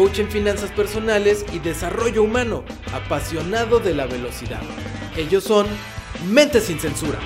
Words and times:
coach 0.00 0.18
en 0.18 0.30
finanzas 0.30 0.70
personales 0.70 1.44
y 1.52 1.58
desarrollo 1.58 2.22
humano, 2.22 2.64
apasionado 2.94 3.80
de 3.80 3.94
la 3.94 4.06
velocidad. 4.06 4.62
Ellos 5.14 5.44
son 5.44 5.66
Mente 6.26 6.62
sin 6.62 6.80
Censura. 6.80 7.18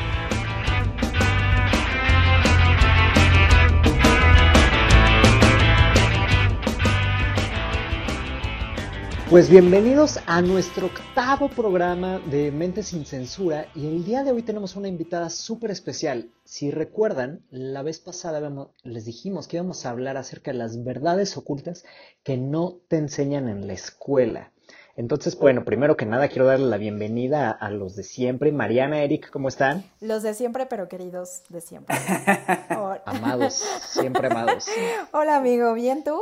Pues 9.34 9.50
bienvenidos 9.50 10.20
a 10.26 10.42
nuestro 10.42 10.86
octavo 10.86 11.48
programa 11.48 12.20
de 12.20 12.52
Mente 12.52 12.84
sin 12.84 13.04
Censura 13.04 13.66
y 13.74 13.88
el 13.88 14.04
día 14.04 14.22
de 14.22 14.30
hoy 14.30 14.42
tenemos 14.42 14.76
una 14.76 14.86
invitada 14.86 15.28
súper 15.28 15.72
especial. 15.72 16.30
Si 16.44 16.70
recuerdan, 16.70 17.44
la 17.50 17.82
vez 17.82 17.98
pasada 17.98 18.40
les 18.84 19.04
dijimos 19.04 19.48
que 19.48 19.56
íbamos 19.56 19.84
a 19.84 19.90
hablar 19.90 20.16
acerca 20.16 20.52
de 20.52 20.58
las 20.58 20.84
verdades 20.84 21.36
ocultas 21.36 21.84
que 22.22 22.36
no 22.36 22.76
te 22.86 22.96
enseñan 22.96 23.48
en 23.48 23.66
la 23.66 23.72
escuela. 23.72 24.52
Entonces, 24.94 25.36
bueno, 25.36 25.64
primero 25.64 25.96
que 25.96 26.06
nada 26.06 26.28
quiero 26.28 26.46
darle 26.46 26.66
la 26.66 26.76
bienvenida 26.76 27.50
a, 27.50 27.70
los 27.70 27.96
de 27.96 28.04
siempre. 28.04 28.52
Mariana, 28.52 29.02
Eric, 29.02 29.30
¿cómo 29.32 29.48
están? 29.48 29.82
Los 30.00 30.22
de 30.22 30.34
siempre, 30.34 30.66
pero 30.66 30.86
queridos 30.86 31.42
de 31.48 31.60
siempre. 31.60 31.96
amados, 33.04 33.54
siempre 33.80 34.28
amados. 34.28 34.68
Hola 35.12 35.38
amigo, 35.38 35.74
¿bien 35.74 36.04
tú? 36.04 36.20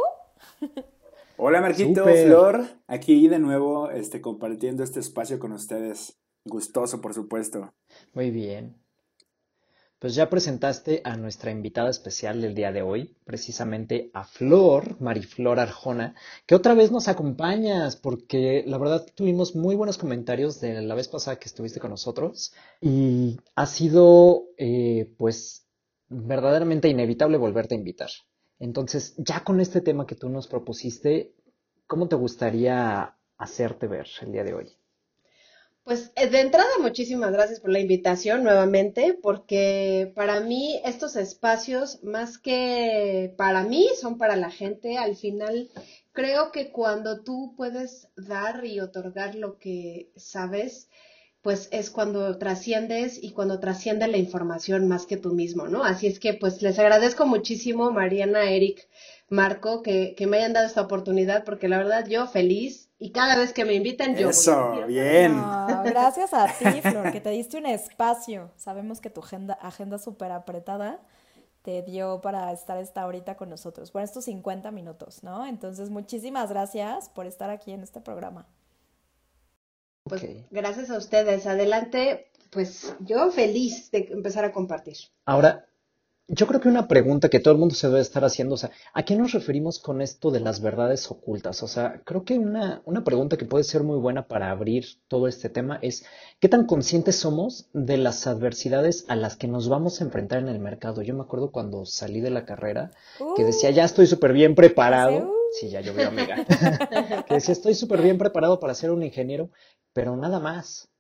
Hola 1.45 1.61
Marquito, 1.61 2.05
Flor, 2.05 2.69
aquí 2.87 3.27
de 3.27 3.41
nuevo 3.41 3.91
este, 3.91 4.21
compartiendo 4.21 4.85
este 4.85 5.01
espacio 5.01 5.41
con 5.41 5.51
ustedes. 5.51 6.17
Gustoso, 6.45 7.01
por 7.01 7.15
supuesto. 7.15 7.75
Muy 8.15 8.31
bien. 8.31 8.77
Pues 9.99 10.15
ya 10.15 10.31
presentaste 10.31 11.01
a 11.03 11.17
nuestra 11.17 11.51
invitada 11.51 11.91
especial 11.91 12.41
del 12.41 12.55
día 12.55 12.71
de 12.71 12.83
hoy, 12.83 13.17
precisamente 13.25 14.13
a 14.15 14.23
Flor, 14.23 15.01
Mariflor 15.01 15.59
Arjona, 15.59 16.15
que 16.47 16.55
otra 16.55 16.75
vez 16.75 16.93
nos 16.93 17.09
acompañas, 17.09 17.97
porque 17.97 18.63
la 18.65 18.79
verdad 18.79 19.05
tuvimos 19.13 19.57
muy 19.57 19.75
buenos 19.75 19.99
comentarios 19.99 20.61
de 20.61 20.81
la 20.81 20.95
vez 20.95 21.09
pasada 21.09 21.41
que 21.41 21.49
estuviste 21.49 21.81
con 21.81 21.91
nosotros 21.91 22.55
y 22.81 23.41
ha 23.57 23.67
sido, 23.67 24.45
eh, 24.59 25.13
pues, 25.19 25.67
verdaderamente 26.09 26.89
inevitable 26.89 27.37
volverte 27.37 27.75
a 27.75 27.79
invitar. 27.79 28.11
Entonces, 28.63 29.15
ya 29.17 29.43
con 29.43 29.61
este 29.61 29.81
tema 29.81 30.07
que 30.07 30.15
tú 30.15 30.29
nos 30.29 30.47
propusiste, 30.47 31.35
¿cómo 31.89 32.07
te 32.07 32.15
gustaría 32.15 33.17
hacerte 33.37 33.89
ver 33.89 34.07
el 34.21 34.31
día 34.31 34.45
de 34.45 34.55
hoy? 34.55 34.69
Pues 35.83 36.13
eh, 36.15 36.29
de 36.29 36.43
entrada, 36.43 36.71
muchísimas 36.81 37.33
gracias 37.33 37.59
por 37.59 37.73
la 37.73 37.81
invitación 37.81 38.45
nuevamente, 38.45 39.19
porque 39.21 40.13
para 40.15 40.39
mí 40.39 40.81
estos 40.85 41.17
espacios, 41.17 42.05
más 42.05 42.39
que 42.39 43.35
para 43.37 43.65
mí, 43.65 43.89
son 44.01 44.17
para 44.17 44.37
la 44.37 44.53
gente. 44.53 44.97
Al 44.97 45.17
final, 45.17 45.69
creo 46.13 46.53
que 46.53 46.71
cuando 46.71 47.25
tú 47.25 47.55
puedes 47.57 48.11
dar 48.15 48.65
y 48.65 48.79
otorgar 48.79 49.35
lo 49.35 49.59
que 49.59 50.13
sabes, 50.15 50.89
pues 51.43 51.69
es 51.73 51.91
cuando 51.91 52.39
trasciendes 52.39 53.23
y 53.23 53.33
cuando 53.33 53.59
trasciende 53.59 54.07
la 54.07 54.17
información 54.17 54.87
más 54.89 55.07
que 55.07 55.17
tú 55.17 55.35
mismo, 55.35 55.67
¿no? 55.67 55.85
Así 55.85 56.07
es 56.07 56.21
que 56.21 56.35
pues 56.35 56.63
les 56.63 56.79
agradezco 56.79 57.27
muchísimo, 57.27 57.91
Mariana, 57.91 58.45
Eric, 58.45 58.89
Marco, 59.29 59.83
que, 59.83 60.15
que 60.17 60.27
me 60.29 60.39
hayan 60.39 60.53
dado 60.53 60.67
esta 60.67 60.83
oportunidad, 60.83 61.45
porque 61.45 61.69
la 61.69 61.79
verdad 61.79 62.07
yo 62.07 62.29
feliz 62.29 62.91
y 62.99 63.11
cada 63.11 63.37
vez 63.37 63.53
que 63.53 63.65
me 63.65 63.75
invitan 63.75 64.15
yo. 64.15 64.31
Eso, 64.31 64.87
bien. 64.87 65.35
gracias 65.85 66.33
a 66.33 66.47
ti, 66.47 66.81
Flor, 66.81 67.11
que 67.11 67.21
te 67.21 67.31
diste 67.31 67.59
un 67.59 67.67
espacio. 67.67 68.53
Sabemos 68.57 69.01
que 69.01 69.11
tu 69.11 69.21
agenda, 69.21 69.55
agenda 69.55 69.99
súper 69.99 70.31
apretada 70.31 71.01
te 71.63 71.83
dio 71.83 72.21
para 72.21 72.53
estar 72.53 72.79
esta 72.79 73.03
ahorita 73.03 73.37
con 73.37 73.49
nosotros. 73.49 73.93
Bueno, 73.93 74.05
estos 74.05 74.25
50 74.27 74.71
minutos, 74.71 75.23
¿no? 75.23 75.47
Entonces, 75.47 75.91
muchísimas 75.91 76.51
gracias 76.51 77.09
por 77.09 77.27
estar 77.27 77.51
aquí 77.51 77.73
en 77.73 77.83
este 77.83 78.01
programa. 78.01 78.47
Pues 80.05 80.25
gracias 80.51 80.91
a 80.91 80.99
ustedes. 80.99 81.47
Adelante, 81.47 82.31
pues 82.51 82.95
yo 83.01 83.31
feliz 83.31 83.91
de 83.91 84.09
empezar 84.11 84.45
a 84.45 84.53
compartir. 84.53 84.97
Ahora, 85.25 85.67
yo 86.29 86.47
creo 86.47 86.61
que 86.61 86.69
una 86.69 86.89
pregunta 86.89 87.29
que 87.29 87.41
todo 87.41 87.53
el 87.53 87.61
mundo 87.61 87.75
se 87.75 87.89
debe 87.89 88.01
estar 88.01 88.25
haciendo, 88.25 88.55
o 88.55 88.59
sea, 88.59 88.71
¿a 88.95 89.03
qué 89.03 89.17
nos 89.17 89.33
referimos 89.33 89.79
con 89.79 90.01
esto 90.01 90.31
de 90.31 90.41
las 90.41 90.63
verdades 90.63 91.11
ocultas? 91.11 91.63
O 91.63 91.69
sea, 91.69 92.01
creo 92.05 92.25
que 92.25 92.39
una, 92.39 92.81
una 92.85 93.05
pregunta 93.05 93.37
que 93.37 93.45
puede 93.45 93.65
ser 93.65 93.83
muy 93.83 93.99
buena 93.99 94.29
para 94.29 94.51
abrir 94.51 94.85
todo 95.09 95.29
este 95.29 95.49
tema 95.49 95.79
es, 95.83 96.05
¿qué 96.41 96.49
tan 96.49 96.67
conscientes 96.67 97.17
somos 97.17 97.69
de 97.73 97.99
las 97.99 98.27
adversidades 98.27 99.05
a 99.09 99.17
las 99.17 99.37
que 99.37 99.49
nos 99.49 99.69
vamos 99.69 100.01
a 100.01 100.05
enfrentar 100.05 100.39
en 100.39 100.49
el 100.49 100.59
mercado? 100.59 101.03
Yo 101.03 101.15
me 101.15 101.23
acuerdo 101.23 101.51
cuando 101.51 101.85
salí 101.85 102.21
de 102.21 102.31
la 102.31 102.45
carrera, 102.45 102.93
que 103.37 103.45
decía, 103.45 103.71
ya 103.71 103.85
estoy 103.85 104.07
súper 104.07 104.33
bien 104.33 104.55
preparado. 104.55 105.42
Sí, 105.53 105.69
ya 105.69 105.81
llovió, 105.81 106.09
amiga. 106.09 106.45
que 107.29 107.35
decía, 107.35 107.53
estoy 107.53 107.75
súper 107.75 108.01
bien 108.01 108.19
preparado 108.19 108.59
para 108.59 108.75
ser 108.75 108.91
un 108.91 109.03
ingeniero, 109.03 109.51
pero 109.93 110.17
nada 110.17 110.41
más. 110.41 110.91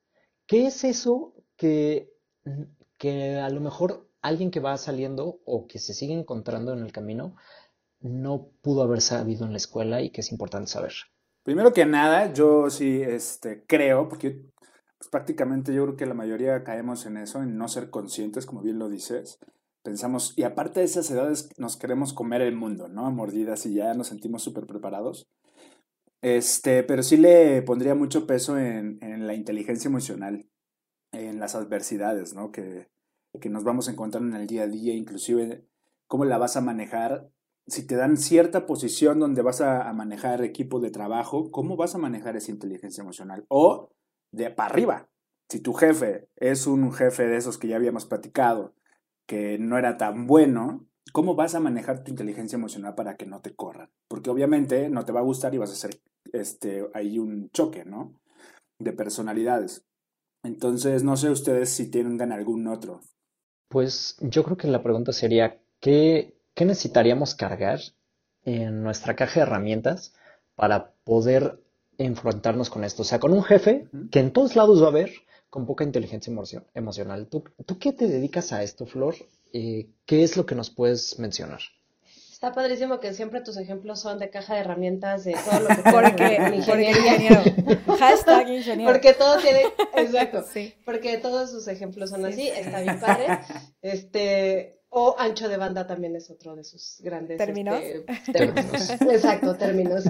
¿Qué 0.46 0.66
es 0.66 0.84
eso 0.84 1.34
que, 1.56 2.12
que 2.98 3.36
a 3.36 3.48
lo 3.48 3.60
mejor 3.60 4.08
alguien 4.20 4.50
que 4.50 4.60
va 4.60 4.76
saliendo 4.76 5.40
o 5.44 5.66
que 5.66 5.78
se 5.78 5.94
sigue 5.94 6.12
encontrando 6.12 6.72
en 6.72 6.80
el 6.80 6.92
camino 6.92 7.36
no 8.00 8.50
pudo 8.60 8.82
haber 8.82 9.00
sabido 9.00 9.46
en 9.46 9.52
la 9.52 9.56
escuela 9.56 10.02
y 10.02 10.10
que 10.10 10.20
es 10.20 10.30
importante 10.32 10.70
saber? 10.70 10.92
Primero 11.42 11.72
que 11.72 11.86
nada, 11.86 12.32
yo 12.32 12.68
sí 12.68 13.02
este, 13.02 13.64
creo, 13.66 14.08
porque 14.08 14.42
pues, 14.98 15.10
prácticamente 15.10 15.74
yo 15.74 15.84
creo 15.84 15.96
que 15.96 16.06
la 16.06 16.14
mayoría 16.14 16.62
caemos 16.62 17.06
en 17.06 17.16
eso, 17.16 17.42
en 17.42 17.56
no 17.56 17.66
ser 17.68 17.90
conscientes, 17.90 18.46
como 18.46 18.60
bien 18.60 18.78
lo 18.78 18.88
dices. 18.88 19.38
Pensamos, 19.82 20.34
y 20.36 20.44
aparte 20.44 20.80
de 20.80 20.86
esas 20.86 21.10
edades 21.10 21.50
nos 21.58 21.76
queremos 21.76 22.12
comer 22.12 22.40
el 22.40 22.54
mundo, 22.54 22.88
¿no? 22.88 23.06
A 23.06 23.10
mordidas 23.10 23.66
y 23.66 23.74
ya 23.74 23.94
nos 23.94 24.08
sentimos 24.08 24.42
súper 24.42 24.66
preparados. 24.66 25.28
Este, 26.20 26.84
pero 26.84 27.02
sí 27.02 27.16
le 27.16 27.62
pondría 27.62 27.96
mucho 27.96 28.26
peso 28.28 28.56
en, 28.56 28.98
en, 29.02 29.26
la 29.26 29.34
inteligencia 29.34 29.88
emocional, 29.88 30.46
en 31.10 31.40
las 31.40 31.56
adversidades, 31.56 32.32
¿no? 32.32 32.52
Que, 32.52 32.88
que 33.40 33.50
nos 33.50 33.64
vamos 33.64 33.88
a 33.88 33.92
encontrar 33.92 34.22
en 34.22 34.34
el 34.34 34.46
día 34.46 34.62
a 34.62 34.68
día, 34.68 34.94
inclusive 34.94 35.66
cómo 36.06 36.24
la 36.24 36.38
vas 36.38 36.56
a 36.56 36.60
manejar. 36.60 37.28
Si 37.66 37.84
te 37.84 37.96
dan 37.96 38.16
cierta 38.16 38.66
posición 38.66 39.18
donde 39.18 39.42
vas 39.42 39.60
a, 39.60 39.88
a 39.88 39.92
manejar 39.92 40.44
equipo 40.44 40.78
de 40.78 40.92
trabajo, 40.92 41.50
¿cómo 41.50 41.76
vas 41.76 41.96
a 41.96 41.98
manejar 41.98 42.36
esa 42.36 42.52
inteligencia 42.52 43.02
emocional? 43.02 43.46
O 43.48 43.90
de 44.30 44.50
para 44.50 44.70
arriba. 44.70 45.08
Si 45.48 45.58
tu 45.58 45.74
jefe 45.74 46.28
es 46.36 46.68
un 46.68 46.92
jefe 46.92 47.26
de 47.26 47.36
esos 47.36 47.58
que 47.58 47.66
ya 47.66 47.76
habíamos 47.76 48.06
platicado, 48.06 48.74
que 49.26 49.58
no 49.58 49.78
era 49.78 49.96
tan 49.96 50.26
bueno, 50.26 50.86
¿cómo 51.12 51.34
vas 51.34 51.54
a 51.54 51.60
manejar 51.60 52.04
tu 52.04 52.10
inteligencia 52.10 52.56
emocional 52.56 52.94
para 52.94 53.16
que 53.16 53.26
no 53.26 53.40
te 53.40 53.54
corran? 53.54 53.90
Porque 54.08 54.30
obviamente 54.30 54.88
no 54.88 55.04
te 55.04 55.12
va 55.12 55.20
a 55.20 55.24
gustar 55.24 55.54
y 55.54 55.58
vas 55.58 55.70
a 55.70 55.74
hacer 55.74 56.00
este, 56.32 56.88
hay 56.94 57.18
un 57.18 57.50
choque, 57.50 57.84
¿no? 57.84 58.14
De 58.78 58.92
personalidades. 58.92 59.84
Entonces, 60.42 61.04
no 61.04 61.16
sé 61.16 61.30
ustedes 61.30 61.70
si 61.70 61.90
tienen 61.90 62.32
algún 62.32 62.66
otro. 62.66 63.00
Pues 63.68 64.16
yo 64.20 64.42
creo 64.44 64.56
que 64.56 64.68
la 64.68 64.82
pregunta 64.82 65.12
sería, 65.12 65.60
¿qué, 65.80 66.36
qué 66.54 66.64
necesitaríamos 66.64 67.34
cargar 67.34 67.80
en 68.44 68.82
nuestra 68.82 69.14
caja 69.14 69.40
de 69.40 69.46
herramientas 69.46 70.14
para 70.56 70.92
poder 71.04 71.62
enfrentarnos 71.96 72.70
con 72.70 72.84
esto? 72.84 73.02
O 73.02 73.04
sea, 73.04 73.20
con 73.20 73.32
un 73.32 73.44
jefe 73.44 73.88
que 74.10 74.18
en 74.18 74.32
todos 74.32 74.56
lados 74.56 74.82
va 74.82 74.86
a 74.86 74.90
haber 74.90 75.12
con 75.52 75.66
poca 75.66 75.84
inteligencia 75.84 76.32
emocional. 76.72 77.28
¿Tú, 77.28 77.44
¿Tú 77.66 77.78
qué 77.78 77.92
te 77.92 78.08
dedicas 78.08 78.54
a 78.54 78.62
esto, 78.62 78.86
Flor? 78.86 79.14
Eh, 79.52 79.90
¿Qué 80.06 80.22
es 80.22 80.38
lo 80.38 80.46
que 80.46 80.54
nos 80.54 80.70
puedes 80.70 81.18
mencionar? 81.18 81.60
Está 82.32 82.52
padrísimo 82.52 83.00
que 83.00 83.12
siempre 83.12 83.42
tus 83.42 83.58
ejemplos 83.58 84.00
son 84.00 84.18
de 84.18 84.30
caja 84.30 84.54
de 84.54 84.60
herramientas 84.60 85.24
de 85.24 85.34
todo 85.44 85.60
lo 85.60 85.68
que 85.68 85.82
porque, 85.92 86.54
ingeniero. 86.54 87.42
Hashtag 87.98 88.48
ingeniero. 88.48 88.90
Porque 88.90 89.12
todo 89.12 89.36
tiene, 89.40 89.64
exacto. 89.94 90.42
Sí. 90.54 90.72
Porque 90.86 91.18
todos 91.18 91.50
sus 91.50 91.68
ejemplos 91.68 92.08
son 92.08 92.24
así, 92.24 92.48
está 92.48 92.80
bien 92.80 92.98
padre. 92.98 93.26
Este, 93.82 94.80
o 94.88 95.14
ancho 95.18 95.50
de 95.50 95.58
banda 95.58 95.86
también 95.86 96.16
es 96.16 96.30
otro 96.30 96.56
de 96.56 96.64
sus 96.64 96.96
grandes 97.02 97.36
términos. 97.36 97.78
Este, 97.78 98.32
términos. 98.32 98.90
Exacto, 99.02 99.54
términos. 99.56 100.04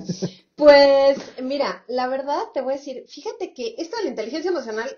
Pues 0.54 1.18
mira, 1.42 1.84
la 1.88 2.06
verdad 2.06 2.38
te 2.54 2.60
voy 2.60 2.74
a 2.74 2.76
decir, 2.76 3.04
fíjate 3.08 3.52
que 3.52 3.74
esto 3.78 3.96
de 3.96 4.04
la 4.04 4.10
inteligencia 4.10 4.52
emocional 4.52 4.88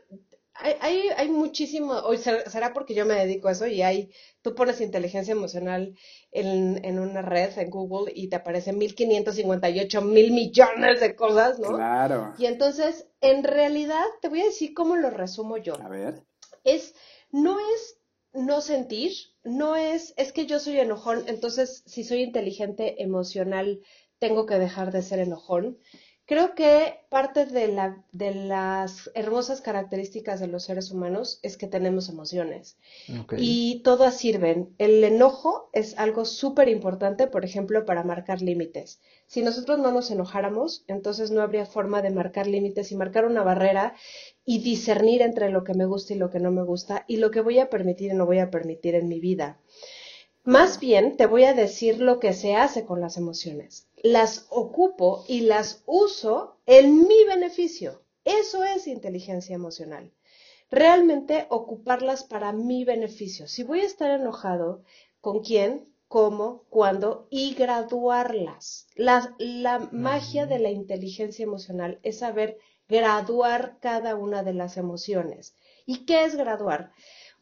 hay, 0.54 0.74
hay, 0.80 1.08
hay 1.16 1.28
muchísimo, 1.28 1.92
o 1.92 2.16
será 2.16 2.72
porque 2.72 2.94
yo 2.94 3.04
me 3.04 3.14
dedico 3.14 3.48
a 3.48 3.52
eso 3.52 3.66
y 3.66 3.82
hay, 3.82 4.10
tú 4.40 4.54
pones 4.54 4.80
inteligencia 4.80 5.32
emocional 5.32 5.96
en, 6.30 6.84
en 6.84 6.98
una 6.98 7.22
red, 7.22 7.58
en 7.58 7.70
Google, 7.70 8.12
y 8.14 8.28
te 8.28 8.36
aparecen 8.36 8.78
1558 8.78 10.02
mil 10.02 10.32
millones 10.32 11.00
de 11.00 11.16
cosas, 11.16 11.58
¿no? 11.58 11.74
Claro. 11.74 12.34
Y 12.38 12.46
entonces, 12.46 13.08
en 13.20 13.42
realidad, 13.42 14.04
te 14.20 14.28
voy 14.28 14.42
a 14.42 14.46
decir 14.46 14.74
cómo 14.74 14.96
lo 14.96 15.10
resumo 15.10 15.56
yo. 15.56 15.74
A 15.80 15.88
ver. 15.88 16.22
Es, 16.62 16.94
no 17.30 17.58
es 17.58 17.98
no 18.32 18.60
sentir, 18.60 19.12
no 19.44 19.76
es, 19.76 20.12
es 20.16 20.32
que 20.32 20.46
yo 20.46 20.58
soy 20.58 20.78
enojón, 20.78 21.24
entonces 21.28 21.84
si 21.86 22.02
soy 22.04 22.22
inteligente 22.22 23.02
emocional, 23.02 23.80
tengo 24.18 24.46
que 24.46 24.58
dejar 24.58 24.90
de 24.90 25.02
ser 25.02 25.20
enojón. 25.20 25.78
Creo 26.26 26.54
que 26.54 27.00
parte 27.10 27.44
de, 27.44 27.68
la, 27.68 28.02
de 28.12 28.34
las 28.34 29.10
hermosas 29.14 29.60
características 29.60 30.40
de 30.40 30.46
los 30.46 30.64
seres 30.64 30.90
humanos 30.90 31.38
es 31.42 31.58
que 31.58 31.66
tenemos 31.66 32.08
emociones 32.08 32.78
y 33.36 33.82
todas 33.84 34.16
sirven. 34.16 34.74
El 34.78 35.04
enojo 35.04 35.68
es 35.74 35.98
algo 35.98 36.24
súper 36.24 36.70
importante, 36.70 37.26
por 37.26 37.44
ejemplo, 37.44 37.84
para 37.84 38.04
marcar 38.04 38.40
límites. 38.40 39.02
Si 39.26 39.42
nosotros 39.42 39.78
no 39.80 39.92
nos 39.92 40.10
enojáramos, 40.10 40.84
entonces 40.86 41.30
no 41.30 41.42
habría 41.42 41.66
forma 41.66 42.00
de 42.00 42.10
marcar 42.10 42.46
límites 42.46 42.90
y 42.90 42.96
marcar 42.96 43.26
una 43.26 43.42
barrera 43.42 43.94
y 44.46 44.60
discernir 44.60 45.20
entre 45.20 45.50
lo 45.50 45.62
que 45.62 45.74
me 45.74 45.84
gusta 45.84 46.14
y 46.14 46.18
lo 46.18 46.30
que 46.30 46.40
no 46.40 46.50
me 46.50 46.62
gusta 46.62 47.04
y 47.06 47.18
lo 47.18 47.30
que 47.30 47.42
voy 47.42 47.58
a 47.58 47.68
permitir 47.68 48.12
y 48.12 48.14
no 48.14 48.24
voy 48.24 48.38
a 48.38 48.50
permitir 48.50 48.94
en 48.94 49.08
mi 49.08 49.20
vida. 49.20 49.58
Más 50.46 50.78
bien 50.78 51.16
te 51.16 51.24
voy 51.24 51.44
a 51.44 51.54
decir 51.54 52.00
lo 52.00 52.20
que 52.20 52.34
se 52.34 52.54
hace 52.54 52.84
con 52.84 53.00
las 53.00 53.16
emociones. 53.16 53.88
Las 54.02 54.46
ocupo 54.50 55.24
y 55.26 55.40
las 55.40 55.82
uso 55.86 56.58
en 56.66 57.08
mi 57.08 57.24
beneficio. 57.24 58.02
Eso 58.26 58.62
es 58.62 58.86
inteligencia 58.86 59.54
emocional. 59.54 60.12
Realmente 60.70 61.46
ocuparlas 61.48 62.24
para 62.24 62.52
mi 62.52 62.84
beneficio. 62.84 63.48
Si 63.48 63.62
voy 63.62 63.80
a 63.80 63.86
estar 63.86 64.10
enojado, 64.10 64.82
¿con 65.22 65.42
quién? 65.42 65.88
¿Cómo? 66.08 66.64
¿Cuándo? 66.68 67.26
Y 67.30 67.54
graduarlas. 67.54 68.86
La, 68.96 69.34
la 69.38 69.88
magia 69.92 70.44
de 70.44 70.58
la 70.58 70.70
inteligencia 70.70 71.42
emocional 71.42 72.00
es 72.02 72.18
saber 72.18 72.58
graduar 72.86 73.78
cada 73.80 74.14
una 74.14 74.42
de 74.42 74.52
las 74.52 74.76
emociones. 74.76 75.54
¿Y 75.86 76.04
qué 76.04 76.24
es 76.24 76.36
graduar? 76.36 76.92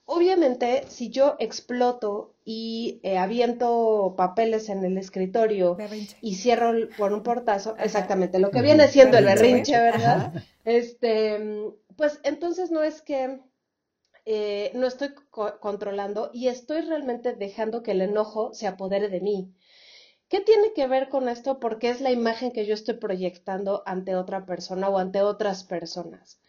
Obviamente, 0.04 0.84
si 0.88 1.10
yo 1.10 1.36
exploto 1.38 2.34
y 2.44 3.00
eh, 3.02 3.18
aviento 3.18 4.14
papeles 4.16 4.68
en 4.68 4.84
el 4.84 4.98
escritorio 4.98 5.76
y 6.20 6.34
cierro 6.34 6.72
por 6.98 7.12
un 7.12 7.22
portazo, 7.22 7.76
exactamente 7.78 8.38
lo 8.38 8.50
que 8.50 8.62
viene 8.62 8.88
siendo 8.88 9.18
el 9.18 9.26
berrinche, 9.26 9.78
¿verdad? 9.78 10.32
Este, 10.64 11.38
pues 11.96 12.20
entonces 12.24 12.70
no 12.70 12.82
es 12.82 13.00
que 13.02 13.40
eh, 14.24 14.70
no 14.74 14.86
estoy 14.86 15.14
controlando 15.30 16.30
y 16.32 16.48
estoy 16.48 16.82
realmente 16.82 17.34
dejando 17.34 17.82
que 17.82 17.92
el 17.92 18.02
enojo 18.02 18.52
se 18.54 18.66
apodere 18.66 19.08
de 19.08 19.20
mí. 19.20 19.52
¿Qué 20.28 20.40
tiene 20.40 20.72
que 20.72 20.86
ver 20.86 21.08
con 21.08 21.28
esto? 21.28 21.60
Porque 21.60 21.90
es 21.90 22.00
la 22.00 22.10
imagen 22.10 22.52
que 22.52 22.64
yo 22.64 22.74
estoy 22.74 22.94
proyectando 22.94 23.82
ante 23.86 24.16
otra 24.16 24.46
persona 24.46 24.88
o 24.88 24.98
ante 24.98 25.22
otras 25.22 25.64
personas. 25.64 26.40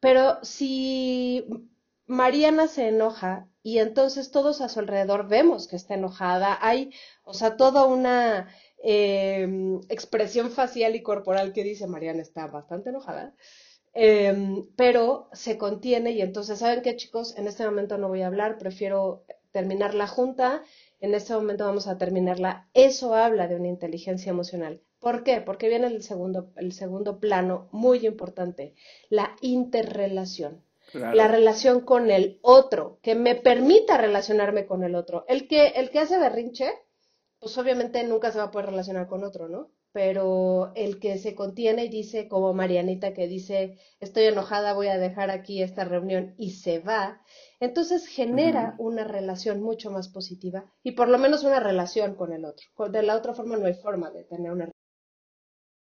Pero 0.00 0.42
si 0.42 1.70
Mariana 2.12 2.68
se 2.68 2.88
enoja 2.88 3.48
y 3.62 3.78
entonces 3.78 4.30
todos 4.30 4.60
a 4.60 4.68
su 4.68 4.80
alrededor 4.80 5.28
vemos 5.28 5.66
que 5.66 5.76
está 5.76 5.94
enojada. 5.94 6.58
Hay, 6.60 6.90
o 7.24 7.32
sea, 7.32 7.56
toda 7.56 7.86
una 7.86 8.48
em, 8.82 9.80
expresión 9.88 10.50
facial 10.50 10.94
y 10.94 11.02
corporal 11.02 11.54
que 11.54 11.64
dice 11.64 11.86
Mariana 11.86 12.20
está 12.20 12.46
bastante 12.48 12.90
enojada, 12.90 13.34
em, 13.94 14.66
pero 14.76 15.30
se 15.32 15.56
contiene 15.56 16.10
y 16.12 16.20
entonces, 16.20 16.58
¿saben 16.58 16.82
qué 16.82 16.96
chicos? 16.96 17.34
En 17.38 17.46
este 17.48 17.64
momento 17.64 17.96
no 17.96 18.08
voy 18.08 18.20
a 18.22 18.26
hablar, 18.26 18.58
prefiero 18.58 19.24
terminar 19.50 19.94
la 19.94 20.06
junta, 20.06 20.62
en 21.00 21.14
este 21.14 21.34
momento 21.34 21.64
vamos 21.64 21.86
a 21.88 21.96
terminarla. 21.98 22.68
Eso 22.74 23.14
habla 23.14 23.48
de 23.48 23.56
una 23.56 23.68
inteligencia 23.68 24.30
emocional. 24.30 24.82
¿Por 25.00 25.24
qué? 25.24 25.40
Porque 25.40 25.68
viene 25.68 25.86
el 25.86 26.02
segundo, 26.02 26.52
el 26.56 26.72
segundo 26.72 27.20
plano 27.20 27.68
muy 27.72 28.06
importante, 28.06 28.74
la 29.08 29.34
interrelación 29.40 30.62
la 30.94 31.28
relación 31.28 31.80
con 31.80 32.10
el 32.10 32.38
otro, 32.42 32.98
que 33.02 33.14
me 33.14 33.34
permita 33.34 33.96
relacionarme 33.96 34.66
con 34.66 34.84
el 34.84 34.94
otro. 34.94 35.24
El 35.28 35.48
que, 35.48 35.68
el 35.68 35.90
que 35.90 36.00
hace 36.00 36.18
berrinche, 36.18 36.70
pues 37.38 37.56
obviamente 37.58 38.02
nunca 38.04 38.30
se 38.30 38.38
va 38.38 38.44
a 38.44 38.50
poder 38.50 38.66
relacionar 38.66 39.06
con 39.08 39.24
otro, 39.24 39.48
¿no? 39.48 39.70
Pero 39.92 40.72
el 40.74 40.98
que 40.98 41.18
se 41.18 41.34
contiene 41.34 41.84
y 41.84 41.88
dice, 41.88 42.26
como 42.26 42.54
Marianita 42.54 43.12
que 43.12 43.28
dice, 43.28 43.78
estoy 44.00 44.24
enojada, 44.24 44.72
voy 44.72 44.88
a 44.88 44.96
dejar 44.96 45.30
aquí 45.30 45.62
esta 45.62 45.84
reunión 45.84 46.34
y 46.38 46.52
se 46.52 46.78
va, 46.78 47.20
entonces 47.60 48.06
genera 48.06 48.74
una 48.78 49.04
relación 49.04 49.60
mucho 49.60 49.90
más 49.90 50.08
positiva 50.08 50.64
y 50.82 50.92
por 50.92 51.08
lo 51.08 51.18
menos 51.18 51.44
una 51.44 51.60
relación 51.60 52.14
con 52.14 52.32
el 52.32 52.46
otro. 52.46 52.66
De 52.90 53.02
la 53.02 53.16
otra 53.16 53.34
forma 53.34 53.56
no 53.58 53.66
hay 53.66 53.74
forma 53.74 54.10
de 54.10 54.24
tener 54.24 54.50
una 54.50 54.70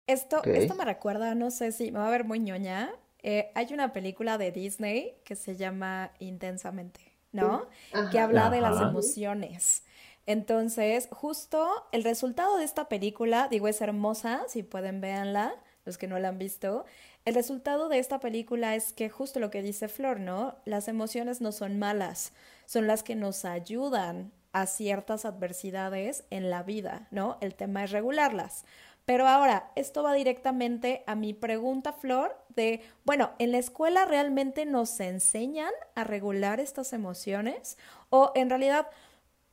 esto, 0.07 0.41
esto 0.45 0.73
me 0.75 0.85
recuerda, 0.85 1.35
no 1.35 1.51
sé 1.51 1.73
si 1.73 1.91
me 1.91 1.99
va 1.99 2.07
a 2.07 2.11
ver 2.11 2.23
muy 2.23 2.39
ñoña, 2.39 2.93
eh, 3.29 3.51
hay 3.55 3.73
una 3.73 3.91
película 3.91 4.37
de 4.37 4.53
Disney 4.53 5.17
que 5.25 5.35
se 5.35 5.57
llama 5.57 6.13
Intensamente, 6.19 7.01
¿no? 7.33 7.67
Que 8.09 8.19
habla 8.19 8.49
de 8.49 8.61
las 8.61 8.79
emociones. 8.79 9.83
Entonces, 10.25 11.09
justo 11.11 11.67
el 11.91 12.05
resultado 12.05 12.57
de 12.57 12.63
esta 12.63 12.87
película, 12.87 13.49
digo, 13.51 13.67
es 13.67 13.81
hermosa, 13.81 14.45
si 14.47 14.63
pueden 14.63 15.01
véanla, 15.01 15.53
los 15.83 15.97
que 15.97 16.07
no 16.07 16.17
la 16.19 16.29
han 16.29 16.37
visto. 16.37 16.85
El 17.25 17.35
resultado 17.35 17.89
de 17.89 17.99
esta 17.99 18.21
película 18.21 18.75
es 18.75 18.93
que 18.93 19.09
justo 19.09 19.41
lo 19.41 19.51
que 19.51 19.61
dice 19.61 19.89
Flor, 19.89 20.21
¿no? 20.21 20.55
Las 20.63 20.87
emociones 20.87 21.41
no 21.41 21.51
son 21.51 21.77
malas, 21.77 22.31
son 22.65 22.87
las 22.87 23.03
que 23.03 23.17
nos 23.17 23.43
ayudan 23.43 24.31
a 24.53 24.67
ciertas 24.67 25.25
adversidades 25.25 26.23
en 26.29 26.49
la 26.49 26.63
vida, 26.63 27.09
¿no? 27.11 27.37
El 27.41 27.55
tema 27.55 27.83
es 27.83 27.91
regularlas. 27.91 28.63
Pero 29.07 29.25
ahora, 29.25 29.71
esto 29.77 30.03
va 30.03 30.13
directamente 30.13 31.05
a 31.07 31.15
mi 31.15 31.33
pregunta, 31.33 31.93
Flor, 31.93 32.35
de, 32.57 32.81
bueno, 33.05 33.31
¿en 33.39 33.53
la 33.53 33.57
escuela 33.57 34.03
realmente 34.03 34.65
nos 34.65 34.99
enseñan 34.99 35.71
a 35.95 36.03
regular 36.03 36.59
estas 36.59 36.91
emociones? 36.91 37.77
¿O 38.09 38.33
en 38.35 38.49
realidad 38.49 38.87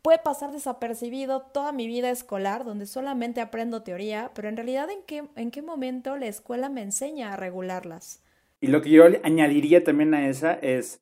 puede 0.03 0.19
pasar 0.19 0.51
desapercibido 0.51 1.43
toda 1.43 1.71
mi 1.71 1.87
vida 1.87 2.11
escolar, 2.11 2.65
donde 2.65 2.87
solamente 2.87 3.41
aprendo 3.41 3.85
teoría, 3.85 4.33
pero 4.35 4.49
en 4.49 4.56
realidad 4.56 4.91
en 4.91 5.05
qué, 5.06 5.23
en 5.37 5.53
qué 5.53 5.62
momento 5.62 6.17
la 6.17 6.27
escuela 6.27 6.69
me 6.69 6.83
enseña 6.83 7.33
a 7.33 7.37
regularlas? 7.37 8.25
Y 8.61 8.67
lo 8.67 8.83
que 8.83 8.91
yo 8.91 9.05
añadiría 9.23 9.85
también 9.85 10.15
a 10.15 10.29
esa 10.29 10.55
es, 10.55 11.01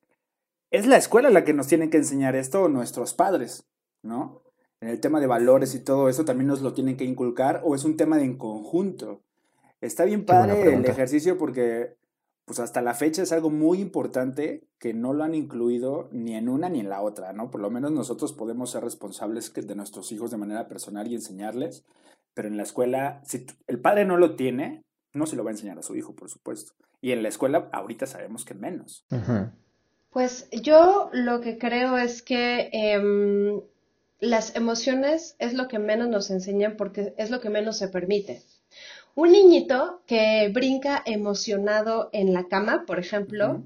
¿es 0.70 0.86
la 0.86 0.98
escuela 0.98 1.30
la 1.30 1.44
que 1.44 1.54
nos 1.54 1.68
tiene 1.68 1.88
que 1.88 1.96
enseñar 1.96 2.36
esto 2.36 2.64
o 2.64 2.68
nuestros 2.68 3.14
padres? 3.14 3.64
¿No? 4.02 4.42
En 4.82 4.88
el 4.88 5.00
tema 5.00 5.20
de 5.20 5.28
valores 5.28 5.76
y 5.76 5.78
todo 5.78 6.08
eso 6.08 6.24
también 6.24 6.48
nos 6.48 6.60
lo 6.60 6.74
tienen 6.74 6.96
que 6.96 7.04
inculcar 7.04 7.62
o 7.64 7.76
es 7.76 7.84
un 7.84 7.96
tema 7.96 8.16
de 8.16 8.24
en 8.24 8.36
conjunto. 8.36 9.22
Está 9.80 10.04
bien 10.04 10.26
padre 10.26 10.74
el 10.74 10.84
ejercicio 10.84 11.38
porque 11.38 11.96
pues 12.44 12.58
hasta 12.58 12.82
la 12.82 12.92
fecha 12.92 13.22
es 13.22 13.30
algo 13.30 13.48
muy 13.48 13.80
importante 13.80 14.64
que 14.80 14.92
no 14.92 15.12
lo 15.12 15.22
han 15.22 15.36
incluido 15.36 16.08
ni 16.10 16.34
en 16.34 16.48
una 16.48 16.68
ni 16.68 16.80
en 16.80 16.88
la 16.88 17.00
otra, 17.00 17.32
¿no? 17.32 17.48
Por 17.48 17.60
lo 17.60 17.70
menos 17.70 17.92
nosotros 17.92 18.32
podemos 18.32 18.72
ser 18.72 18.82
responsables 18.82 19.54
de 19.54 19.74
nuestros 19.76 20.10
hijos 20.10 20.32
de 20.32 20.36
manera 20.36 20.66
personal 20.66 21.06
y 21.06 21.14
enseñarles, 21.14 21.84
pero 22.34 22.48
en 22.48 22.56
la 22.56 22.64
escuela, 22.64 23.22
si 23.24 23.46
el 23.68 23.78
padre 23.78 24.04
no 24.04 24.16
lo 24.16 24.34
tiene, 24.34 24.82
no 25.12 25.26
se 25.26 25.36
lo 25.36 25.44
va 25.44 25.50
a 25.50 25.52
enseñar 25.52 25.78
a 25.78 25.84
su 25.84 25.94
hijo, 25.94 26.16
por 26.16 26.28
supuesto. 26.28 26.72
Y 27.00 27.12
en 27.12 27.22
la 27.22 27.28
escuela 27.28 27.68
ahorita 27.72 28.06
sabemos 28.06 28.44
que 28.44 28.54
menos. 28.54 29.06
Pues 30.10 30.48
yo 30.50 31.08
lo 31.12 31.40
que 31.40 31.56
creo 31.56 31.96
es 31.96 32.22
que 32.22 32.68
em, 32.72 33.62
las 34.22 34.54
emociones 34.54 35.34
es 35.40 35.52
lo 35.52 35.66
que 35.66 35.80
menos 35.80 36.08
nos 36.08 36.30
enseñan 36.30 36.76
porque 36.76 37.12
es 37.18 37.30
lo 37.30 37.40
que 37.40 37.50
menos 37.50 37.76
se 37.76 37.88
permite. 37.88 38.40
Un 39.16 39.32
niñito 39.32 40.00
que 40.06 40.48
brinca 40.54 41.02
emocionado 41.04 42.08
en 42.12 42.32
la 42.32 42.44
cama, 42.44 42.84
por 42.86 43.00
ejemplo, 43.00 43.64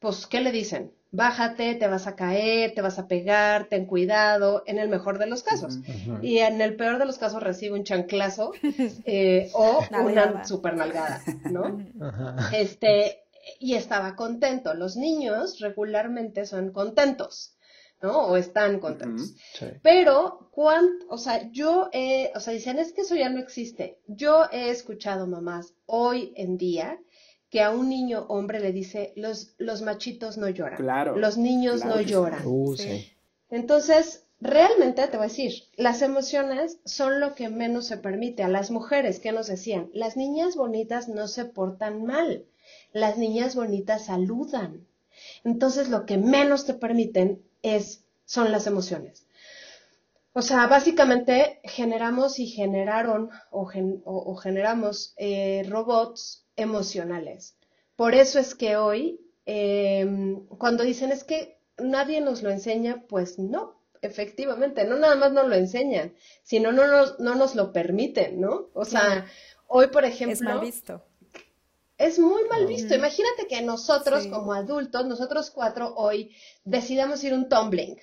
pues, 0.00 0.26
¿qué 0.26 0.40
le 0.40 0.50
dicen? 0.50 0.92
Bájate, 1.12 1.76
te 1.76 1.86
vas 1.86 2.08
a 2.08 2.16
caer, 2.16 2.74
te 2.74 2.82
vas 2.82 2.98
a 2.98 3.06
pegar, 3.06 3.66
ten 3.68 3.86
cuidado, 3.86 4.64
en 4.66 4.80
el 4.80 4.88
mejor 4.88 5.18
de 5.18 5.28
los 5.28 5.44
casos. 5.44 5.78
Y 6.20 6.38
en 6.38 6.60
el 6.60 6.74
peor 6.74 6.98
de 6.98 7.06
los 7.06 7.16
casos 7.16 7.40
recibe 7.40 7.78
un 7.78 7.84
chanclazo 7.84 8.50
eh, 9.04 9.48
o 9.54 9.78
una 10.02 10.44
super 10.44 10.76
nalgada, 10.76 11.22
¿no? 11.52 11.78
Este, 12.52 13.22
y 13.60 13.74
estaba 13.74 14.16
contento. 14.16 14.74
Los 14.74 14.96
niños 14.96 15.60
regularmente 15.60 16.46
son 16.46 16.72
contentos. 16.72 17.53
¿No? 18.04 18.26
O 18.26 18.36
están 18.36 18.80
contentos. 18.80 19.34
Pero, 19.82 20.48
¿cuánto? 20.50 21.06
O 21.08 21.16
sea, 21.16 21.50
yo, 21.50 21.88
he, 21.92 22.30
o 22.34 22.40
sea, 22.40 22.52
dicen, 22.52 22.78
es 22.78 22.92
que 22.92 23.00
eso 23.00 23.14
ya 23.14 23.30
no 23.30 23.40
existe. 23.40 23.98
Yo 24.06 24.44
he 24.52 24.68
escuchado 24.68 25.26
mamás 25.26 25.72
hoy 25.86 26.34
en 26.36 26.58
día 26.58 27.00
que 27.48 27.62
a 27.62 27.70
un 27.70 27.88
niño 27.88 28.26
hombre 28.28 28.60
le 28.60 28.72
dice, 28.72 29.14
los, 29.16 29.54
los 29.56 29.80
machitos 29.80 30.36
no 30.36 30.50
lloran. 30.50 30.76
Claro. 30.76 31.16
Los 31.16 31.38
niños 31.38 31.82
no 31.84 31.98
lloran. 32.00 32.42
Uh, 32.44 32.76
Entonces, 33.48 34.26
realmente 34.40 35.06
te 35.06 35.16
voy 35.16 35.26
a 35.26 35.28
decir, 35.28 35.52
las 35.76 36.02
emociones 36.02 36.80
son 36.84 37.20
lo 37.20 37.34
que 37.34 37.48
menos 37.48 37.86
se 37.86 37.96
permite. 37.96 38.42
A 38.42 38.48
las 38.48 38.70
mujeres, 38.70 39.18
¿qué 39.18 39.32
nos 39.32 39.46
decían? 39.46 39.88
Las 39.94 40.16
niñas 40.16 40.56
bonitas 40.56 41.08
no 41.08 41.26
se 41.26 41.46
portan 41.46 42.04
mal. 42.04 42.44
Las 42.92 43.16
niñas 43.16 43.54
bonitas 43.54 44.06
saludan 44.06 44.86
Entonces 45.42 45.88
lo 45.88 46.04
que 46.06 46.18
menos 46.18 46.66
te 46.66 46.74
permiten 46.74 47.42
es, 47.64 48.04
son 48.24 48.52
las 48.52 48.66
emociones. 48.68 49.26
O 50.34 50.42
sea, 50.42 50.66
básicamente 50.66 51.60
generamos 51.64 52.38
y 52.38 52.46
generaron 52.46 53.30
o, 53.50 54.36
generamos 54.36 55.14
eh, 55.16 55.64
robots 55.68 56.44
emocionales. 56.56 57.56
Por 57.96 58.14
eso 58.14 58.38
es 58.38 58.54
que 58.54 58.76
hoy, 58.76 59.20
em, 59.46 60.44
cuando 60.58 60.82
dicen 60.82 61.12
es 61.12 61.24
que 61.24 61.58
nadie 61.78 62.20
nos 62.20 62.42
lo 62.42 62.50
enseña, 62.50 63.04
pues 63.08 63.38
no, 63.38 63.80
efectivamente, 64.02 64.84
no 64.84 64.96
nada 64.98 65.14
más 65.14 65.32
nos 65.32 65.48
lo 65.48 65.54
enseñan, 65.54 66.14
sino 66.42 66.72
no 66.72 66.86
nos, 66.88 67.20
no 67.20 67.36
nos 67.36 67.54
lo 67.54 67.72
permiten, 67.72 68.40
¿no? 68.40 68.68
O 68.74 68.84
sea, 68.84 69.26
hoy, 69.68 69.86
por 69.86 70.04
ejemplo... 70.04 70.34
Es 70.34 70.42
mal 70.42 70.60
visto. 70.60 71.04
Es 71.96 72.18
muy 72.18 72.44
mal 72.48 72.66
visto. 72.66 72.94
Imagínate 72.94 73.46
que 73.48 73.62
nosotros 73.62 74.26
como 74.26 74.52
adultos, 74.52 75.06
nosotros 75.06 75.50
cuatro 75.50 75.94
hoy, 75.94 76.34
decidamos 76.64 77.22
ir 77.24 77.34
un 77.34 77.48
tumbling. 77.48 77.96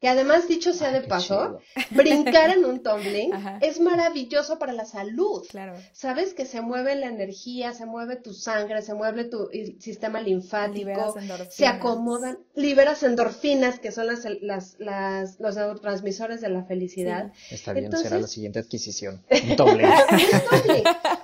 Que 0.00 0.08
además, 0.08 0.46
dicho 0.46 0.74
sea 0.74 0.92
de 0.92 1.00
paso, 1.00 1.58
brincar 1.90 2.50
en 2.50 2.64
un 2.66 2.82
tumbling 2.82 3.32
es 3.62 3.80
maravilloso 3.80 4.58
para 4.58 4.74
la 4.74 4.84
salud. 4.84 5.46
Claro. 5.48 5.74
Sabes 5.92 6.34
que 6.34 6.44
se 6.44 6.60
mueve 6.60 6.96
la 6.96 7.06
energía, 7.06 7.72
se 7.72 7.86
mueve 7.86 8.16
tu 8.16 8.34
sangre, 8.34 8.82
se 8.82 8.92
mueve 8.92 9.24
tu 9.24 9.48
sistema 9.80 10.20
linfático, 10.20 11.14
se 11.48 11.66
acomodan, 11.66 12.38
liberas 12.54 13.02
endorfinas, 13.02 13.80
que 13.80 13.90
son 13.90 14.06
las, 14.08 14.26
las, 14.42 14.76
las 14.78 15.40
los 15.40 15.56
neurotransmisores 15.56 16.40
de 16.40 16.50
la 16.50 16.64
felicidad. 16.64 17.32
Está 17.50 17.72
bien, 17.72 17.90
será 17.96 18.18
la 18.18 18.26
siguiente 18.26 18.58
adquisición. 18.58 19.24
Un 19.48 19.56
tumbling. 19.56 19.88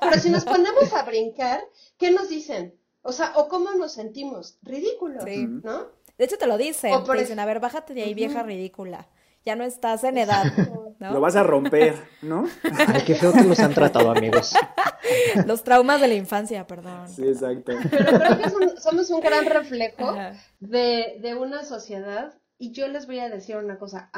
Pero 0.01 0.21
si 0.21 0.31
nos 0.31 0.45
ponemos 0.45 0.93
a 0.95 1.03
brincar, 1.03 1.61
¿qué 1.99 2.11
nos 2.11 2.29
dicen? 2.29 2.75
O 3.03 3.13
sea, 3.13 3.33
o 3.37 3.49
cómo 3.49 3.73
nos 3.73 3.93
sentimos, 3.93 4.59
ridículos, 4.63 5.25
¿no? 5.63 5.89
De 6.23 6.27
hecho, 6.27 6.39
te 6.39 6.47
lo 6.47 6.57
dicen. 6.57 6.93
te 7.03 7.19
dicen, 7.19 7.41
a 7.41 7.45
ver, 7.45 7.59
bájate 7.59 7.95
de 7.95 8.05
ahí, 8.05 8.15
vieja 8.15 8.45
ridícula. 8.45 9.09
Ya 9.45 9.57
no 9.57 9.65
estás 9.65 10.05
en 10.05 10.19
edad, 10.19 10.45
¿no? 11.01 11.15
Lo 11.15 11.21
vas 11.21 11.35
a 11.35 11.43
romper, 11.43 11.97
¿no? 12.23 12.47
Ay, 12.63 13.03
qué 13.05 13.17
feo 13.17 13.33
que 13.33 13.43
los 13.43 13.59
han 13.59 13.75
tratado, 13.75 14.13
amigos. 14.13 14.55
Los 15.47 15.65
traumas 15.65 16.01
de 16.01 16.07
la 16.07 16.15
infancia, 16.15 16.65
perdón. 16.65 17.09
Sí, 17.09 17.27
exacto. 17.27 17.73
Pero 17.91 18.05
creo 18.21 18.39
que 18.39 18.81
somos 18.81 19.11
un 19.11 19.21
gran 19.21 19.47
reflejo 19.47 20.15
de, 20.61 21.19
de, 21.21 21.35
una 21.35 21.65
sociedad. 21.65 22.35
Y 22.57 22.71
yo 22.71 22.87
les 22.87 23.09
voy 23.09 23.19
a 23.19 23.29
decir 23.29 23.57
una 23.57 23.81
cosa. 23.81 24.13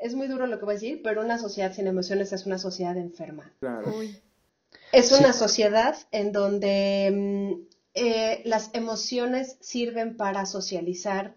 Es 0.00 0.14
muy 0.14 0.28
duro 0.28 0.46
lo 0.46 0.58
que 0.58 0.64
voy 0.64 0.72
a 0.72 0.78
decir, 0.78 1.02
pero 1.04 1.20
una 1.20 1.36
sociedad 1.36 1.74
sin 1.74 1.88
emociones 1.88 2.32
es 2.32 2.46
una 2.46 2.56
sociedad 2.56 2.96
enferma. 2.96 3.52
Claro. 3.60 3.92
Es 4.92 5.12
una 5.12 5.34
sociedad 5.34 5.94
en 6.10 6.32
donde 6.32 7.10
mm, 7.12 7.70
eh, 7.94 8.42
las 8.44 8.70
emociones 8.72 9.56
sirven 9.60 10.16
para 10.16 10.46
socializar, 10.46 11.34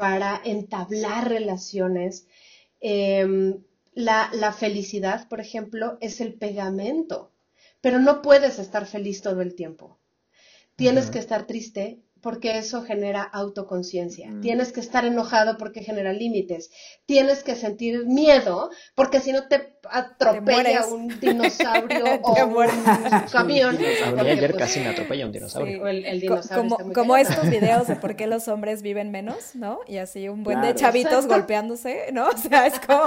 para 0.00 0.40
entablar 0.44 1.28
relaciones. 1.28 2.26
Em, 2.80 3.62
la, 3.92 4.52
felicidad, 4.52 5.28
por 5.28 5.40
ejemplo, 5.40 5.98
es 6.00 6.22
el 6.22 6.32
pegamento, 6.32 7.32
pero 7.82 7.98
no 7.98 8.22
puedes 8.22 8.58
estar 8.58 8.86
feliz 8.86 9.20
todo 9.20 9.42
el 9.42 9.54
tiempo. 9.54 9.98
Tienes 10.74 11.10
que 11.10 11.18
estar 11.18 11.46
triste 11.46 12.00
porque 12.22 12.56
eso 12.56 12.82
genera 12.82 13.22
autoconciencia. 13.22 14.32
Tienes 14.40 14.72
que 14.72 14.80
estar 14.80 15.04
enojado 15.04 15.58
porque 15.58 15.82
genera 15.82 16.14
límites. 16.14 16.70
Tienes 17.04 17.42
que 17.42 17.54
sentir 17.54 18.06
miedo 18.06 18.70
porque 18.94 19.20
si 19.20 19.32
no 19.32 19.48
te 19.48 19.58
atropella 19.90 20.86
un 20.86 21.20
dinosaurio 21.20 22.04
o 22.22 22.44
un 22.44 22.66
camión. 23.30 23.78
ayer 24.18 24.56
casi 24.56 24.80
me 24.80 24.88
atropella 24.88 25.26
un 25.26 25.32
dinosaurio. 25.32 25.86
El, 25.86 26.20
dinosaurio 26.20 26.76
como, 26.76 26.92
como 26.92 27.16
estos 27.16 27.48
videos 27.48 27.88
de 27.88 27.96
por 27.96 28.16
qué 28.16 28.26
los 28.26 28.48
hombres 28.48 28.82
viven 28.82 29.10
menos, 29.10 29.54
¿no? 29.54 29.80
Y 29.86 29.98
así 29.98 30.28
un 30.28 30.42
buen 30.42 30.60
de 30.60 30.74
chavitos 30.74 31.26
golpeándose, 31.26 32.10
¿no? 32.12 32.28
O 32.40 32.42
sea, 32.42 32.66
es 32.66 32.78
como... 32.80 33.04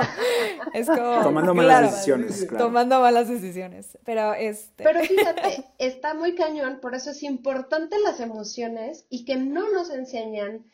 Es 0.74 0.88
como 0.88 1.24
tomando 1.24 1.54
malas 1.54 1.92
decisiones. 1.92 2.46
Claro. 2.46 2.66
Tomando 2.66 3.00
malas 3.00 3.30
decisiones. 3.30 3.98
Pero, 4.06 4.34
este... 4.34 4.84
Pero 4.84 5.00
fíjate, 5.02 5.66
está 5.80 6.13
muy 6.13 6.36
cañón, 6.36 6.80
por 6.82 6.94
eso 6.94 7.12
es 7.12 7.24
importante 7.24 7.96
las 8.04 8.20
emociones 8.20 9.06
y 9.10 9.25
que 9.25 9.38
no 9.38 9.72
nos 9.72 9.90
enseñan 9.90 10.66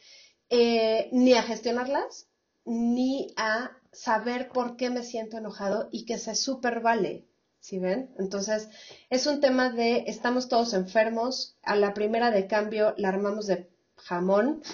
eh, 0.49 1.09
ni 1.11 1.33
a 1.33 1.43
gestionarlas 1.43 2.27
ni 2.65 3.33
a 3.35 3.71
saber 3.91 4.49
por 4.49 4.75
qué 4.75 4.89
me 4.89 5.03
siento 5.03 5.37
enojado 5.37 5.89
y 5.91 6.05
que 6.05 6.17
se 6.17 6.35
super 6.35 6.79
vale. 6.81 7.25
¿Sí 7.59 7.77
ven? 7.77 8.09
Entonces, 8.17 8.69
es 9.09 9.27
un 9.27 9.41
tema 9.41 9.69
de 9.69 10.05
estamos 10.07 10.47
todos 10.47 10.73
enfermos, 10.73 11.57
a 11.63 11.75
la 11.75 11.93
primera 11.93 12.31
de 12.31 12.47
cambio 12.47 12.93
la 12.97 13.09
armamos 13.09 13.47
de 13.47 13.69
jamón. 13.97 14.61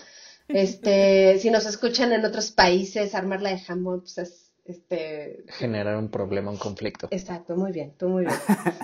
Este, 0.48 1.39
si 1.39 1.50
nos 1.50 1.65
escuchan 1.65 2.12
en 2.12 2.24
otros 2.24 2.51
países, 2.51 3.15
armarla 3.15 3.50
de 3.50 3.57
jamón, 3.57 4.01
pues 4.01 4.19
es 4.19 4.53
este 4.65 5.43
generar 5.48 5.98
un 5.98 6.10
problema, 6.10 6.51
un 6.51 6.57
conflicto. 6.57 7.07
Exacto, 7.10 7.55
muy 7.55 7.72
bien, 7.72 7.95
tú 7.98 8.10
muy 8.10 8.25
bien. 8.25 8.36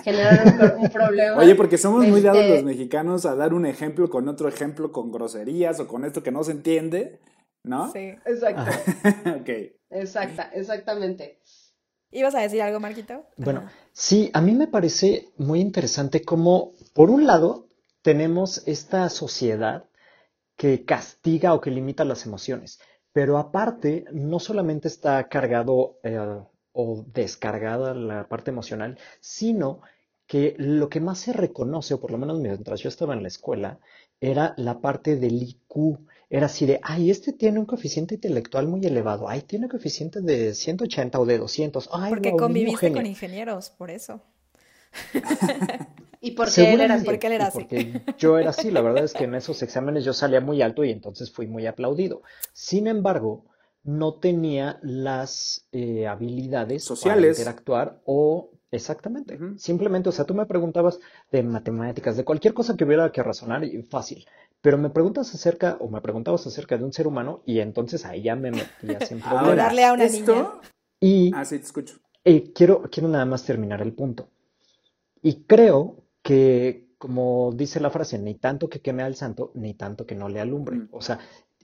Generar 0.04 0.76
un, 0.80 0.90
problema. 0.90 1.38
Oye, 1.38 1.54
porque 1.54 1.78
somos 1.78 2.08
muy 2.08 2.22
dados 2.22 2.40
este 2.40 2.56
los 2.56 2.64
mexicanos 2.64 3.28
a 3.28 3.36
dar 3.36 3.54
un 3.54 3.68
ejemplo 3.68 4.10
con 4.10 4.28
otro 4.28 4.48
ejemplo 4.48 4.92
con 4.92 5.12
groserías 5.12 5.80
o 5.80 5.88
con 5.88 6.04
esto 6.04 6.24
que 6.24 6.32
no 6.32 6.44
se 6.44 6.54
entiende, 6.54 7.20
¿no? 7.64 7.92
Sí. 7.92 8.16
Exacto. 8.26 8.72
ok. 9.40 9.50
Exacta, 9.92 10.50
exactamente. 10.54 11.40
¿Ibas 12.12 12.36
a 12.36 12.40
decir 12.40 12.62
algo, 12.62 12.80
Marquito? 12.80 13.26
Bueno, 13.38 13.70
sí, 13.94 14.30
a 14.34 14.42
mí 14.42 14.54
me 14.54 14.68
parece 14.68 15.30
muy 15.38 15.62
interesante 15.62 16.24
cómo, 16.24 16.74
por 16.94 17.10
un 17.10 17.26
lado, 17.26 17.68
tenemos 18.02 18.68
esta 18.68 19.10
sociedad 19.10 19.86
que 20.58 20.86
castiga 20.86 21.54
o 21.54 21.62
que 21.62 21.72
limita 21.72 22.04
las 22.06 22.26
emociones. 22.26 22.80
Pero 23.14 23.38
aparte, 23.38 24.06
no 24.12 24.40
solamente 24.40 24.88
está 24.88 25.28
cargado 25.28 26.00
eh, 26.04 26.18
o 26.74 27.06
descargada 27.14 27.94
la 27.94 28.28
parte 28.28 28.52
emocional, 28.52 28.98
sino 29.20 29.82
que 30.28 30.56
lo 30.58 30.90
que 30.90 31.02
más 31.02 31.20
se 31.20 31.34
reconoce, 31.34 31.94
o 31.94 32.00
por 32.00 32.12
lo 32.12 32.18
menos 32.18 32.40
mientras 32.40 32.80
yo 32.80 32.90
estaba 32.90 33.14
en 33.14 33.22
la 33.22 33.28
escuela, 33.28 33.80
era 34.20 34.54
la 34.58 34.80
parte 34.80 35.18
del 35.18 35.44
IQ. 35.44 36.00
Era 36.34 36.46
así 36.46 36.66
de, 36.66 36.80
ay, 36.82 37.12
este 37.12 37.34
tiene 37.34 37.60
un 37.60 37.66
coeficiente 37.66 38.16
intelectual 38.16 38.66
muy 38.66 38.86
elevado, 38.86 39.28
ay, 39.28 39.42
tiene 39.42 39.66
un 39.66 39.70
coeficiente 39.70 40.22
de 40.22 40.54
180 40.54 41.20
o 41.20 41.26
de 41.26 41.38
200. 41.38 41.90
Ay, 41.92 42.10
Porque 42.10 42.32
conviviste 42.32 42.90
con 42.94 43.06
ingenieros, 43.06 43.70
por 43.70 43.92
eso. 43.92 44.22
¿Y 46.22 46.32
por 46.32 46.50
qué 46.50 46.74
él 46.74 46.80
era 46.80 46.94
así? 46.96 47.06
Porque 47.06 47.28
él 47.28 47.34
era 47.34 47.48
así. 47.48 47.60
Porque 47.60 48.02
yo 48.18 48.38
era 48.38 48.52
así, 48.52 48.72
la 48.72 48.80
verdad 48.80 49.04
es 49.04 49.14
que 49.14 49.26
en 49.26 49.36
esos 49.36 49.62
exámenes 49.62 50.06
yo 50.06 50.14
salía 50.14 50.40
muy 50.40 50.62
alto 50.62 50.86
y 50.86 50.92
entonces 50.92 51.30
fui 51.34 51.48
muy 51.48 51.68
aplaudido. 51.68 52.22
Sin 52.54 52.88
embargo, 52.88 53.44
no 53.84 54.14
tenía 54.14 54.80
las 54.84 55.68
eh, 55.74 56.08
habilidades 56.08 56.86
sociales 56.86 57.38
para 57.38 57.50
interactuar 57.50 58.02
o 58.06 58.52
exactamente. 58.72 59.38
Simplemente, 59.58 60.08
o 60.08 60.12
sea, 60.14 60.24
tú 60.24 60.34
me 60.34 60.46
preguntabas 60.46 60.98
de 61.30 61.44
matemáticas, 61.44 62.16
de 62.16 62.24
cualquier 62.24 62.54
cosa 62.54 62.78
que 62.78 62.86
hubiera 62.86 63.12
que 63.12 63.22
razonar, 63.22 63.66
y 63.66 63.82
fácil. 63.84 64.26
Pero 64.62 64.78
me 64.78 64.90
preguntas 64.90 65.34
acerca, 65.34 65.78
o 65.80 65.90
me 65.90 66.02
preguntabas 66.02 66.46
acerca 66.46 66.78
de 66.78 66.84
un 66.84 66.94
ser 66.94 67.08
humano, 67.08 67.42
y 67.46 67.60
entonces 67.60 68.06
ahí 68.06 68.24
ya 68.24 68.36
me 68.36 68.52
metía 68.52 69.06
sin 69.06 69.20
problema. 69.22 69.56
darle 69.56 69.86
a 69.86 69.94
una 69.94 70.08
niña. 70.08 70.52
Y 71.00 71.32
ah, 71.34 71.46
sí, 71.46 71.58
te 71.58 71.66
escucho. 71.66 71.96
Eh, 72.24 72.52
quiero, 72.54 72.84
quiero 72.92 73.10
nada 73.10 73.26
más 73.26 73.44
terminar 73.44 73.82
el 73.82 73.94
punto. 73.94 74.30
Y 75.24 75.44
creo 75.44 76.04
que, 76.22 76.94
como 77.00 77.52
dice 77.56 77.80
la 77.80 77.90
frase, 77.90 78.20
ni 78.20 78.36
tanto 78.36 78.70
que 78.70 78.82
queme 78.82 79.02
al 79.02 79.16
santo, 79.16 79.52
ni 79.56 79.74
tanto 79.74 80.06
que 80.06 80.16
no 80.16 80.30
le 80.30 80.40
alumbre. 80.40 80.78
Mm. 80.78 80.90
O 80.92 81.02
sea, 81.02 81.20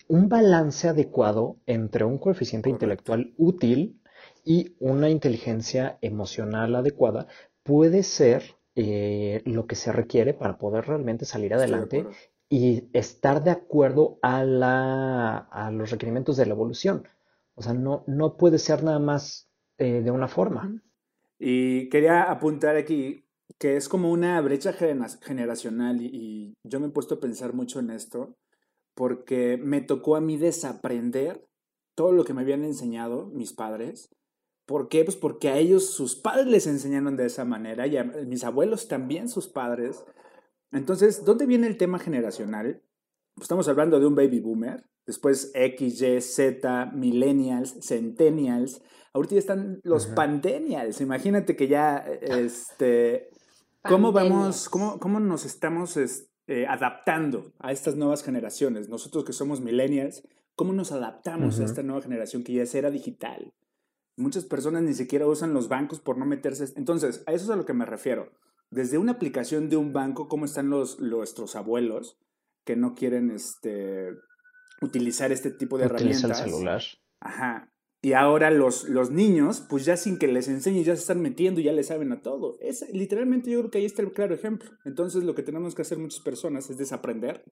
un 0.07 0.29
balance 0.29 0.87
adecuado 0.87 1.57
entre 1.65 2.05
un 2.05 2.17
coeficiente 2.17 2.69
intelectual 2.69 3.33
útil 3.37 4.01
y 4.43 4.75
una 4.79 5.09
inteligencia 5.09 5.97
emocional 6.01 6.75
adecuada 6.75 7.27
puede 7.63 8.03
ser 8.03 8.55
eh, 8.75 9.41
lo 9.45 9.67
que 9.67 9.75
se 9.75 9.91
requiere 9.91 10.33
para 10.33 10.57
poder 10.57 10.85
realmente 10.85 11.25
salir 11.25 11.53
adelante 11.53 12.05
y 12.49 12.89
estar 12.93 13.43
de 13.43 13.51
acuerdo 13.51 14.19
a, 14.21 14.43
la, 14.43 15.37
a 15.37 15.71
los 15.71 15.91
requerimientos 15.91 16.37
de 16.37 16.45
la 16.45 16.53
evolución. 16.53 17.07
O 17.55 17.61
sea, 17.61 17.73
no, 17.73 18.03
no 18.07 18.37
puede 18.37 18.59
ser 18.59 18.83
nada 18.83 18.99
más 18.99 19.49
eh, 19.77 20.01
de 20.01 20.11
una 20.11 20.27
forma. 20.27 20.81
Y 21.39 21.89
quería 21.89 22.23
apuntar 22.23 22.75
aquí 22.75 23.25
que 23.59 23.77
es 23.77 23.89
como 23.89 24.11
una 24.11 24.39
brecha 24.41 24.73
generacional 24.73 26.01
y, 26.01 26.53
yo 26.63 26.79
me 26.79 26.87
he 26.87 26.91
puesto 26.91 27.15
a 27.15 27.19
pensar 27.19 27.53
mucho 27.53 27.79
en 27.79 27.89
esto 27.91 28.35
porque 28.93 29.57
me 29.57 29.81
tocó 29.81 30.15
a 30.15 30.21
mí 30.21 30.37
desaprender 30.37 31.47
todo 31.95 32.11
lo 32.11 32.23
que 32.23 32.33
me 32.33 32.41
habían 32.41 32.63
enseñado 32.63 33.27
mis 33.27 33.53
padres. 33.53 34.09
¿Por 34.65 34.89
qué? 34.89 35.03
Pues 35.05 35.15
porque 35.15 35.49
a 35.49 35.57
ellos 35.57 35.91
sus 35.91 36.15
padres 36.15 36.47
les 36.47 36.67
enseñaron 36.67 37.15
de 37.15 37.25
esa 37.25 37.45
manera 37.45 37.87
y 37.87 37.97
a 37.97 38.03
mis 38.03 38.43
abuelos 38.43 38.87
también 38.87 39.29
sus 39.29 39.47
padres. 39.47 40.03
Entonces, 40.71 41.23
¿dónde 41.23 41.45
viene 41.45 41.67
el 41.67 41.77
tema 41.77 41.99
generacional? 41.99 42.81
Pues 43.35 43.45
estamos 43.45 43.67
hablando 43.67 43.99
de 43.99 44.07
un 44.07 44.15
baby 44.15 44.39
boomer, 44.39 44.83
después 45.05 45.51
X, 45.53 46.01
Y, 46.01 46.21
Z, 46.21 46.91
millennials, 46.93 47.77
centennials, 47.81 48.81
ahorita 49.13 49.35
ya 49.35 49.39
están 49.39 49.79
los 49.83 50.07
pandenials, 50.07 51.01
imagínate 51.01 51.55
que 51.55 51.67
ya 51.67 51.97
este, 51.97 53.29
¿Cómo 53.87 54.11
vamos, 54.11 54.69
cómo, 54.69 54.99
cómo 54.99 55.19
nos 55.19 55.45
estamos 55.45 55.97
eh, 55.97 56.65
adaptando 56.67 57.53
a 57.59 57.71
estas 57.71 57.95
nuevas 57.95 58.23
generaciones. 58.23 58.89
Nosotros 58.89 59.23
que 59.23 59.33
somos 59.33 59.61
millennials, 59.61 60.23
¿cómo 60.55 60.73
nos 60.73 60.91
adaptamos 60.91 61.59
a 61.59 61.65
esta 61.65 61.83
nueva 61.83 62.01
generación 62.01 62.43
que 62.43 62.53
ya 62.53 62.63
es 62.63 62.75
era 62.75 62.91
digital? 62.91 63.53
Muchas 64.17 64.45
personas 64.45 64.83
ni 64.83 64.93
siquiera 64.93 65.27
usan 65.27 65.53
los 65.53 65.67
bancos 65.67 65.99
por 65.99 66.17
no 66.17 66.25
meterse. 66.25 66.65
Entonces, 66.75 67.23
a 67.27 67.33
eso 67.33 67.45
es 67.45 67.49
a 67.51 67.55
lo 67.55 67.65
que 67.65 67.73
me 67.73 67.85
refiero. 67.85 68.31
Desde 68.69 68.97
una 68.97 69.13
aplicación 69.13 69.69
de 69.69 69.77
un 69.77 69.93
banco, 69.93 70.27
¿cómo 70.27 70.45
están 70.45 70.69
los, 70.69 70.99
nuestros 70.99 71.55
abuelos 71.55 72.17
que 72.65 72.75
no 72.75 72.95
quieren 72.95 73.31
este, 73.31 74.09
utilizar 74.81 75.31
este 75.31 75.51
tipo 75.51 75.77
de 75.77 75.85
Utiliza 75.85 76.27
herramientas? 76.27 76.41
el 76.41 76.51
celular. 76.51 76.83
Ajá. 77.21 77.71
Y 78.01 78.13
ahora 78.13 78.51
los, 78.51 78.87
los 78.89 79.09
niños, 79.09 79.65
pues 79.67 79.85
ya 79.85 79.97
sin 79.97 80.19
que 80.19 80.27
les 80.27 80.47
enseñes, 80.47 80.85
ya 80.85 80.95
se 80.95 81.01
están 81.01 81.21
metiendo, 81.21 81.61
ya 81.61 81.71
le 81.71 81.83
saben 81.83 82.11
a 82.11 82.21
todo. 82.21 82.57
Es, 82.61 82.85
literalmente 82.93 83.49
yo 83.49 83.59
creo 83.59 83.71
que 83.71 83.77
ahí 83.79 83.85
está 83.85 84.01
el 84.01 84.11
claro 84.11 84.35
ejemplo. 84.35 84.69
Entonces 84.85 85.23
lo 85.23 85.33
que 85.33 85.43
tenemos 85.43 85.73
que 85.73 85.81
hacer 85.81 85.97
muchas 85.97 86.21
personas 86.21 86.69
es 86.69 86.77
desaprender 86.77 87.43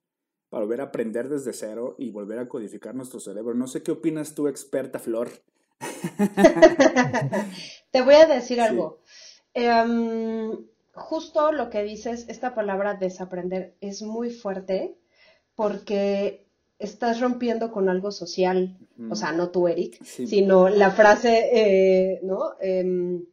para 0.49 0.63
volver 0.63 0.81
a 0.81 0.85
aprender 0.85 1.29
desde 1.29 1.53
cero 1.53 1.95
y 1.97 2.11
volver 2.11 2.39
a 2.39 2.47
codificar 2.47 2.93
nuestro 2.93 3.19
cerebro. 3.19 3.55
No 3.55 3.67
sé 3.67 3.81
qué 3.81 3.91
opinas 3.91 4.35
tú, 4.35 4.47
experta 4.47 4.99
Flor. 4.99 5.29
Te 7.91 8.01
voy 8.01 8.15
a 8.15 8.27
decir 8.27 8.61
algo. 8.61 9.01
Em, 9.53 10.51
justo 10.95 11.51
lo 11.51 11.69
que 11.69 11.83
dices, 11.83 12.25
esta 12.29 12.55
palabra 12.55 12.95
desaprender 12.95 13.75
es 13.81 14.01
muy 14.01 14.29
fuerte 14.29 14.95
porque 15.55 16.47
estás 16.79 17.21
rompiendo 17.21 17.71
con 17.71 17.87
algo 17.89 18.11
social, 18.11 18.77
o 19.09 19.15
sea, 19.15 19.31
no 19.31 19.49
tú, 19.49 19.67
Eric, 19.67 20.03
Sí. 20.03 20.27
sino 20.27 20.67
la 20.69 20.91
frase, 20.91 21.49
eh, 21.53 22.19
¿no? 22.23 22.55
Em, 22.59 23.25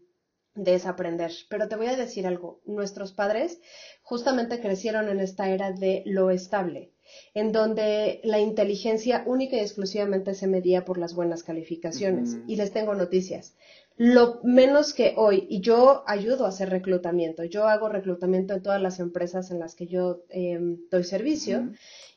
desaprender. 0.54 1.32
Pero 1.48 1.66
te 1.68 1.76
voy 1.76 1.86
a 1.86 1.96
decir 1.96 2.26
algo, 2.26 2.60
nuestros 2.66 3.12
padres 3.12 3.60
justamente 4.02 4.60
crecieron 4.60 5.08
en 5.08 5.18
esta 5.20 5.48
era 5.48 5.72
de 5.72 6.02
lo 6.04 6.30
estable, 6.30 6.92
en 7.34 7.52
donde 7.52 8.20
la 8.22 8.38
inteligencia 8.38 9.24
única 9.26 9.56
y 9.56 9.60
exclusivamente 9.60 10.34
se 10.34 10.46
medía 10.46 10.84
por 10.84 10.98
las 10.98 11.14
buenas 11.14 11.42
calificaciones. 11.42 12.36
Y 12.46 12.56
les 12.56 12.70
tengo 12.70 12.94
noticias. 12.94 13.54
Lo 13.96 14.40
menos 14.42 14.94
que 14.94 15.14
hoy, 15.16 15.46
y 15.48 15.60
yo 15.60 16.02
ayudo 16.06 16.44
a 16.44 16.48
hacer 16.48 16.70
reclutamiento, 16.70 17.44
yo 17.44 17.68
hago 17.68 17.88
reclutamiento 17.88 18.54
en 18.54 18.62
todas 18.62 18.80
las 18.80 18.98
empresas 19.00 19.50
en 19.50 19.58
las 19.58 19.74
que 19.74 19.86
yo 19.86 20.22
em, 20.30 20.78
doy 20.90 21.04
servicio, 21.04 21.58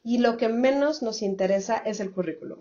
y 0.04 0.20
lo 0.20 0.38
que 0.38 0.50
menos 0.50 1.02
nos 1.02 1.22
interesa 1.22 1.78
es 1.78 2.00
el 2.00 2.12
currículum. 2.12 2.60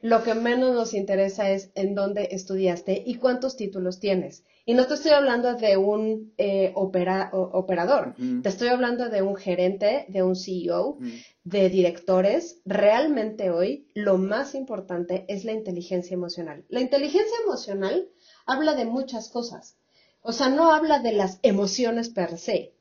Lo 0.00 0.24
que 0.24 0.34
menos 0.34 0.74
nos 0.74 0.94
interesa 0.94 1.50
es 1.52 1.70
en 1.76 1.94
dónde 1.94 2.28
estudiaste 2.32 3.04
y 3.06 3.14
cuántos 3.16 3.56
títulos 3.56 4.00
tienes. 4.00 4.42
Y 4.66 4.74
no 4.74 4.86
te 4.86 4.94
estoy 4.94 5.12
hablando 5.12 5.54
de 5.54 5.76
un 5.76 6.32
eh, 6.38 6.72
opera- 6.74 7.30
operador, 7.32 8.14
te 8.42 8.48
estoy 8.48 8.68
hablando 8.68 9.08
de 9.10 9.22
un 9.22 9.36
gerente, 9.36 10.06
de 10.08 10.22
un 10.24 10.34
CEO, 10.36 10.98
de 11.44 11.68
directores. 11.68 12.60
Realmente 12.64 13.50
hoy 13.50 13.86
lo 13.94 14.18
más 14.18 14.54
importante 14.56 15.24
es 15.28 15.44
la 15.44 15.52
inteligencia 15.52 16.14
emocional. 16.14 16.64
La 16.68 16.80
inteligencia 16.80 17.36
emocional 17.44 18.08
habla 18.46 18.74
de 18.74 18.84
muchas 18.84 19.28
cosas. 19.28 19.76
O 20.22 20.32
sea, 20.32 20.48
no 20.48 20.74
habla 20.74 21.00
de 21.00 21.12
las 21.12 21.38
emociones 21.42 22.08
per 22.08 22.38
se. 22.38 22.74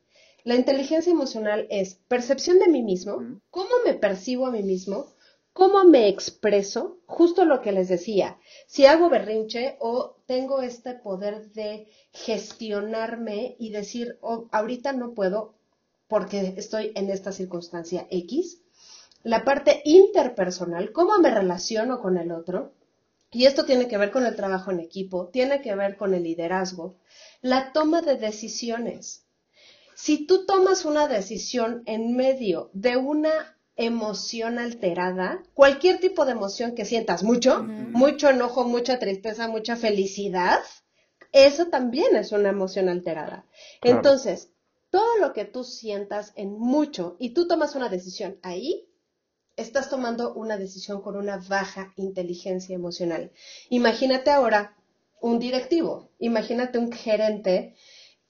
La 0.44 0.56
inteligencia 0.56 1.12
emocional 1.12 1.68
es 1.70 1.96
percepción 2.08 2.60
de 2.60 2.68
mí 2.68 2.82
mismo, 2.82 3.40
cómo 3.50 3.70
me 3.86 3.94
percibo 3.94 4.48
a 4.48 4.52
mí 4.52 4.64
mismo, 4.64 5.08
cómo 5.54 5.84
me 5.84 6.08
expreso, 6.08 6.98
justo 7.06 7.46
lo 7.46 7.62
que 7.62 7.72
les 7.72 7.90
decía, 7.90 8.38
si 8.68 8.86
hago 8.86 9.10
berrinche 9.10 9.78
o 9.80 10.16
tengo 10.26 10.62
este 10.62 10.94
poder 10.94 11.52
de 11.52 11.88
gestionarme 12.12 13.56
y 13.60 13.70
decir, 13.70 14.18
"Oh, 14.22 14.48
ahorita 14.52 14.94
no 14.94 15.14
puedo 15.14 15.54
porque 16.08 16.56
estoy 16.58 16.92
en 16.96 17.10
esta 17.10 17.32
circunstancia 17.32 18.06
X. 18.10 18.62
La 19.24 19.46
parte 19.46 19.82
interpersonal, 19.86 20.92
cómo 20.92 21.18
me 21.20 21.32
relaciono 21.32 22.02
con 22.02 22.18
el 22.18 22.32
otro, 22.32 22.74
y 23.32 23.46
esto 23.46 23.66
tiene 23.66 23.88
que 23.88 23.98
ver 23.98 24.12
con 24.12 24.26
el 24.26 24.36
trabajo 24.36 24.72
en 24.72 24.80
equipo, 24.80 25.30
tiene 25.30 25.62
que 25.62 25.74
ver 25.76 25.96
con 25.96 26.14
el 26.14 26.24
liderazgo, 26.24 26.98
la 27.42 27.72
toma 27.72 28.02
de 28.02 28.18
decisiones. 28.18 29.26
Si 29.96 30.26
tú 30.26 30.46
tomas 30.46 30.86
una 30.86 31.08
decisión 31.08 31.84
en 31.86 32.16
medio 32.16 32.70
de 32.74 32.98
una 32.98 33.58
emoción 33.76 34.60
alterada, 34.60 35.44
cualquier 35.54 36.00
tipo 36.00 36.26
de 36.26 36.34
emoción 36.34 36.76
que 36.76 36.86
sientas 36.86 37.24
mucho, 37.24 37.64
mucho 37.64 38.30
enojo, 38.30 38.66
mucha 38.66 39.00
tristeza, 39.00 39.48
mucha 39.48 39.76
felicidad, 39.76 40.60
eso 41.32 41.68
también 41.68 42.16
es 42.16 42.32
una 42.32 42.50
emoción 42.50 42.90
alterada. 42.90 43.46
Claro. 43.80 43.98
Entonces, 43.98 44.52
todo 44.90 45.18
lo 45.20 45.32
que 45.34 45.46
tú 45.46 45.64
sientas 45.64 46.34
en 46.36 46.52
mucho 46.52 47.16
y 47.18 47.34
tú 47.34 47.48
tomas 47.48 47.76
una 47.76 47.88
decisión 47.88 48.38
ahí, 48.44 48.91
estás 49.62 49.90
tomando 49.90 50.34
una 50.34 50.58
decisión 50.58 51.02
con 51.02 51.16
una 51.16 51.38
baja 51.38 51.94
inteligencia 51.96 52.76
emocional. 52.76 53.32
Imagínate 53.70 54.32
ahora 54.32 54.76
un 55.22 55.40
directivo, 55.40 56.10
imagínate 56.20 56.80
un 56.80 56.92
gerente 56.92 57.76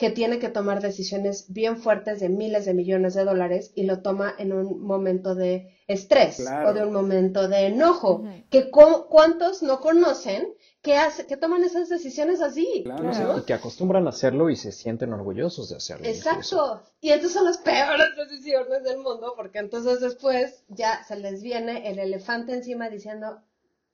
que 0.01 0.09
tiene 0.09 0.39
que 0.39 0.49
tomar 0.49 0.81
decisiones 0.81 1.45
bien 1.53 1.77
fuertes 1.77 2.19
de 2.19 2.27
miles 2.27 2.65
de 2.65 2.73
millones 2.73 3.13
de 3.13 3.23
dólares 3.23 3.71
y 3.75 3.83
lo 3.83 4.01
toma 4.01 4.33
en 4.39 4.51
un 4.51 4.81
momento 4.81 5.35
de 5.35 5.77
estrés 5.87 6.37
Claro. 6.37 6.69
o 6.69 6.73
de 6.73 6.83
un 6.83 6.91
momento 6.91 7.47
de 7.47 7.67
enojo, 7.67 8.15
Ujú. 8.15 8.43
que 8.49 8.71
cu- 8.71 9.05
cuántos 9.09 9.61
no 9.61 9.79
conocen 9.79 10.47
que, 10.81 10.95
hace, 10.97 11.27
que 11.27 11.37
toman 11.37 11.63
esas 11.63 11.87
decisiones 11.87 12.41
así. 12.41 12.81
Claro. 12.83 13.03
¿no? 13.03 13.37
Y 13.37 13.43
que 13.43 13.53
acostumbran 13.53 14.07
a 14.07 14.09
hacerlo 14.09 14.49
y 14.49 14.55
se 14.55 14.71
sienten 14.71 15.13
orgullosos 15.13 15.69
de 15.69 15.75
hacerlo. 15.75 16.07
incluso. 16.09 16.29
Exacto. 16.31 16.83
Y 16.99 17.09
entonces 17.11 17.33
son 17.33 17.45
las 17.45 17.59
peores 17.59 18.07
decisiones 18.17 18.83
del 18.83 18.97
mundo, 18.97 19.33
porque 19.37 19.59
entonces 19.59 19.99
después 20.01 20.63
ya 20.67 21.03
se 21.03 21.15
les 21.17 21.43
viene 21.43 21.87
el 21.91 21.99
elefante 21.99 22.53
encima 22.53 22.89
diciendo, 22.89 23.39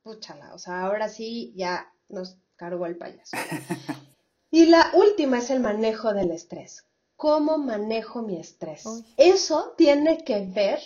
púchala, 0.02 0.54
o 0.54 0.58
sea, 0.58 0.86
ahora 0.86 1.10
sí 1.10 1.52
ya 1.54 1.92
nos 2.08 2.38
cargó 2.56 2.86
el 2.86 2.96
payaso. 2.96 3.36
y 4.50 4.66
la 4.66 4.90
última 4.94 5.38
es 5.38 5.50
el 5.50 5.60
manejo 5.60 6.14
del 6.14 6.30
estrés. 6.30 6.84
¿Cómo 7.16 7.58
manejo 7.58 8.22
mi 8.22 8.38
estrés? 8.38 8.86
Uy. 8.86 9.04
Eso 9.16 9.74
tiene 9.76 10.24
que 10.24 10.46
ver 10.46 10.78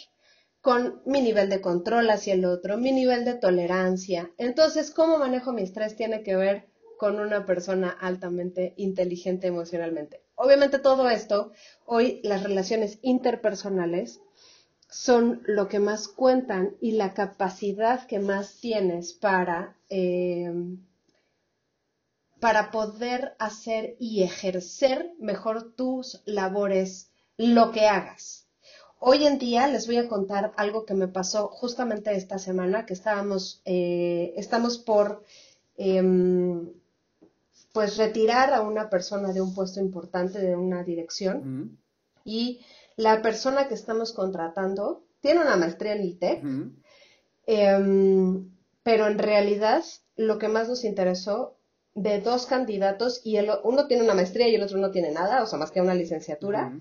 con 0.60 1.02
mi 1.04 1.20
nivel 1.20 1.50
de 1.50 1.60
control 1.60 2.08
hacia 2.10 2.34
el 2.34 2.44
otro, 2.44 2.78
mi 2.78 2.92
nivel 2.92 3.24
de 3.24 3.34
tolerancia. 3.34 4.30
Entonces, 4.38 4.90
¿cómo 4.90 5.18
manejo 5.18 5.52
mi 5.52 5.62
estrés? 5.62 5.96
Tiene 5.96 6.22
que 6.22 6.36
ver 6.36 6.68
con 6.96 7.18
una 7.18 7.44
persona 7.44 7.90
altamente 7.90 8.74
inteligente 8.76 9.48
emocionalmente. 9.48 10.22
Obviamente 10.36 10.78
todo 10.78 11.10
esto, 11.10 11.50
hoy 11.84 12.20
las 12.22 12.44
relaciones 12.44 13.00
interpersonales 13.02 14.20
son 14.88 15.42
lo 15.46 15.68
que 15.68 15.80
más 15.80 16.06
cuentan 16.06 16.76
y 16.80 16.92
la 16.92 17.12
capacidad 17.12 18.06
que 18.06 18.20
más 18.20 18.60
tienes 18.60 19.14
para, 19.14 19.76
eh, 19.88 20.52
para 22.42 22.72
poder 22.72 23.36
hacer 23.38 23.94
y 24.00 24.24
ejercer 24.24 25.12
mejor 25.20 25.74
tus 25.76 26.22
labores, 26.24 27.12
lo 27.36 27.70
que 27.70 27.86
hagas. 27.86 28.48
Hoy 28.98 29.26
en 29.26 29.38
día 29.38 29.68
les 29.68 29.86
voy 29.86 29.98
a 29.98 30.08
contar 30.08 30.52
algo 30.56 30.84
que 30.84 30.94
me 30.94 31.06
pasó 31.06 31.46
justamente 31.46 32.12
esta 32.16 32.40
semana, 32.40 32.84
que 32.84 32.94
estábamos, 32.94 33.62
eh, 33.64 34.34
estamos 34.36 34.78
por 34.78 35.22
em, 35.76 36.68
pues 37.72 37.96
retirar 37.96 38.52
a 38.52 38.62
una 38.62 38.90
persona 38.90 39.32
de 39.32 39.40
un 39.40 39.54
puesto 39.54 39.78
importante, 39.78 40.40
de 40.40 40.56
una 40.56 40.82
dirección, 40.82 41.78
y 42.24 42.60
la 42.96 43.22
persona 43.22 43.68
que 43.68 43.74
estamos 43.74 44.12
contratando 44.12 45.04
tiene 45.20 45.42
una 45.42 45.54
maestría 45.54 45.92
en 45.92 46.02
ITEC. 46.02 46.42
Em, 47.46 48.50
pero 48.82 49.06
en 49.06 49.18
realidad 49.18 49.84
lo 50.16 50.38
que 50.38 50.48
más 50.48 50.68
nos 50.68 50.82
interesó 50.82 51.56
de 51.94 52.20
dos 52.20 52.46
candidatos, 52.46 53.20
y 53.24 53.36
el, 53.36 53.50
uno 53.64 53.86
tiene 53.86 54.02
una 54.04 54.14
maestría 54.14 54.48
y 54.48 54.54
el 54.54 54.62
otro 54.62 54.78
no 54.78 54.90
tiene 54.90 55.10
nada, 55.10 55.42
o 55.42 55.46
sea, 55.46 55.58
más 55.58 55.70
que 55.70 55.80
una 55.80 55.94
licenciatura, 55.94 56.72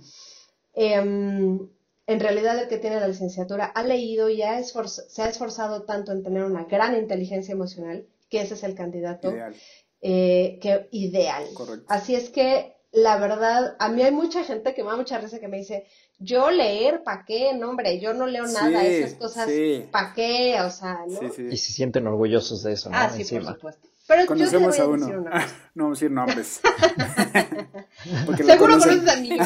em, 0.74 1.68
en 2.08 2.20
realidad 2.20 2.58
el 2.60 2.68
que 2.68 2.78
tiene 2.78 3.00
la 3.00 3.08
licenciatura 3.08 3.66
ha 3.66 3.84
leído 3.84 4.30
y 4.30 4.42
ha 4.42 4.62
se 4.64 5.22
ha 5.22 5.30
esforzado 5.30 5.84
tanto 5.84 6.12
en 6.12 6.24
tener 6.24 6.44
una 6.44 6.64
gran 6.66 6.96
inteligencia 6.98 7.52
emocional 7.54 8.06
que 8.30 8.42
ese 8.42 8.54
es 8.56 8.64
el 8.64 8.76
candidato 8.76 9.32
Ideal. 9.32 9.56
eh, 10.02 10.60
que 10.62 10.88
ideal. 10.92 11.46
Correcto. 11.54 11.86
Así 11.90 12.16
es 12.16 12.30
que 12.30 12.76
la 12.94 13.18
verdad, 13.18 13.76
a 13.80 13.88
mí 13.90 14.02
hay 14.02 14.12
mucha 14.12 14.44
gente 14.44 14.74
que 14.74 14.84
me 14.84 14.90
da 14.90 14.98
mucha 14.98 15.18
risa 15.18 15.40
que 15.40 15.48
me 15.48 15.58
dice, 15.58 15.86
yo 16.20 16.52
leer, 16.52 17.04
¿pa' 17.04 17.24
qué? 17.26 17.54
No, 17.54 17.70
hombre, 17.70 18.00
yo 18.00 18.14
no 18.14 18.28
leo 18.28 18.46
nada, 18.48 18.82
Sí, 18.82 18.86
esas 18.88 19.14
cosas, 19.14 19.50
sí. 19.50 19.86
¿pa' 19.92 20.12
qué? 20.14 20.58
O 20.62 20.70
sea, 20.70 21.06
¿no? 21.08 21.20
Sí, 21.20 21.28
sí. 21.34 21.48
Y 21.52 21.58
se 21.58 21.72
sienten 21.72 22.08
orgullosos 22.08 22.64
de 22.64 22.74
eso, 22.74 22.90
¿no? 22.90 22.98
Ah, 22.98 23.10
sí, 23.10 23.22
Encima. 23.22 23.44
por 23.46 23.54
supuesto. 23.56 23.88
Pero 24.12 24.36
yo 24.36 24.50
te 24.50 24.58
voy 24.58 24.66
Conocemos 24.74 24.80
a 24.80 24.84
a 24.84 24.88
uno. 24.88 25.08
No 25.76 25.84
vamos 25.86 25.98
a 25.98 26.00
decir 26.00 26.12
nombres. 26.12 26.62
Seguro 28.38 28.58
conoces 28.58 29.08
a 29.08 29.16
mí. 29.18 29.30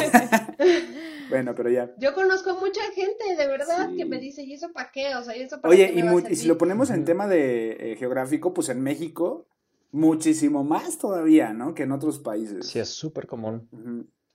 Bueno, 1.28 1.56
pero 1.56 1.72
ya. 1.72 1.92
Yo 1.98 2.14
conozco 2.14 2.52
a 2.52 2.60
mucha 2.60 2.82
gente, 2.94 3.36
de 3.36 3.48
verdad, 3.48 3.90
Sí. 3.90 3.98
que 3.98 4.06
me 4.06 4.20
dice, 4.20 4.44
¿y 4.44 4.54
eso 4.54 4.72
para 4.72 4.92
qué? 4.92 5.16
O 5.16 5.24
sea, 5.24 5.36
¿y 5.36 5.42
eso 5.42 5.60
para 5.60 5.74
Oye, 5.74 5.92
qué 5.92 6.00
y, 6.00 6.04
mu- 6.04 6.20
y 6.20 6.22
si 6.22 6.36
servir?" 6.36 6.48
lo 6.50 6.58
ponemos 6.60 6.92
en 6.92 7.04
tema 7.04 7.28
de 7.28 7.72
eh, 7.94 7.96
geográfico, 7.98 8.54
pues 8.54 8.70
en 8.70 8.82
México, 8.82 9.48
muchísimo 9.92 10.64
más 10.64 11.00
todavía, 11.00 11.52
¿no? 11.52 11.74
Que 11.74 11.82
en 11.84 11.94
otros 11.94 12.20
países. 12.20 12.68
Sí, 12.68 12.78
es 12.78 12.90
súper 12.90 13.26
común. 13.26 13.68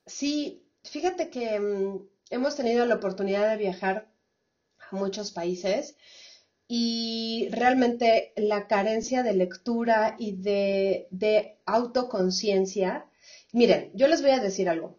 Sí, 0.04 0.66
fíjate 0.82 1.30
que 1.30 1.60
mm, 1.60 2.00
hemos 2.30 2.56
tenido 2.56 2.84
la 2.86 2.96
oportunidad 2.96 3.48
de 3.48 3.56
viajar 3.56 4.10
a 4.90 4.96
muchos 4.96 5.30
países 5.30 5.96
y 6.72 7.48
realmente 7.50 8.32
la 8.36 8.68
carencia 8.68 9.24
de 9.24 9.32
lectura 9.32 10.14
y 10.20 10.36
de, 10.36 11.08
de 11.10 11.58
autoconciencia. 11.66 13.06
Miren, 13.52 13.90
yo 13.94 14.06
les 14.06 14.22
voy 14.22 14.30
a 14.30 14.38
decir 14.38 14.68
algo. 14.68 14.96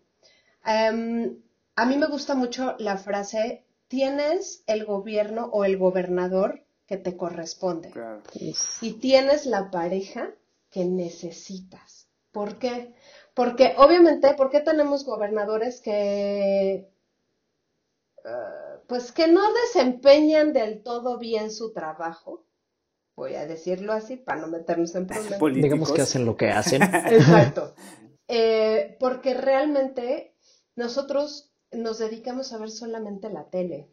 Em, 0.65 1.41
a 1.77 1.85
mí 1.85 1.95
me 1.95 2.07
gusta 2.07 2.35
mucho 2.35 2.75
la 2.77 2.97
frase, 2.97 3.63
tienes 3.87 4.65
el 4.67 4.83
gobierno 4.83 5.45
o 5.53 5.63
el 5.63 5.77
gobernador 5.77 6.65
que 6.85 6.97
te 6.97 7.15
corresponde. 7.15 7.93
Y 8.81 8.93
tienes 8.99 9.45
la 9.45 9.71
pareja 9.71 10.29
que 10.69 10.83
necesitas. 10.83 12.09
¿Por 12.33 12.59
qué? 12.59 12.93
Porque 13.33 13.75
obviamente, 13.77 14.33
¿por 14.33 14.49
qué 14.49 14.59
tenemos 14.59 15.05
gobernadores 15.05 15.79
que 15.79 16.91
Ah, 18.25 18.70
pues 18.91 19.13
que 19.13 19.29
no 19.29 19.41
desempeñan 19.53 20.51
del 20.51 20.83
todo 20.83 21.17
bien 21.17 21.49
su 21.49 21.71
trabajo, 21.71 22.45
voy 23.15 23.35
a 23.35 23.47
decirlo 23.47 23.93
así 23.93 24.17
para 24.17 24.41
no 24.41 24.47
meternos 24.47 24.93
en 24.95 25.07
problemas. 25.07 25.53
Digamos 25.53 25.93
que 25.93 26.01
hacen 26.01 26.25
lo 26.25 26.35
que 26.35 26.49
hacen. 26.49 26.81
Exacto. 27.09 27.73
Eh, 28.27 28.97
porque 28.99 29.33
realmente 29.33 30.35
nosotros 30.75 31.53
nos 31.71 31.99
dedicamos 31.99 32.51
a 32.51 32.57
ver 32.57 32.69
solamente 32.69 33.29
la 33.29 33.49
tele. 33.49 33.89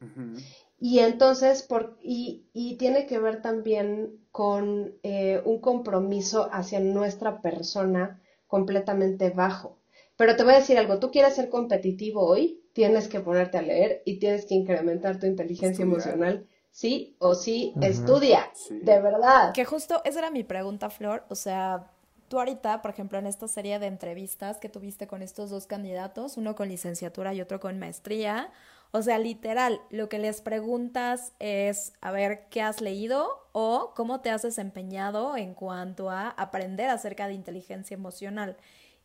Y 0.81 0.99
entonces, 0.99 1.63
por, 1.63 1.97
y, 2.03 2.49
y, 2.53 2.77
tiene 2.77 3.07
que 3.07 3.21
ver 3.21 3.41
también 3.41 4.27
con 4.33 4.99
eh, 5.05 5.41
un 5.45 5.61
compromiso 5.61 6.49
hacia 6.51 6.81
nuestra 6.81 7.41
persona 7.41 8.21
completamente 8.49 9.31
bajo. 9.31 9.79
Pero 10.17 10.35
te 10.35 10.43
voy 10.43 10.55
a 10.55 10.59
decir 10.59 10.77
algo, 10.77 10.99
tú 10.99 11.13
quieres 11.13 11.37
ser 11.37 11.51
competitivo 11.51 12.27
hoy, 12.27 12.65
tienes 12.73 13.09
que 13.09 13.21
ponerte 13.21 13.59
a 13.59 13.63
leer 13.63 14.03
y 14.05 14.19
tienes 14.19 14.47
que 14.47 14.55
incrementar 14.55 15.19
tu 15.19 15.27
inteligencia 15.27 15.83
emocional. 15.83 16.47
Sí 16.71 17.17
o 17.19 17.35
sí, 17.35 17.75
estudia, 17.81 18.51
de 18.71 19.01
verdad. 19.01 19.53
Que 19.53 19.65
justo 19.65 20.01
esa 20.05 20.21
era 20.21 20.31
mi 20.31 20.45
pregunta, 20.45 20.91
Flor. 20.91 21.25
O 21.29 21.35
sea, 21.35 21.91
tú 22.29 22.39
ahorita, 22.39 22.83
por 22.83 22.91
ejemplo, 22.93 23.19
en 23.19 23.27
esta 23.27 23.49
serie 23.49 23.79
de 23.79 23.87
entrevistas 23.87 24.59
que 24.59 24.69
tuviste 24.69 25.07
con 25.07 25.23
estos 25.23 25.51
dos 25.51 25.67
candidatos, 25.67 26.37
uno 26.37 26.55
con 26.55 26.69
licenciatura 26.69 27.35
y 27.35 27.41
otro 27.41 27.59
con 27.59 27.79
maestría, 27.79 28.53
o 28.91 29.03
sea, 29.03 29.19
literal, 29.19 29.83
lo 29.91 30.09
que 30.09 30.19
les 30.19 30.41
preguntas 30.41 31.33
es, 31.41 31.93
a 32.01 32.11
ver, 32.11 32.47
¿qué 32.49 32.63
has 32.63 32.81
leído 32.81 33.29
o 33.53 33.93
cómo 33.95 34.21
te 34.21 34.31
has 34.31 34.43
desempeñado 34.43 35.37
en 35.37 35.53
cuanto 35.53 36.11
a 36.11 36.31
aprender 36.31 36.89
acerca 36.89 37.27
de 37.27 37.35
inteligencia 37.35 37.95
emocional? 37.95 38.57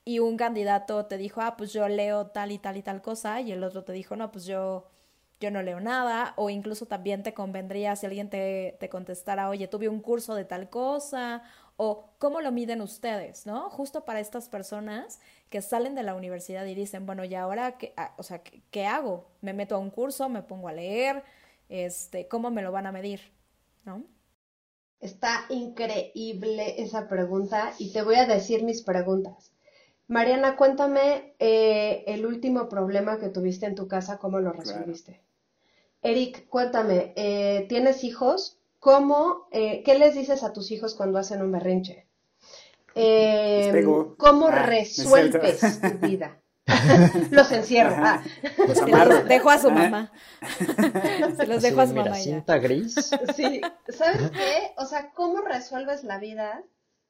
Y 0.05 0.19
un 0.19 0.37
candidato 0.37 1.05
te 1.05 1.17
dijo, 1.17 1.41
ah, 1.41 1.55
pues 1.57 1.73
yo 1.73 1.87
leo 1.87 2.27
tal 2.27 2.51
y 2.51 2.57
tal 2.59 2.77
y 2.77 2.83
tal 2.83 3.01
cosa, 3.01 3.41
y 3.41 3.51
el 3.51 3.63
otro 3.63 3.83
te 3.83 3.93
dijo, 3.93 4.15
no, 4.15 4.31
pues 4.31 4.45
yo, 4.45 4.87
yo 5.39 5.51
no 5.51 5.61
leo 5.61 5.79
nada, 5.79 6.33
o 6.37 6.49
incluso 6.49 6.85
también 6.85 7.23
te 7.23 7.33
convendría 7.33 7.95
si 7.95 8.05
alguien 8.05 8.29
te, 8.29 8.77
te 8.79 8.89
contestara, 8.89 9.49
oye, 9.49 9.67
tuve 9.67 9.89
un 9.89 10.01
curso 10.01 10.35
de 10.35 10.45
tal 10.45 10.69
cosa, 10.69 11.43
o 11.77 12.13
cómo 12.19 12.41
lo 12.41 12.51
miden 12.51 12.81
ustedes, 12.81 13.45
¿no? 13.45 13.69
Justo 13.69 14.05
para 14.05 14.19
estas 14.19 14.47
personas 14.49 15.19
que 15.49 15.61
salen 15.61 15.95
de 15.95 16.03
la 16.03 16.15
universidad 16.15 16.65
y 16.65 16.75
dicen, 16.75 17.05
bueno, 17.05 17.23
¿y 17.23 17.35
ahora 17.35 17.77
qué, 17.77 17.93
ah, 17.97 18.13
o 18.17 18.23
sea, 18.23 18.41
¿qué, 18.43 18.85
hago? 18.85 19.31
¿Me 19.41 19.53
meto 19.53 19.75
a 19.75 19.79
un 19.79 19.89
curso? 19.89 20.29
¿Me 20.29 20.43
pongo 20.43 20.67
a 20.67 20.73
leer? 20.73 21.23
Este, 21.69 22.27
¿Cómo 22.27 22.51
me 22.51 22.61
lo 22.61 22.71
van 22.71 22.85
a 22.85 22.91
medir? 22.91 23.31
¿No? 23.85 24.03
Está 24.99 25.45
increíble 25.49 26.81
esa 26.81 27.09
pregunta 27.09 27.73
y 27.77 27.91
te 27.91 28.03
voy 28.03 28.15
a 28.15 28.25
decir 28.25 28.63
mis 28.63 28.83
preguntas. 28.83 29.51
Mariana, 30.07 30.55
cuéntame 30.55 31.35
eh, 31.39 32.03
el 32.07 32.25
último 32.25 32.67
problema 32.67 33.19
que 33.19 33.29
tuviste 33.29 33.65
en 33.65 33.75
tu 33.75 33.87
casa, 33.87 34.17
¿cómo 34.17 34.39
lo 34.39 34.51
resolviste? 34.51 35.21
Eric, 36.01 36.47
cuéntame, 36.49 37.13
eh, 37.15 37.65
¿tienes 37.69 38.03
hijos? 38.03 38.57
¿Cómo, 38.79 39.47
eh, 39.51 39.81
¿Qué 39.83 39.97
les 39.97 40.15
dices 40.15 40.43
a 40.43 40.51
tus 40.51 40.71
hijos 40.71 40.95
cuando 40.95 41.17
hacen 41.17 41.41
un 41.41 41.51
berrinche? 41.53 42.05
¿Cómo 44.17 44.47
ah, 44.47 44.65
resuelves 44.65 45.81
tu 45.81 46.05
vida? 46.05 46.37
los 47.31 47.51
encierro. 47.51 47.95
Ah. 47.97 48.23
Los 48.67 49.25
dejo 49.27 49.49
a 49.49 49.57
su 49.57 49.69
mamá. 49.69 50.11
Se 51.35 51.45
los 51.45 51.61
dejo 51.61 51.81
a 51.81 51.87
su 51.87 51.93
mamá. 51.93 52.15
Cinta 52.15 52.57
gris. 52.57 53.11
Sí, 53.35 53.61
¿sabes 53.89 54.31
qué? 54.31 54.73
O 54.77 54.85
sea, 54.85 55.11
¿cómo 55.11 55.41
resuelves 55.41 56.03
la 56.03 56.19
vida 56.19 56.63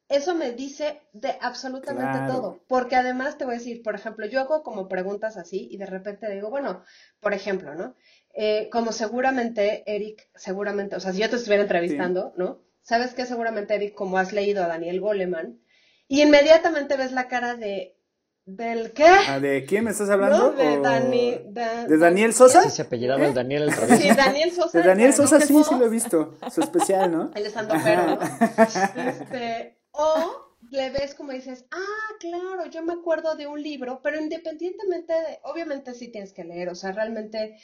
eso 0.10 0.36
me 0.36 0.52
dice 0.52 1.02
de 1.14 1.36
absolutamente 1.42 2.32
todo, 2.32 2.64
porque 2.68 2.96
además 2.96 3.38
te 3.38 3.46
voy 3.46 3.56
a 3.56 3.58
decir, 3.58 3.82
por 3.82 3.96
ejemplo, 3.96 4.26
yo 4.26 4.42
hago 4.42 4.64
como 4.64 4.88
preguntas 4.88 5.38
así 5.38 5.68
y 5.72 5.78
de 5.78 5.86
repente 5.86 6.30
digo, 6.30 6.50
bueno, 6.50 6.84
por 7.20 7.34
ejemplo, 7.34 7.74
¿no? 7.74 7.96
Eh, 8.34 8.70
como 8.72 8.92
seguramente, 8.92 9.84
Eric, 9.86 10.30
seguramente, 10.36 10.96
o 10.96 11.00
sea, 11.00 11.14
si 11.14 11.22
yo 11.22 11.30
te 11.30 11.38
estuviera 11.38 11.64
entrevistando, 11.64 12.34
¿no? 12.38 12.62
Sabes 12.82 13.14
que 13.14 13.26
seguramente, 13.26 13.76
Eric, 13.76 13.96
como 13.96 14.18
has 14.18 14.34
leído 14.34 14.64
a 14.64 14.68
Daniel 14.68 15.00
Goleman, 15.00 15.60
y 16.08 16.22
inmediatamente 16.22 16.98
ves 16.98 17.12
la 17.12 17.28
cara 17.28 17.56
de, 17.56 17.98
¿Del 18.46 18.92
qué? 18.92 19.06
Ah, 19.06 19.40
¿De 19.40 19.64
quién 19.64 19.86
me 19.86 19.92
estás 19.92 20.10
hablando? 20.10 20.52
De, 20.52 20.78
Dani, 20.82 21.38
de, 21.46 21.98
Daniel 21.98 22.34
Sosa? 22.34 22.64
Sí, 22.64 22.72
se 22.72 22.82
apellidaba 22.82 23.26
el 23.26 23.34
Daniel 23.34 23.70
el 23.70 23.98
Sí, 23.98 24.10
Daniel 24.10 24.52
Sosa. 24.52 24.80
De 24.80 24.86
Daniel 24.86 25.14
Sosa 25.14 25.40
sí, 25.40 25.64
sí 25.64 25.76
lo 25.80 25.86
he 25.86 25.90
visto. 25.90 26.36
Su 26.52 26.60
especial, 26.60 27.10
¿no? 27.10 27.32
El 27.36 27.50
pero, 27.84 28.06
¿no? 28.06 28.20
Este, 29.08 29.78
o 29.94 30.54
le 30.70 30.90
ves 30.90 31.16
como 31.16 31.32
dices, 31.32 31.66
ah, 31.72 32.16
claro, 32.20 32.66
yo 32.70 32.84
me 32.84 32.94
acuerdo 32.94 33.36
de 33.36 33.48
un 33.48 33.62
libro, 33.62 34.02
pero 34.04 34.20
independientemente 34.20 35.14
de, 35.14 35.40
obviamente 35.44 35.94
sí 35.94 36.10
tienes 36.10 36.34
que 36.34 36.44
leer, 36.44 36.70
o 36.70 36.76
sea, 36.76 36.92
realmente 36.92 37.58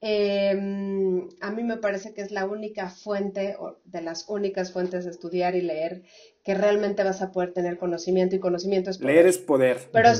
em, 0.00 1.28
a 1.40 1.50
mí 1.50 1.62
me 1.62 1.76
parece 1.76 2.14
que 2.14 2.22
es 2.22 2.30
la 2.30 2.46
única 2.46 2.90
fuente, 2.90 3.56
o 3.58 3.78
de 3.84 4.02
las 4.02 4.28
únicas 4.28 4.72
fuentes 4.72 5.04
de 5.04 5.10
estudiar 5.10 5.54
y 5.54 5.62
leer, 5.62 6.02
que 6.44 6.54
realmente 6.54 7.04
vas 7.04 7.22
a 7.22 7.32
poder 7.32 7.52
tener 7.52 7.78
conocimiento 7.78 8.36
y 8.36 8.40
conocimiento 8.40 8.90
es 8.90 8.98
poder. 8.98 9.14
Leer 9.14 9.26
es 9.26 9.38
poder. 9.38 9.88
Pero 9.92 10.10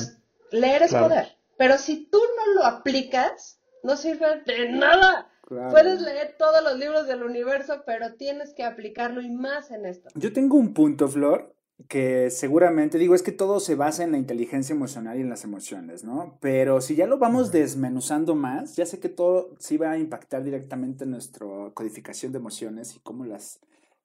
leer 0.53 0.83
es 0.83 0.95
poder. 0.95 1.37
Pero 1.57 1.77
si 1.79 2.07
tú 2.07 2.21
no 2.37 2.55
lo 2.55 2.65
aplicas, 2.65 3.61
no 3.83 3.97
sirve 3.97 4.43
de 4.47 4.69
nada. 4.71 5.31
Puedes 5.49 6.03
leer 6.03 6.37
todos 6.39 6.63
los 6.63 6.79
libros 6.79 7.07
del 7.07 7.23
universo, 7.23 7.83
pero 7.87 8.15
tienes 8.15 8.53
que 8.53 8.65
aplicarlo 8.65 9.23
y 9.23 9.31
más 9.31 9.71
en 9.71 9.87
esto. 9.87 10.11
Yo 10.15 10.33
tengo 10.33 10.59
un 10.59 10.75
punto, 10.75 11.09
Flor, 11.09 11.55
que 11.89 12.31
seguramente, 12.31 12.99
digo, 12.99 13.15
es 13.15 13.23
que 13.23 13.33
todo 13.33 13.59
se 13.61 13.75
basa 13.75 14.05
en 14.05 14.13
la 14.13 14.19
inteligencia 14.19 14.75
emocional 14.75 15.17
y 15.17 15.23
en 15.23 15.31
las 15.31 15.45
emociones, 15.45 16.05
¿no? 16.05 16.37
Pero 16.41 16.81
si 16.83 16.97
ya 16.97 17.07
lo 17.07 17.19
vamos 17.19 17.51
desmenuzando 17.51 18.35
más, 18.35 18.77
ya 18.77 18.85
sé 18.85 19.01
que 19.01 19.09
todo 19.09 19.55
sí 19.59 19.79
va 19.79 19.93
a 19.93 19.99
impactar 19.99 20.45
directamente 20.45 21.05
en 21.05 21.13
nuestra 21.13 21.47
codificación 21.73 22.33
de 22.33 22.39
emociones 22.39 22.95
y 22.97 23.01
cómo 23.01 23.25
las, 23.25 23.61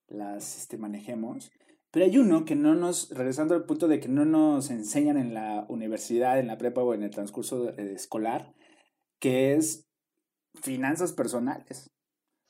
las 0.07 0.59
este, 0.59 0.77
manejemos. 0.77 1.51
Pero 1.91 2.05
hay 2.05 2.17
uno 2.17 2.45
que 2.45 2.55
no 2.55 2.73
nos, 2.73 3.09
regresando 3.09 3.53
al 3.53 3.65
punto 3.65 3.87
de 3.87 3.99
que 3.99 4.07
no 4.07 4.23
nos 4.23 4.69
enseñan 4.69 5.17
en 5.17 5.33
la 5.33 5.65
universidad, 5.67 6.39
en 6.39 6.47
la 6.47 6.57
prepa 6.57 6.81
o 6.81 6.93
en 6.93 7.03
el 7.03 7.11
transcurso 7.11 7.69
eh, 7.69 7.93
escolar, 7.93 8.53
que 9.19 9.53
es 9.53 9.87
finanzas 10.61 11.13
personales. 11.13 11.89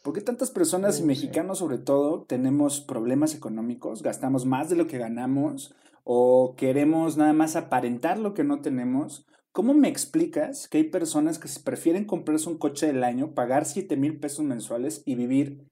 ¿Por 0.03 0.13
qué 0.13 0.21
tantas 0.21 0.51
personas 0.51 0.99
y 0.99 1.03
mexicanos 1.03 1.59
sobre 1.59 1.77
todo 1.77 2.23
tenemos 2.23 2.81
problemas 2.81 3.33
económicos? 3.33 4.03
¿Gastamos 4.03 4.45
más 4.45 4.69
de 4.69 4.75
lo 4.75 4.85
que 4.85 4.97
ganamos? 4.97 5.73
¿O 6.03 6.55
queremos 6.57 7.15
nada 7.15 7.31
más 7.31 7.55
aparentar 7.55 8.19
lo 8.19 8.33
que 8.33 8.43
no 8.43 8.59
tenemos? 8.59 9.25
¿Cómo 9.53 9.73
me 9.73 9.87
explicas 9.87 10.67
que 10.67 10.79
hay 10.79 10.83
personas 10.85 11.39
que 11.39 11.47
prefieren 11.63 12.03
comprarse 12.03 12.49
un 12.49 12.57
coche 12.57 12.87
del 12.87 13.03
año, 13.03 13.33
pagar 13.33 13.65
7 13.65 13.95
mil 13.95 14.19
pesos 14.19 14.43
mensuales 14.43 15.03
y 15.05 15.15
vivir 15.15 15.69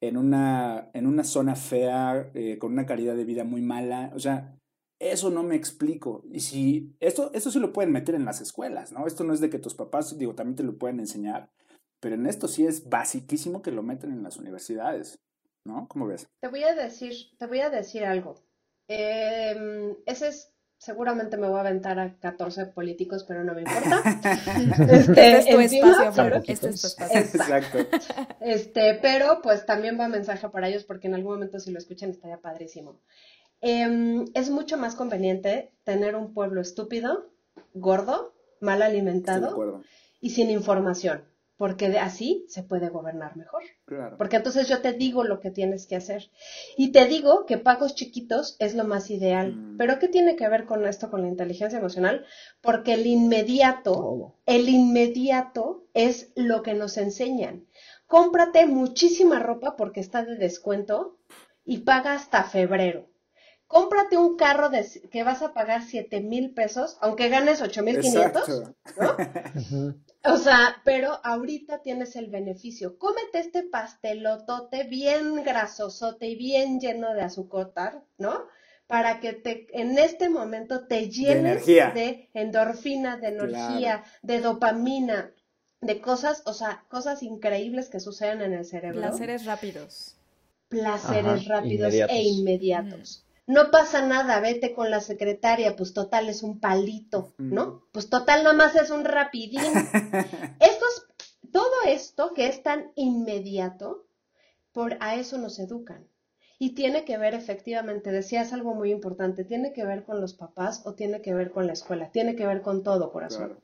en 0.00 0.16
una, 0.16 0.90
en 0.94 1.06
una 1.06 1.24
zona 1.24 1.54
fea, 1.54 2.30
eh, 2.32 2.56
con 2.58 2.72
una 2.72 2.86
calidad 2.86 3.16
de 3.16 3.24
vida 3.24 3.44
muy 3.44 3.60
mala? 3.60 4.12
O 4.14 4.18
sea, 4.18 4.56
eso 4.98 5.28
no 5.28 5.42
me 5.42 5.56
explico. 5.56 6.24
Y 6.30 6.40
si 6.40 6.96
esto, 7.00 7.30
esto 7.34 7.50
sí 7.50 7.58
lo 7.58 7.72
pueden 7.72 7.92
meter 7.92 8.14
en 8.14 8.24
las 8.24 8.40
escuelas, 8.40 8.92
¿no? 8.92 9.06
Esto 9.06 9.24
no 9.24 9.34
es 9.34 9.40
de 9.40 9.50
que 9.50 9.58
tus 9.58 9.74
papás, 9.74 10.16
digo, 10.16 10.34
también 10.34 10.56
te 10.56 10.62
lo 10.62 10.78
pueden 10.78 11.00
enseñar. 11.00 11.50
Pero 12.04 12.16
en 12.16 12.26
esto 12.26 12.48
sí 12.48 12.66
es 12.66 12.90
basiquísimo 12.90 13.62
que 13.62 13.70
lo 13.70 13.82
meten 13.82 14.12
en 14.12 14.22
las 14.22 14.36
universidades, 14.36 15.18
¿no? 15.64 15.88
¿Cómo 15.88 16.06
ves? 16.06 16.28
Te 16.38 16.48
voy 16.48 16.62
a 16.62 16.74
decir, 16.74 17.14
te 17.38 17.46
voy 17.46 17.60
a 17.60 17.70
decir 17.70 18.04
algo. 18.04 18.34
Em, 18.88 19.96
ese 20.04 20.28
es, 20.28 20.52
seguramente 20.76 21.38
me 21.38 21.48
voy 21.48 21.56
a 21.56 21.60
aventar 21.60 21.98
a 21.98 22.18
14 22.18 22.66
políticos, 22.66 23.24
pero 23.26 23.42
no 23.42 23.54
me 23.54 23.62
importa. 23.62 24.02
este, 24.90 25.38
es 25.38 25.46
tu 25.46 25.58
espacio, 25.60 26.26
Este 26.46 26.52
es 26.52 26.60
tu 26.82 26.86
espacio. 26.88 27.20
Exacto. 27.20 27.78
Este, 28.42 28.98
pero 29.00 29.40
pues 29.42 29.64
también 29.64 29.98
va 29.98 30.06
mensaje 30.06 30.46
para 30.50 30.68
ellos 30.68 30.84
porque 30.84 31.06
en 31.06 31.14
algún 31.14 31.32
momento 31.32 31.58
si 31.58 31.70
lo 31.70 31.78
escuchan 31.78 32.10
estaría 32.10 32.36
padrísimo. 32.36 33.00
Em, 33.62 34.26
es 34.34 34.50
mucho 34.50 34.76
más 34.76 34.94
conveniente 34.94 35.72
tener 35.84 36.16
un 36.16 36.34
pueblo 36.34 36.60
estúpido, 36.60 37.32
gordo, 37.72 38.34
mal 38.60 38.82
alimentado 38.82 39.82
y 40.20 40.28
sin 40.28 40.50
información. 40.50 41.32
Porque 41.56 41.88
de 41.88 41.98
así 41.98 42.44
se 42.48 42.62
puede 42.62 42.88
gobernar 42.88 43.36
mejor. 43.36 43.62
Claro. 43.84 44.16
Porque 44.18 44.36
entonces 44.36 44.68
yo 44.68 44.80
te 44.80 44.92
digo 44.92 45.24
lo 45.24 45.40
que 45.40 45.50
tienes 45.50 45.86
que 45.86 45.96
hacer. 45.96 46.30
Y 46.76 46.90
te 46.90 47.06
digo 47.06 47.46
que 47.46 47.58
pagos 47.58 47.94
chiquitos 47.94 48.56
es 48.58 48.74
lo 48.74 48.84
más 48.84 49.10
ideal. 49.10 49.54
Mm. 49.54 49.76
Pero 49.76 49.98
¿qué 49.98 50.08
tiene 50.08 50.36
que 50.36 50.48
ver 50.48 50.64
con 50.64 50.84
esto, 50.86 51.10
con 51.10 51.22
la 51.22 51.28
inteligencia 51.28 51.78
emocional? 51.78 52.24
Porque 52.60 52.94
el 52.94 53.06
inmediato, 53.06 54.34
el 54.46 54.68
inmediato 54.68 55.84
es 55.94 56.32
lo 56.34 56.62
que 56.62 56.74
nos 56.74 56.96
enseñan. 56.96 57.66
Cómprate 58.06 58.66
muchísima 58.66 59.38
ropa 59.38 59.76
porque 59.76 60.00
está 60.00 60.24
de 60.24 60.36
descuento 60.36 61.18
y 61.64 61.78
paga 61.78 62.14
hasta 62.14 62.44
febrero. 62.44 63.08
Cómprate 63.66 64.16
un 64.16 64.36
carro 64.36 64.68
de, 64.68 64.86
que 65.10 65.24
vas 65.24 65.42
a 65.42 65.52
pagar 65.52 65.82
7 65.82 66.20
mil 66.20 66.52
pesos, 66.54 66.96
aunque 67.00 67.28
ganes 67.28 67.60
8 67.62 67.82
mil 67.82 68.00
500, 68.00 68.48
Exacto. 68.48 68.74
¿no? 69.00 69.96
O 70.32 70.38
sea, 70.38 70.76
pero 70.84 71.20
ahorita 71.22 71.82
tienes 71.82 72.16
el 72.16 72.28
beneficio. 72.28 72.98
Cómete 72.98 73.40
este 73.40 73.62
pastelotote 73.62 74.84
bien 74.84 75.42
grasosote 75.42 76.28
y 76.28 76.36
bien 76.36 76.80
lleno 76.80 77.12
de 77.14 77.22
azúcar, 77.22 78.02
¿no? 78.16 78.46
Para 78.86 79.20
que 79.20 79.32
te, 79.32 79.66
en 79.72 79.98
este 79.98 80.28
momento 80.28 80.86
te 80.86 81.08
llenes 81.10 81.66
energía. 81.68 81.90
de 81.90 82.30
endorfina, 82.34 83.16
de 83.18 83.28
energía, 83.28 84.04
de 84.22 84.40
dopamina, 84.40 85.32
de 85.80 86.00
cosas, 86.00 86.42
o 86.46 86.54
sea, 86.54 86.84
cosas 86.88 87.22
increíbles 87.22 87.88
que 87.88 88.00
suceden 88.00 88.40
en 88.40 88.54
el 88.54 88.64
cerebro. 88.64 89.00
Placeres 89.00 89.44
rápidos. 89.44 90.16
Placeres 90.68 91.42
Ajá, 91.42 91.60
rápidos 91.60 91.92
inmediatos. 91.92 92.16
e 92.16 92.22
inmediatos. 92.22 93.23
No 93.46 93.70
pasa 93.70 94.06
nada, 94.06 94.40
vete 94.40 94.72
con 94.72 94.90
la 94.90 95.00
secretaria, 95.00 95.76
pues 95.76 95.92
total 95.92 96.28
es 96.28 96.42
un 96.42 96.60
palito, 96.60 97.34
¿no? 97.36 97.86
Pues 97.92 98.08
total 98.08 98.42
nada 98.42 98.56
más 98.56 98.74
es 98.74 98.90
un 98.90 99.04
rapidín. 99.04 99.60
Esto 100.60 100.84
es, 100.96 101.50
todo 101.52 101.72
esto 101.86 102.32
que 102.34 102.48
es 102.48 102.62
tan 102.62 102.90
inmediato, 102.94 104.06
por 104.72 104.96
a 105.00 105.16
eso 105.16 105.38
nos 105.38 105.58
educan. 105.58 106.08
Y 106.58 106.74
tiene 106.74 107.04
que 107.04 107.18
ver 107.18 107.34
efectivamente, 107.34 108.10
decías 108.10 108.52
algo 108.52 108.74
muy 108.74 108.90
importante, 108.90 109.44
tiene 109.44 109.72
que 109.72 109.84
ver 109.84 110.04
con 110.04 110.20
los 110.20 110.34
papás 110.34 110.82
o 110.86 110.94
tiene 110.94 111.20
que 111.20 111.34
ver 111.34 111.50
con 111.50 111.66
la 111.66 111.74
escuela, 111.74 112.10
tiene 112.10 112.36
que 112.36 112.46
ver 112.46 112.62
con 112.62 112.82
todo, 112.82 113.12
corazón. 113.12 113.46
Claro. 113.46 113.62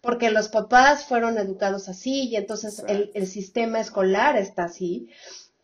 Porque 0.00 0.30
los 0.30 0.48
papás 0.48 1.04
fueron 1.04 1.36
educados 1.36 1.88
así 1.88 2.28
y 2.28 2.36
entonces 2.36 2.82
el 2.86 3.26
sistema 3.26 3.80
escolar 3.80 4.36
está 4.36 4.64
así. 4.64 5.10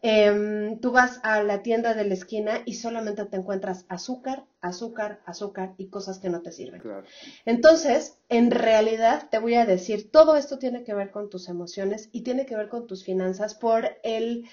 Em, 0.07 0.81
tú 0.81 0.91
vas 0.93 1.19
a 1.23 1.43
la 1.43 1.63
tienda 1.63 1.95
de 1.95 2.05
la 2.05 2.13
esquina 2.13 2.61
y 2.67 2.75
solamente 2.75 3.25
te 3.25 3.39
encuentras 3.39 3.87
azúcar, 3.89 4.45
azúcar, 4.61 5.23
azúcar 5.25 5.73
y 5.79 5.89
cosas 5.89 6.19
que 6.19 6.29
no 6.29 6.43
te 6.43 6.53
sirven. 6.53 6.83
Claro. 6.83 7.07
Entonces, 7.47 8.19
en 8.29 8.51
realidad, 8.51 9.31
te 9.31 9.39
voy 9.39 9.55
a 9.55 9.65
decir, 9.65 10.11
todo 10.11 10.37
esto 10.37 10.59
tiene 10.59 10.85
que 10.85 10.93
ver 10.93 11.11
con 11.11 11.31
tus 11.31 11.49
emociones 11.49 12.11
y 12.13 12.21
tiene 12.21 12.45
que 12.45 12.55
ver 12.55 12.69
con 12.69 12.87
tus 12.87 13.03
finanzas 13.03 13.55
por 13.55 13.97
el, 14.03 14.45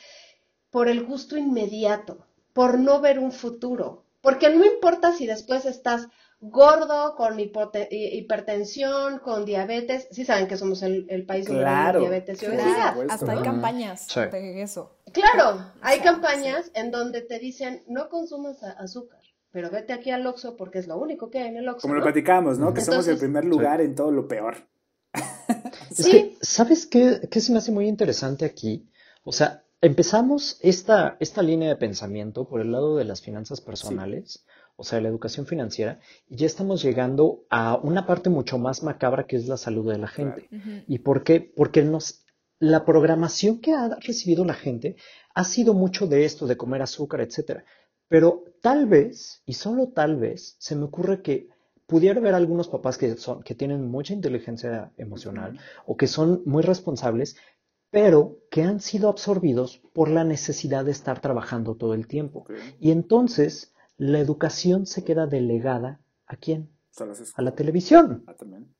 por 0.69 0.87
el 0.87 1.03
gusto 1.03 1.35
inmediato, 1.35 2.25
por 2.53 2.79
no 2.79 3.01
ver 3.01 3.19
un 3.19 3.33
futuro. 3.33 4.05
Porque 4.21 4.49
no 4.55 4.63
importa 4.63 5.11
si 5.11 5.27
después 5.27 5.65
estás 5.65 6.07
gordo, 6.41 7.15
con 7.15 7.39
hipertensión, 7.39 9.19
con 9.19 9.45
diabetes. 9.45 10.07
Sí 10.11 10.25
saben 10.25 10.47
que 10.47 10.57
somos 10.57 10.81
el, 10.81 11.05
el 11.09 11.25
país 11.25 11.45
Claro. 11.47 11.99
diabetes 12.01 12.41
y 12.41 12.45
Por 12.45 12.55
obesidad. 12.55 12.89
supuesto. 12.89 13.13
hasta 13.13 13.31
hay 13.31 13.41
campañas 13.43 14.05
Sí. 14.09 14.19
de 14.31 14.61
eso. 14.61 14.95
Claro, 15.13 15.71
hay 15.81 15.99
sea, 15.99 16.03
campañas 16.11 16.71
en 16.73 16.91
donde 16.91 17.21
te 17.21 17.37
dicen, 17.39 17.83
no 17.87 18.09
consumas 18.09 18.63
azúcar, 18.63 19.19
pero 19.51 19.69
vete 19.69 19.93
aquí 19.93 20.09
al 20.11 20.25
Oxxo 20.25 20.57
porque 20.57 20.79
es 20.79 20.87
lo 20.87 20.97
único 20.97 21.29
que 21.29 21.39
hay 21.39 21.47
en 21.49 21.57
el 21.57 21.69
Oxxo, 21.69 21.83
Como 21.83 21.95
lo 21.95 22.01
platicamos, 22.03 22.57
¿no? 22.57 22.73
Que 22.73 22.81
somos 22.81 23.07
el 23.07 23.17
primer 23.17 23.45
lugar 23.45 23.79
en 23.81 23.93
todo 23.95 24.11
lo 24.11 24.27
peor. 24.27 24.55
Es 25.91 25.97
Sí. 26.05 26.11
que, 26.11 26.37
¿sabes 26.41 26.85
qué, 26.87 27.27
qué 27.29 27.41
se 27.41 27.51
me 27.51 27.57
hace 27.57 27.71
muy 27.71 27.87
interesante 27.87 28.45
aquí? 28.45 28.89
O 29.25 29.33
sea, 29.33 29.65
empezamos 29.81 30.57
esta, 30.61 31.17
esta 31.19 31.41
línea 31.41 31.67
de 31.69 31.75
pensamiento 31.75 32.47
por 32.47 32.61
el 32.61 32.71
lado 32.71 32.95
de 32.95 33.03
las 33.03 33.21
finanzas 33.21 33.59
personales, 33.59 34.45
o 34.81 34.83
sea, 34.83 34.99
la 34.99 35.09
educación 35.09 35.45
financiera, 35.45 35.99
y 36.27 36.37
ya 36.37 36.47
estamos 36.47 36.81
llegando 36.81 37.45
a 37.51 37.75
una 37.75 38.07
parte 38.07 38.31
mucho 38.31 38.57
más 38.57 38.81
macabra 38.81 39.27
que 39.27 39.35
es 39.35 39.47
la 39.47 39.57
salud 39.57 39.91
de 39.91 39.99
la 39.99 40.07
gente. 40.07 40.49
¿Y 40.87 40.97
por 40.99 41.23
qué? 41.23 41.39
Porque 41.39 41.83
nos, 41.83 42.25
la 42.57 42.83
programación 42.83 43.59
que 43.59 43.73
ha 43.73 43.89
recibido 43.99 44.43
la 44.43 44.55
gente 44.55 44.95
ha 45.35 45.43
sido 45.43 45.75
mucho 45.75 46.07
de 46.07 46.25
esto, 46.25 46.47
de 46.47 46.57
comer 46.57 46.81
azúcar, 46.81 47.21
etcétera. 47.21 47.63
Pero 48.07 48.43
tal 48.59 48.87
vez, 48.87 49.43
y 49.45 49.53
solo 49.53 49.89
tal 49.89 50.15
vez, 50.15 50.55
se 50.57 50.75
me 50.75 50.85
ocurre 50.85 51.21
que 51.21 51.47
pudiera 51.85 52.19
haber 52.19 52.33
algunos 52.33 52.67
papás 52.67 52.97
que 52.97 53.15
son, 53.17 53.43
que 53.43 53.53
tienen 53.53 53.87
mucha 53.87 54.13
inteligencia 54.13 54.91
emocional 54.97 55.59
o 55.85 55.95
que 55.95 56.07
son 56.07 56.41
muy 56.47 56.63
responsables, 56.63 57.35
pero 57.91 58.39
que 58.49 58.63
han 58.63 58.79
sido 58.79 59.09
absorbidos 59.09 59.79
por 59.93 60.09
la 60.09 60.23
necesidad 60.23 60.85
de 60.85 60.91
estar 60.91 61.21
trabajando 61.21 61.75
todo 61.75 61.93
el 61.93 62.07
tiempo. 62.07 62.47
Y 62.79 62.89
entonces 62.89 63.75
la 64.01 64.17
educación 64.17 64.87
se 64.87 65.03
queda 65.03 65.27
delegada 65.27 65.99
¿a 66.25 66.35
quién? 66.35 66.69
A 67.35 67.41
la 67.43 67.53
televisión. 67.53 68.23
Ah, 68.25 68.33
también. 68.33 68.73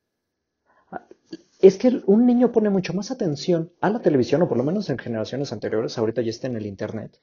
Es 1.60 1.78
que 1.78 2.02
un 2.06 2.26
niño 2.26 2.50
pone 2.50 2.70
mucho 2.70 2.92
más 2.92 3.12
atención 3.12 3.70
a 3.80 3.88
la 3.88 4.00
televisión, 4.00 4.42
o 4.42 4.48
por 4.48 4.58
lo 4.58 4.64
menos 4.64 4.90
en 4.90 4.98
generaciones 4.98 5.52
anteriores, 5.52 5.96
ahorita 5.96 6.22
ya 6.22 6.30
está 6.30 6.48
en 6.48 6.56
el 6.56 6.66
internet, 6.66 7.20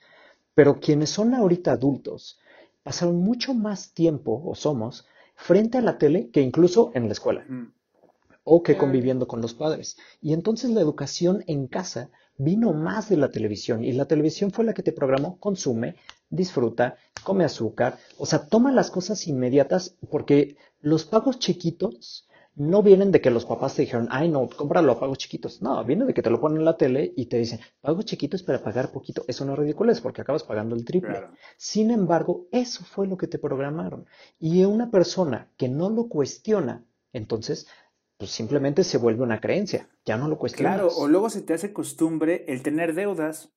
pero 0.56 0.80
quienes 0.80 1.10
son 1.10 1.34
ahorita 1.34 1.74
adultos 1.74 2.40
pasaron 2.84 3.18
mucho 3.18 3.54
más 3.54 3.94
tiempo, 3.94 4.42
o 4.46 4.56
somos, 4.56 5.06
frente 5.36 5.78
a 5.78 5.82
la 5.82 5.98
tele 5.98 6.30
que 6.32 6.42
incluso 6.42 6.92
en 6.94 7.08
la 7.08 7.12
escuela, 7.12 7.44
Mm. 7.50 7.74
o 8.46 8.64
que 8.64 8.74
Claro. 8.76 8.86
conviviendo 8.86 9.28
con 9.28 9.42
los 9.42 9.54
padres. 9.54 9.98
Y 10.22 10.32
entonces 10.32 10.70
la 10.72 10.80
educación 10.80 11.44
en 11.48 11.68
casa 11.68 12.10
vino 12.40 12.74
más 12.74 13.10
de 13.10 13.18
la 13.18 13.30
televisión, 13.30 13.84
y 13.84 13.92
la 13.92 14.06
televisión 14.06 14.52
fue 14.52 14.66
la 14.66 14.74
que 14.74 14.82
te 14.82 14.94
programó, 14.94 15.38
consume, 15.40 15.96
disfruta, 16.30 16.96
come 17.24 17.44
azúcar, 17.44 17.98
o 18.18 18.26
sea, 18.26 18.48
toma 18.48 18.72
las 18.72 18.90
cosas 18.90 19.28
inmediatas, 19.28 19.98
porque 20.10 20.56
los 20.80 21.04
pagos 21.04 21.38
chiquitos 21.38 22.30
no 22.56 22.82
vienen 22.82 23.12
de 23.12 23.22
que 23.22 23.30
los 23.30 23.46
papás 23.46 23.76
te 23.76 23.84
dijeron, 23.84 24.08
ay, 24.10 24.30
no, 24.30 24.50
cómpralo 24.50 24.94
a 24.94 25.00
pagos 25.00 25.18
chiquitos. 25.18 25.62
No, 25.62 25.84
viene 25.86 26.06
de 26.06 26.14
que 26.14 26.22
te 26.22 26.30
lo 26.30 26.42
ponen 26.42 26.60
en 26.60 26.66
la 26.66 26.76
tele 26.76 27.14
y 27.16 27.28
te 27.28 27.38
dicen, 27.38 27.60
pagos 27.80 28.06
chiquitos 28.06 28.44
para 28.44 28.62
pagar 28.62 28.92
poquito. 28.92 29.24
Eso 29.28 29.46
no 29.46 29.54
es 29.54 29.60
ridículo, 29.60 29.92
es 29.92 30.02
porque 30.02 30.22
acabas 30.22 30.44
pagando 30.44 30.76
el 30.76 30.84
triple. 30.84 31.12
Claro. 31.12 31.34
Sin 31.56 31.90
embargo, 31.90 32.48
eso 32.52 32.84
fue 32.84 33.08
lo 33.08 33.18
que 33.18 33.28
te 33.28 33.40
programaron. 33.40 34.08
Y 34.40 34.66
una 34.66 34.92
persona 34.92 35.50
que 35.56 35.70
no 35.70 35.90
lo 35.90 36.10
cuestiona, 36.10 36.86
entonces, 37.14 37.68
pues 38.20 38.32
simplemente 38.32 38.84
se 38.84 38.98
vuelve 38.98 39.24
una 39.24 39.40
creencia. 39.40 39.88
Ya 40.06 40.18
no 40.18 40.28
lo 40.28 40.38
cuestionas. 40.38 40.76
Claro, 40.76 40.90
o 40.98 41.08
luego 41.08 41.30
se 41.30 41.42
te 41.42 41.54
hace 41.54 41.72
costumbre 41.72 42.44
el 42.50 42.62
tener 42.62 42.94
deudas. 42.94 43.54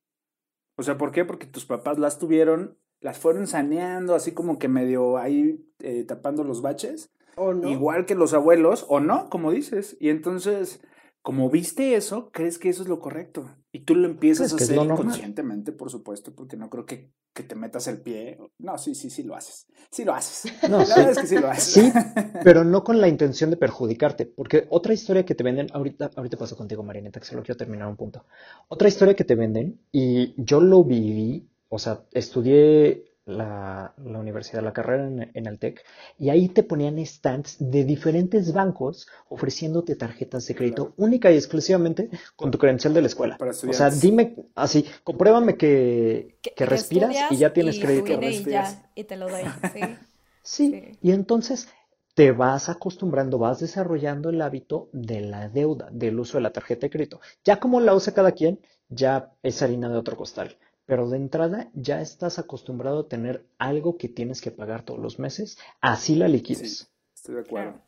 O 0.77 0.85
sea, 0.85 0.96
¿por 0.96 1.11
qué? 1.11 1.25
Porque 1.25 1.46
tus 1.46 1.66
papás 1.66 1.98
las 1.98 2.20
tuvieron, 2.20 2.79
las 3.01 3.18
fueron 3.18 3.48
saneando, 3.48 4.14
así 4.14 4.31
como 4.31 4.61
que 4.61 4.68
medio 4.68 5.18
ahí 5.18 5.68
eh, 5.81 6.05
tapando 6.05 6.44
los 6.44 6.62
baches. 6.62 7.11
¿O 7.35 7.53
no? 7.53 7.68
Igual 7.68 8.07
que 8.07 8.14
los 8.14 8.35
abuelos, 8.35 8.87
o 8.88 9.01
no, 9.01 9.29
como 9.31 9.51
dices. 9.51 9.96
Y 9.98 10.11
entonces, 10.11 10.81
como 11.22 11.51
viste 11.51 11.96
eso, 11.96 12.31
crees 12.31 12.61
que 12.61 12.68
eso 12.68 12.85
es 12.85 12.88
lo 12.88 13.01
correcto. 13.01 13.51
Y 13.73 13.81
tú 13.85 13.95
lo 13.95 14.07
empiezas 14.07 14.53
a 14.53 14.57
hacer 14.57 14.83
inconscientemente, 14.83 15.73
por 15.73 15.91
supuesto, 15.91 16.35
porque 16.35 16.57
no 16.59 16.69
creo 16.69 16.85
que, 16.85 17.11
que 17.33 17.43
te 17.43 17.55
metas 17.55 17.87
el 17.89 18.03
pie. 18.03 18.39
No, 18.59 18.77
sí, 18.77 18.95
sí, 18.95 19.09
sí 19.09 19.23
lo 19.23 19.35
haces. 19.35 19.67
Sí 19.91 20.05
lo 20.05 20.15
haces. 20.15 20.53
No, 20.69 20.85
La 20.85 20.85
sí. 20.85 20.93
verdad 20.97 21.13
es 21.13 21.19
que 21.19 21.27
sí 21.27 21.39
lo 21.39 21.51
haces. 21.51 21.73
Sí, 21.73 21.93
pero 22.43 22.65
no 22.65 22.85
con 22.85 23.01
la 23.01 23.09
intención 23.09 23.51
de 23.51 23.57
perjudicarte, 23.57 24.27
porque 24.27 24.67
otra 24.71 24.93
historia 24.93 25.25
que 25.25 25.35
te 25.35 25.43
venden, 25.43 25.69
ahorita, 25.73 26.11
ahorita 26.17 26.37
paso 26.37 26.57
contigo, 26.57 26.83
Marineta, 26.83 27.21
que 27.21 27.27
solo 27.27 27.43
quiero 27.43 27.57
terminar 27.57 27.89
un 27.89 27.97
punto. 27.97 28.27
Otra 28.69 28.89
historia 28.89 29.15
que 29.15 29.25
te 29.25 29.35
venden, 29.35 29.81
y 29.91 30.35
yo 30.37 30.61
lo 30.61 30.85
viví, 30.85 31.49
o 31.69 31.79
sea, 31.79 32.05
estudié 32.13 33.12
la, 33.25 33.95
la 33.97 34.19
universidad, 34.19 34.63
la 34.63 34.73
carrera 34.73 35.07
en, 35.07 35.31
en 35.35 35.47
el 35.47 35.59
TEC, 35.59 35.85
y 36.19 36.31
ahí 36.31 36.49
te 36.49 36.63
ponían 36.65 36.99
stands 37.07 37.57
de 37.61 37.85
diferentes 37.85 38.53
bancos 38.53 39.07
ofreciéndote 39.29 39.95
tarjetas 39.97 40.47
de 40.47 40.55
crédito 40.55 40.93
única 40.97 41.31
y 41.31 41.37
exclusivamente 41.37 42.11
con 42.37 42.51
tu 42.51 42.59
credencial 42.59 42.95
de 42.95 43.01
la 43.01 43.07
escuela. 43.07 43.37
Para 43.39 43.53
O 43.53 43.55
sea, 43.73 43.91
dime 43.91 44.35
así, 44.55 44.85
compruébame 45.05 45.57
que, 45.57 46.39
Que, 46.43 46.67
respiras 46.67 47.15
y 47.31 47.37
ya 47.39 47.53
tienes 47.53 47.77
y 47.77 47.81
crédito. 47.81 48.13
y 48.13 48.17
Respiras. 48.17 48.83
ya, 48.83 48.91
y 48.95 49.05
te 49.05 49.17
lo 49.17 49.29
doy, 49.29 49.43
sí. 49.73 49.81
Sí, 50.45 50.73
Sí. 50.73 50.99
y 51.01 51.13
entonces 51.13 51.69
te 52.15 52.33
vas 52.33 52.69
acostumbrando, 52.69 53.39
vas 53.39 53.61
desarrollando 53.61 54.31
el 54.31 54.43
hábito 54.43 54.89
de 54.93 55.21
la 55.21 55.49
deuda, 55.49 55.89
del 55.93 56.19
uso 56.19 56.37
de 56.39 56.43
la 56.43 56.53
tarjeta 56.53 56.87
de 56.87 56.91
crédito. 56.91 57.21
Ya 57.45 57.61
como 57.61 57.81
la 57.81 57.95
usa 57.95 58.13
cada 58.13 58.33
quien, 58.33 58.61
ya 58.89 59.33
es 59.43 59.63
harina 59.63 59.89
de 59.89 59.97
otro 59.97 60.17
costal. 60.17 60.59
Pero 60.87 61.09
de 61.11 61.16
entrada 61.16 61.71
ya 61.75 62.01
estás 62.01 62.38
acostumbrado 62.38 63.01
a 63.01 63.09
tener 63.09 63.47
algo 63.59 63.97
que 63.99 64.09
tienes 64.09 64.40
que 64.40 64.53
pagar 64.53 64.85
todos 64.85 65.01
los 65.01 65.18
meses, 65.18 65.59
así 65.81 66.14
la 66.16 66.29
liquides. 66.29 66.73
Sí, 66.73 66.88
estoy 67.14 67.35
de 67.37 67.40
acuerdo. 67.42 67.81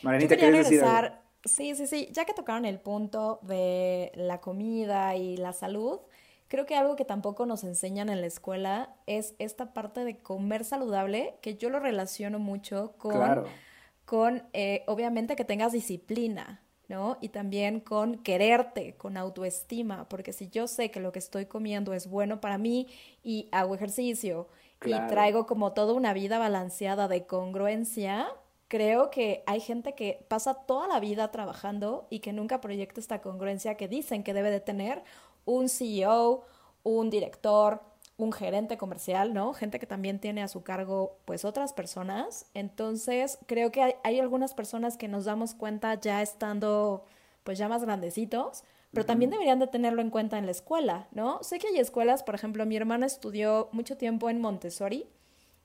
Claro. 0.00 0.26
Quería 0.28 0.36
¿quieres 0.36 0.58
decir 0.58 0.82
algo? 0.82 0.98
regresar, 0.98 1.22
sí, 1.44 1.74
sí, 1.74 1.86
sí, 1.86 2.08
ya 2.12 2.24
que 2.24 2.34
tocaron 2.34 2.64
el 2.64 2.80
punto 2.80 3.40
de 3.42 4.12
la 4.14 4.40
comida 4.40 5.16
y 5.16 5.36
la 5.36 5.52
salud, 5.52 6.00
creo 6.48 6.66
que 6.66 6.76
algo 6.76 6.96
que 6.96 7.04
tampoco 7.04 7.46
nos 7.46 7.64
enseñan 7.64 8.08
en 8.08 8.20
la 8.20 8.26
escuela 8.26 8.96
es 9.06 9.34
esta 9.38 9.72
parte 9.72 10.04
de 10.04 10.18
comer 10.22 10.64
saludable, 10.64 11.38
que 11.42 11.56
yo 11.56 11.70
lo 11.70 11.80
relaciono 11.80 12.38
mucho 12.38 12.94
con, 12.98 13.12
Claro. 13.12 13.60
con 14.04 14.44
eh, 14.52 14.84
obviamente 14.88 15.36
que 15.36 15.44
tengas 15.44 15.72
disciplina, 15.72 16.61
¿no? 16.88 17.18
Y 17.20 17.28
también 17.28 17.80
con 17.80 18.18
quererte, 18.18 18.94
con 18.96 19.16
autoestima, 19.16 20.08
porque 20.08 20.32
si 20.32 20.48
yo 20.48 20.66
sé 20.66 20.90
que 20.90 21.00
lo 21.00 21.12
que 21.12 21.18
estoy 21.18 21.46
comiendo 21.46 21.92
es 21.92 22.08
bueno 22.08 22.40
para 22.40 22.58
mí 22.58 22.88
y 23.22 23.48
hago 23.52 23.74
ejercicio 23.74 24.48
y 24.84 24.92
traigo 25.08 25.46
como 25.46 25.72
toda 25.72 25.94
una 25.94 26.12
vida 26.12 26.38
balanceada 26.38 27.08
de 27.08 27.26
congruencia, 27.26 28.28
creo 28.68 29.10
que 29.10 29.44
hay 29.46 29.60
gente 29.60 29.94
que 29.94 30.24
pasa 30.28 30.54
toda 30.54 30.88
la 30.88 30.98
vida 30.98 31.30
trabajando 31.30 32.06
y 32.10 32.20
que 32.20 32.32
nunca 32.32 32.60
proyecta 32.60 33.00
esta 33.00 33.20
congruencia 33.20 33.76
que 33.76 33.86
dicen 33.86 34.24
que 34.24 34.34
debe 34.34 34.50
de 34.50 34.60
tener 34.60 35.02
un 35.44 35.68
CEO, 35.68 36.44
un 36.82 37.10
director, 37.10 37.82
un 38.22 38.32
gerente 38.32 38.78
comercial, 38.78 39.34
¿no? 39.34 39.52
Gente 39.52 39.80
que 39.80 39.86
también 39.86 40.20
tiene 40.20 40.42
a 40.42 40.48
su 40.48 40.62
cargo 40.62 41.18
pues 41.24 41.44
otras 41.44 41.72
personas. 41.72 42.46
Entonces, 42.54 43.38
creo 43.46 43.72
que 43.72 43.96
hay, 44.02 44.20
algunas 44.20 44.54
personas 44.54 44.96
que 44.96 45.08
nos 45.08 45.24
damos 45.24 45.54
cuenta 45.54 46.00
ya 46.00 46.22
estando 46.22 47.04
pues 47.42 47.58
ya 47.58 47.68
más 47.68 47.82
grandecitos, 47.82 48.62
pero 48.92 49.04
también 49.04 49.32
deberían 49.32 49.58
de 49.58 49.66
tenerlo 49.66 50.02
en 50.02 50.10
cuenta 50.10 50.38
en 50.38 50.46
la 50.46 50.52
escuela, 50.52 51.08
¿no? 51.10 51.42
Sé 51.42 51.58
que 51.58 51.66
hay 51.66 51.78
escuelas, 51.78 52.22
por 52.22 52.36
ejemplo, 52.36 52.64
mi 52.64 52.76
hermana 52.76 53.06
estudió 53.06 53.68
mucho 53.72 53.96
tiempo 53.96 54.30
en 54.30 54.40
Montessori, 54.40 55.06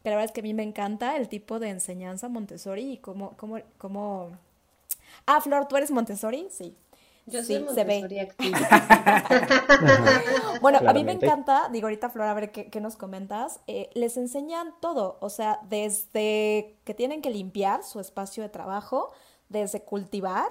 que 0.01 0.09
la 0.09 0.15
verdad 0.15 0.25
es 0.25 0.31
que 0.31 0.39
a 0.39 0.43
mí 0.43 0.55
me 0.55 0.63
encanta 0.63 1.15
el 1.15 1.29
tipo 1.29 1.59
de 1.59 1.69
enseñanza 1.69 2.27
Montessori 2.27 2.93
y 2.93 2.97
cómo, 2.97 3.37
cómo, 3.37 3.59
cómo... 3.77 4.31
Ah, 5.27 5.41
Flor, 5.41 5.67
¿tú 5.67 5.77
eres 5.77 5.91
Montessori? 5.91 6.47
Sí. 6.49 6.75
Yo 7.27 7.43
soy 7.43 7.57
sí, 7.57 7.65
se 7.75 7.83
ve. 7.83 8.29
bueno, 10.61 10.79
a 10.87 10.93
mí 10.93 11.03
me 11.03 11.11
encanta, 11.11 11.69
digo 11.71 11.87
ahorita 11.87 12.09
Flor, 12.09 12.27
a 12.27 12.33
ver 12.33 12.51
qué, 12.51 12.79
nos 12.79 12.95
comentas, 12.95 13.59
eh, 13.67 13.89
les 13.95 14.15
enseñan 14.15 14.73
todo, 14.79 15.17
o 15.19 15.29
sea, 15.29 15.59
desde 15.69 16.77
que 16.85 16.93
tienen 16.93 17.21
que 17.21 17.29
limpiar 17.29 17.83
su 17.83 17.99
espacio 17.99 18.43
de 18.43 18.49
trabajo, 18.49 19.11
desde 19.49 19.81
cultivar, 19.81 20.49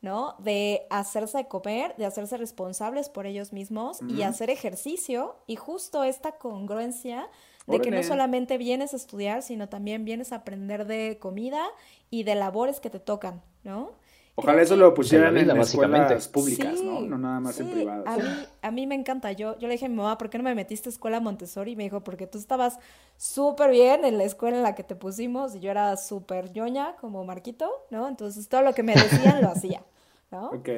¿no? 0.00 0.34
De 0.38 0.86
hacerse 0.88 1.38
de 1.38 1.46
comer, 1.46 1.94
de 1.96 2.06
hacerse 2.06 2.38
responsables 2.38 3.10
por 3.10 3.26
ellos 3.26 3.52
mismos 3.52 4.00
y 4.08 4.22
hacer 4.22 4.48
ejercicio 4.48 5.36
y 5.46 5.56
justo 5.56 6.04
esta 6.04 6.32
congruencia 6.32 7.28
de 7.66 7.80
que 7.80 7.90
no 7.90 8.02
solamente 8.02 8.58
vienes 8.58 8.94
a 8.94 8.96
estudiar, 8.96 9.42
sino 9.42 9.68
también 9.68 10.04
vienes 10.04 10.32
a 10.32 10.36
aprender 10.36 10.86
de 10.86 11.18
comida 11.20 11.66
y 12.10 12.24
de 12.24 12.34
labores 12.34 12.80
que 12.80 12.90
te 12.90 13.00
tocan, 13.00 13.42
¿no? 13.62 13.92
Ojalá 14.36 14.62
eso 14.62 14.74
lo 14.74 14.92
pusieran 14.94 15.36
en, 15.36 15.46
las 15.46 15.68
escuelas 15.70 16.26
públicas, 16.26 16.80
¿no? 16.82 17.00
No 17.02 17.16
nada 17.18 17.38
más 17.38 17.60
en 17.60 17.70
privadas. 17.70 18.04
A 18.06 18.16
mí, 18.16 18.46
a 18.62 18.70
mí 18.72 18.86
me 18.88 18.96
encanta. 18.96 19.30
Yo, 19.30 19.56
yo 19.58 19.68
le 19.68 19.74
dije 19.74 19.86
a 19.86 19.88
mi 19.88 19.94
mamá, 19.94 20.18
¿por 20.18 20.28
qué 20.28 20.38
no 20.38 20.44
me 20.44 20.56
metiste 20.56 20.88
a 20.88 20.92
escuela 20.92 21.20
Montessori? 21.20 21.72
Y 21.72 21.76
me 21.76 21.84
dijo, 21.84 22.02
porque 22.02 22.26
tú 22.26 22.38
estabas 22.38 22.80
súper 23.16 23.70
bien 23.70 24.04
en 24.04 24.18
la 24.18 24.24
escuela 24.24 24.56
en 24.56 24.64
la 24.64 24.74
que 24.74 24.82
te 24.82 24.96
pusimos 24.96 25.54
y 25.54 25.60
yo 25.60 25.70
era 25.70 25.96
súper 25.96 26.50
ñoña 26.50 26.96
como 26.96 27.24
Marquito, 27.24 27.70
¿no? 27.90 28.08
Entonces 28.08 28.48
todo 28.48 28.62
lo 28.62 28.74
que 28.74 28.82
me 28.82 28.94
decían 28.94 29.40
lo 29.40 29.50
hacía, 29.50 29.84
¿no? 30.32 30.48
Ok. 30.54 30.68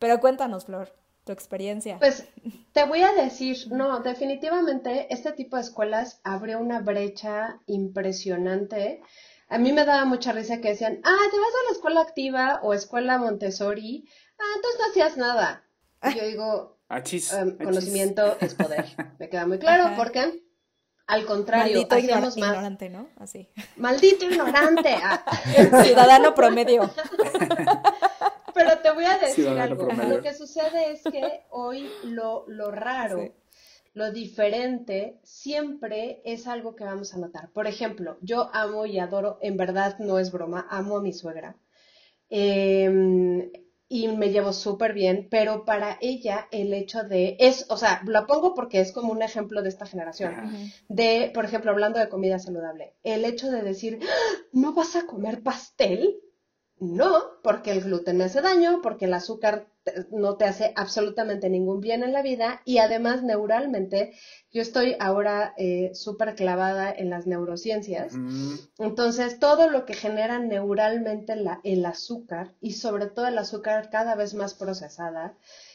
Pero 0.00 0.18
cuéntanos, 0.18 0.64
Flor, 0.64 0.92
tu 1.24 1.30
experiencia. 1.30 1.98
Pues 2.00 2.28
te 2.72 2.84
voy 2.84 3.02
a 3.02 3.12
decir, 3.12 3.56
no, 3.70 4.00
definitivamente 4.00 5.06
este 5.14 5.32
tipo 5.32 5.56
de 5.56 5.62
escuelas 5.62 6.20
abrió 6.24 6.58
una 6.58 6.80
brecha 6.80 7.60
impresionante 7.66 9.02
a 9.54 9.58
mí 9.58 9.72
me 9.72 9.84
daba 9.84 10.04
mucha 10.04 10.32
risa 10.32 10.60
que 10.60 10.70
decían, 10.70 11.00
ah, 11.04 11.16
te 11.30 11.38
vas 11.38 11.48
a 11.48 11.68
la 11.68 11.72
escuela 11.76 12.00
activa 12.00 12.58
o 12.64 12.74
escuela 12.74 13.18
Montessori, 13.18 14.04
ah, 14.36 14.52
entonces 14.56 14.80
no 14.80 14.86
hacías 14.90 15.16
nada. 15.16 15.64
Y 16.02 16.18
yo 16.18 16.24
digo, 16.26 16.78
em, 16.90 17.56
conocimiento 17.58 18.36
es 18.40 18.54
poder. 18.56 18.84
Me 19.20 19.28
queda 19.28 19.46
muy 19.46 19.60
claro, 19.60 19.94
porque 19.96 20.42
al 21.06 21.24
contrario, 21.24 21.76
Maldito 21.76 21.94
hacíamos 21.94 22.36
más. 22.36 22.48
ignorante, 22.48 22.90
¿no? 22.90 23.08
Así. 23.16 23.48
Maldito 23.76 24.24
ignorante. 24.24 24.96
Ah. 25.00 25.24
Ciudadano 25.84 26.34
promedio. 26.34 26.90
Pero 28.54 28.78
te 28.78 28.90
voy 28.90 29.04
a 29.04 29.18
decir 29.18 29.46
algo. 29.50 29.86
Lo 29.86 30.20
que 30.20 30.34
sucede 30.34 30.90
es 30.90 31.02
que 31.04 31.44
hoy 31.50 31.88
lo, 32.02 32.44
lo 32.48 32.72
raro 32.72 33.32
lo 33.94 34.10
diferente 34.10 35.20
siempre 35.22 36.20
es 36.24 36.46
algo 36.48 36.74
que 36.74 36.84
vamos 36.84 37.14
a 37.14 37.18
notar. 37.18 37.50
Por 37.52 37.66
ejemplo, 37.68 38.18
yo 38.20 38.50
amo 38.52 38.86
y 38.86 38.98
adoro, 38.98 39.38
en 39.40 39.56
verdad 39.56 39.98
no 40.00 40.18
es 40.18 40.32
broma, 40.32 40.66
amo 40.68 40.96
a 40.96 41.02
mi 41.02 41.12
suegra. 41.12 41.56
Em, 42.28 43.50
y 43.88 44.08
me 44.08 44.30
llevo 44.30 44.52
súper 44.52 44.92
bien, 44.92 45.28
pero 45.30 45.64
para 45.64 45.98
ella 46.00 46.48
el 46.50 46.74
hecho 46.74 47.04
de, 47.04 47.36
es, 47.38 47.66
o 47.68 47.76
sea, 47.76 48.02
lo 48.04 48.26
pongo 48.26 48.54
porque 48.54 48.80
es 48.80 48.90
como 48.90 49.12
un 49.12 49.22
ejemplo 49.22 49.62
de 49.62 49.68
esta 49.68 49.86
generación, 49.86 50.34
de, 50.88 51.30
por 51.32 51.44
ejemplo, 51.44 51.70
hablando 51.70 52.00
de 52.00 52.08
comida 52.08 52.40
saludable, 52.40 52.94
el 53.04 53.24
hecho 53.24 53.50
de 53.50 53.62
decir, 53.62 54.00
¡Ah! 54.02 54.42
¿no 54.52 54.72
vas 54.74 54.96
a 54.96 55.06
comer 55.06 55.42
pastel? 55.42 56.16
No, 56.80 57.40
porque 57.42 57.70
el 57.70 57.82
gluten 57.82 58.18
me 58.18 58.24
hace 58.24 58.42
daño, 58.42 58.80
porque 58.82 59.04
el 59.04 59.14
azúcar 59.14 59.66
no 60.10 60.36
te 60.36 60.44
hace 60.44 60.72
absolutamente 60.76 61.48
ningún 61.48 61.80
bien 61.80 62.02
en 62.02 62.12
la 62.12 62.22
vida 62.22 62.62
y 62.64 62.78
además 62.78 63.22
neuralmente, 63.22 64.12
yo 64.50 64.62
estoy 64.62 64.96
ahora 64.98 65.54
eh, 65.56 65.90
súper 65.94 66.34
clavada 66.34 66.90
en 66.92 67.10
las 67.10 67.26
neurociencias, 67.26 68.14
entonces 68.78 69.38
todo 69.38 69.68
lo 69.70 69.84
que 69.84 69.94
genera 69.94 70.38
neuralmente 70.38 71.36
la, 71.36 71.60
el 71.64 71.84
azúcar 71.84 72.54
y 72.60 72.72
sobre 72.72 73.06
todo 73.06 73.26
el 73.26 73.38
azúcar 73.38 73.90
cada 73.90 74.14
vez 74.14 74.34
más 74.34 74.54
procesada 74.54 75.34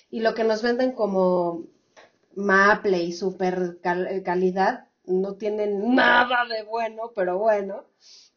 y 0.09 0.21
lo 0.21 0.33
que 0.33 0.43
nos 0.43 0.61
venden 0.63 0.91
como 0.91 1.65
maple 2.35 3.03
y 3.03 3.13
super 3.13 3.79
calidad 3.81 4.87
no 5.05 5.35
tienen 5.35 5.95
nada 5.95 6.45
de 6.45 6.63
bueno, 6.63 7.11
pero 7.15 7.37
bueno. 7.37 7.85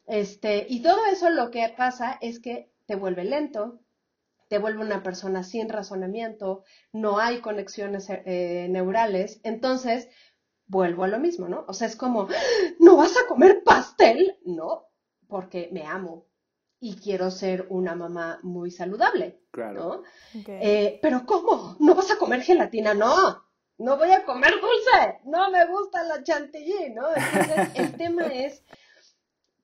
Este, 0.07 0.67
y 0.69 0.83
todo 0.83 0.99
eso 1.11 1.31
lo 1.31 1.51
que 1.51 1.73
pasa 1.77 2.19
es 2.21 2.41
que 2.41 2.73
te 2.87 2.97
vuelve 2.97 3.25
lento, 3.25 3.81
te 4.49 4.59
vuelve 4.59 4.85
una 4.85 5.03
persona 5.03 5.45
sin 5.45 5.69
razonamiento, 5.69 6.65
no 6.93 7.19
hay 7.19 7.41
conexiones 7.41 8.09
eh, 8.11 8.67
neurales, 8.69 9.41
entonces 9.45 10.09
vuelvo 10.67 11.05
a 11.05 11.09
lo 11.09 11.19
mismo, 11.19 11.49
¿no? 11.49 11.65
O 11.69 11.73
sea, 11.73 11.89
es 11.89 11.97
como, 11.97 12.29
¿no 12.81 12.97
vas 12.97 13.17
a 13.17 13.27
comer 13.29 13.63
pastel? 13.65 14.39
No, 14.45 14.89
porque 15.29 15.71
me 15.73 15.87
amo 15.87 16.27
y 16.81 16.97
quiero 16.97 17.31
ser 17.31 17.67
una 17.71 17.95
mamá 17.95 18.41
muy 18.43 18.71
saludable, 18.71 19.41
claro. 19.51 20.03
¿no? 20.35 20.43
Eh, 20.47 20.99
pero 21.01 21.25
¿cómo? 21.25 21.77
¿No 21.79 21.95
vas 21.95 22.11
a 22.11 22.19
comer 22.19 22.43
gelatina? 22.43 22.93
No, 22.93 23.43
no 23.79 23.97
voy 23.97 24.11
a 24.11 24.25
comer 24.25 24.53
dulce, 24.53 25.21
no 25.25 25.51
me 25.51 25.65
gusta 25.67 26.03
la 26.05 26.23
chantilly, 26.23 26.91
¿no? 26.91 27.07
Entonces, 27.15 27.71
el 27.75 27.97
tema 27.97 28.27
es 28.27 28.63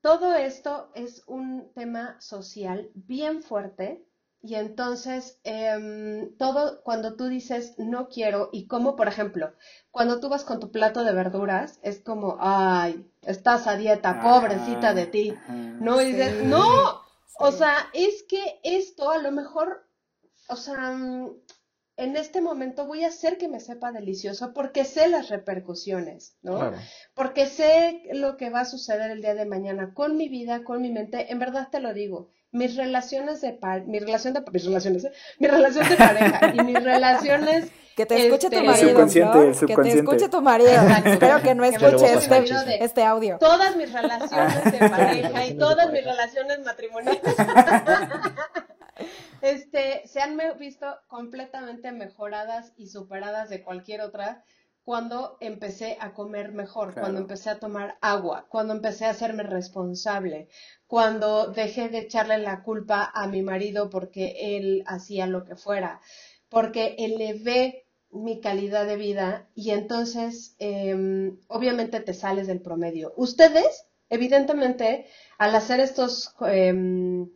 todo 0.01 0.35
esto 0.35 0.91
es 0.95 1.23
un 1.27 1.73
tema 1.75 2.21
social 2.21 2.91
bien 2.95 3.43
fuerte 3.43 4.05
y 4.41 4.55
entonces 4.55 5.41
em, 5.43 6.37
todo 6.37 6.83
cuando 6.83 7.17
tú 7.17 7.27
dices 7.27 7.75
no 7.79 8.09
quiero 8.09 8.51
y 8.53 8.69
como 8.69 8.95
por 8.95 9.09
ejemplo 9.09 9.53
cuando 9.91 10.21
tú 10.21 10.29
vas 10.29 10.45
con 10.45 10.61
tu 10.61 10.71
plato 10.71 11.03
de 11.03 11.13
verduras 11.13 11.81
es 11.83 12.01
como 12.01 12.37
ay 12.39 13.11
estás 13.23 13.67
a 13.67 13.77
dieta 13.77 14.23
pobrecita 14.23 14.95
de 14.95 15.07
ti 15.07 15.35
no 15.81 16.01
y 16.01 16.13
dices 16.13 16.45
no 16.45 17.03
o 17.41 17.51
sea 17.51 17.89
es 17.93 18.23
que 18.29 18.61
esto 18.63 19.11
a 19.11 19.19
lo 19.19 19.33
mejor 19.33 19.85
o 20.49 20.55
sea 20.55 20.97
en 21.99 22.17
este 22.17 22.41
momento 22.41 22.87
voy 22.87 23.03
a 23.05 23.09
hacer 23.09 23.39
que 23.39 23.49
me 23.49 23.59
sepa 23.59 23.91
delicioso 23.91 24.53
porque 24.55 24.85
sé 24.85 25.09
las 25.09 25.29
repercusiones, 25.29 26.37
¿no? 26.43 26.73
Porque 27.15 27.47
sé 27.47 28.03
lo 28.13 28.37
que 28.37 28.51
va 28.51 28.61
a 28.61 28.65
suceder 28.65 29.11
el 29.11 29.21
día 29.21 29.35
de 29.35 29.45
mañana 29.45 29.93
con 29.95 30.17
mi 30.17 30.29
vida, 30.29 30.63
con 30.63 30.81
mi 30.81 30.91
mente. 30.91 31.33
En 31.33 31.41
verdad 31.41 31.69
te 31.71 31.81
lo 31.81 31.93
digo, 31.93 32.31
mis 32.53 32.77
relaciones 32.77 33.41
de 33.41 33.53
par 33.53 33.85
mi 33.87 33.99
relación 33.99 34.33
de 34.33 34.43
mis 34.53 34.65
relaciones, 34.65 35.05
¿eh? 35.05 35.13
mi 35.41 35.49
relación 35.49 35.89
de 35.89 35.97
pareja 35.97 36.41
y 36.55 36.61
mis 36.63 36.83
relaciones 36.83 37.73
que 37.97 38.07
te 38.07 38.27
escuche 38.27 38.49
tu 38.49 38.55
este, 38.55 38.67
marido, 38.67 39.07
¿no? 39.07 39.67
que 39.67 39.77
te 39.77 39.99
escuche 39.99 40.29
tu 40.29 40.41
marido. 40.41 40.71
Espero 41.05 41.43
que 41.43 41.55
no 41.57 41.65
escuche 41.65 42.15
este, 42.15 42.85
este, 42.85 43.03
audio. 43.03 43.39
Todas 43.41 43.75
mis 43.75 43.93
relaciones 43.93 44.65
de 44.65 44.79
pareja 44.89 45.47
y 45.47 45.55
todas 45.55 45.91
mis 45.91 46.05
relaciones 46.05 46.61
matrimoniales 46.65 47.21
este, 49.43 50.07
se 50.07 50.21
han 50.21 50.39
visto 50.59 50.87
completamente 51.07 51.93
mejoradas 51.93 52.73
y 52.77 52.89
superadas 52.89 53.49
de 53.51 53.63
cualquier 53.63 54.01
otra 54.01 54.45
cuando 54.89 55.37
empecé 55.41 55.99
a 56.01 56.15
comer 56.15 56.53
mejor, 56.53 56.95
cuando 56.95 57.21
empecé 57.21 57.51
a 57.51 57.59
tomar 57.59 57.99
agua, 58.01 58.47
cuando 58.49 58.73
empecé 58.73 59.05
a 59.05 59.11
hacerme 59.11 59.43
responsable, 59.43 60.49
cuando 60.87 61.49
dejé 61.49 61.91
de 61.91 61.99
echarle 61.99 62.39
la 62.39 62.63
culpa 62.63 63.13
a 63.15 63.27
mi 63.27 63.43
marido 63.43 63.91
porque 63.91 64.57
él 64.57 64.85
hacía 64.87 65.27
lo 65.27 65.45
que 65.45 65.57
fuera, 65.57 66.01
porque 66.49 66.97
elevé 67.01 67.85
mi 68.11 68.41
calidad 68.41 68.87
de 68.87 68.97
vida 68.97 69.51
y 69.55 69.73
entonces 69.73 70.57
em, 70.59 71.39
obviamente 71.49 72.01
te 72.01 72.15
sales 72.15 72.47
del 72.47 72.63
promedio. 72.63 73.13
Ustedes, 73.19 73.85
evidentemente, 74.09 75.05
al 75.37 75.55
hacer 75.55 75.81
estos... 75.81 76.35
Em, 76.41 77.29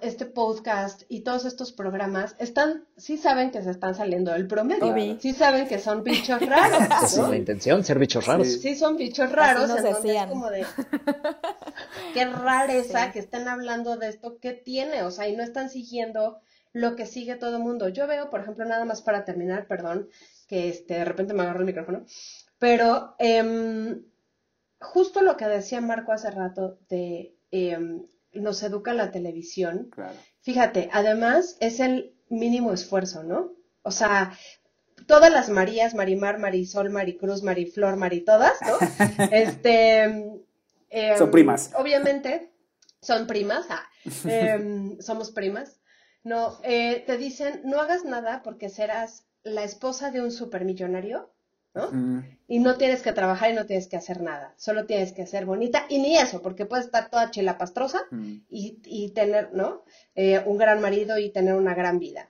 este 0.00 0.26
podcast 0.26 1.02
y 1.08 1.20
todos 1.20 1.44
estos 1.44 1.72
programas 1.72 2.34
están, 2.38 2.84
sí 2.96 3.16
saben 3.16 3.50
que 3.50 3.62
se 3.62 3.70
están 3.70 3.94
saliendo 3.94 4.32
del 4.32 4.46
promedio, 4.46 5.18
sí 5.20 5.32
saben 5.32 5.68
que 5.68 5.78
son 5.78 6.02
bichos 6.02 6.40
raros. 6.46 6.82
Esa 7.04 7.22
es 7.22 7.28
la 7.28 7.36
intención, 7.36 7.84
ser 7.84 7.98
bichos 7.98 8.26
raros. 8.26 8.48
Sí, 8.48 8.74
son 8.74 8.96
bichos 8.96 9.30
raros, 9.30 9.70
entonces 9.70 10.04
es 10.04 10.26
como 10.26 10.50
de 10.50 10.66
qué 12.14 12.24
rareza 12.26 13.12
que 13.12 13.20
estén 13.20 13.48
hablando 13.48 13.96
de 13.96 14.08
esto, 14.08 14.38
qué 14.40 14.52
tiene, 14.52 15.02
o 15.02 15.10
sea, 15.10 15.28
y 15.28 15.36
no 15.36 15.42
están 15.42 15.70
siguiendo 15.70 16.40
lo 16.72 16.96
que 16.96 17.06
sigue 17.06 17.36
todo 17.36 17.56
el 17.56 17.62
mundo. 17.62 17.88
Yo 17.88 18.06
veo, 18.06 18.30
por 18.30 18.40
ejemplo, 18.40 18.64
nada 18.64 18.84
más 18.84 19.02
para 19.02 19.24
terminar, 19.24 19.66
perdón, 19.66 20.08
que 20.48 20.68
este, 20.68 20.94
de 20.94 21.04
repente 21.04 21.34
me 21.34 21.42
agarro 21.42 21.60
el 21.60 21.66
micrófono, 21.66 22.04
pero 22.58 23.14
em, 23.18 24.02
justo 24.80 25.22
lo 25.22 25.36
que 25.36 25.46
decía 25.46 25.80
Marco 25.80 26.12
hace 26.12 26.30
rato 26.30 26.78
de 26.88 27.36
em, 27.50 28.06
nos 28.32 28.62
educa 28.62 28.94
la 28.94 29.10
televisión. 29.10 29.88
Claro. 29.90 30.14
Fíjate, 30.40 30.88
además 30.92 31.56
es 31.60 31.80
el 31.80 32.14
mínimo 32.28 32.72
esfuerzo, 32.72 33.22
¿no? 33.22 33.52
O 33.82 33.90
sea, 33.90 34.32
todas 35.06 35.32
las 35.32 35.48
Marías, 35.48 35.94
Marimar, 35.94 36.38
Marisol, 36.38 36.90
Maricruz, 36.90 37.42
Mariflor, 37.42 37.96
Maritodas, 37.96 38.54
¿no? 38.62 38.78
Este, 39.32 40.02
em, 40.90 41.18
Son 41.18 41.30
primas. 41.30 41.72
Obviamente, 41.76 42.52
son 43.00 43.26
primas, 43.26 43.66
ah, 43.70 43.82
em, 44.24 45.00
somos 45.00 45.30
primas. 45.30 45.80
No, 46.22 46.58
eh, 46.62 47.02
te 47.06 47.16
dicen, 47.16 47.62
no 47.64 47.80
hagas 47.80 48.04
nada 48.04 48.42
porque 48.42 48.68
serás 48.68 49.24
la 49.42 49.64
esposa 49.64 50.10
de 50.10 50.20
un 50.20 50.30
supermillonario, 50.30 51.32
¿no? 51.74 51.90
Mm, 51.92 52.24
Y 52.48 52.58
no 52.58 52.76
tienes 52.76 53.02
que 53.02 53.12
trabajar 53.12 53.50
y 53.50 53.54
no 53.54 53.66
tienes 53.66 53.86
que 53.86 53.96
hacer 53.96 54.20
nada, 54.22 54.54
solo 54.56 54.86
tienes 54.86 55.12
que 55.12 55.26
ser 55.26 55.46
bonita 55.46 55.86
y 55.88 55.98
ni 55.98 56.16
eso, 56.16 56.42
porque 56.42 56.66
puedes 56.66 56.86
estar 56.86 57.10
toda 57.10 57.30
chilapastrosa 57.30 58.00
mm. 58.10 58.32
y, 58.48 58.78
y 58.84 59.10
tener, 59.10 59.52
¿no? 59.52 59.84
Eh, 60.14 60.42
un 60.46 60.58
gran 60.58 60.80
marido 60.80 61.18
y 61.18 61.30
tener 61.30 61.54
una 61.54 61.74
gran 61.74 61.98
vida. 61.98 62.28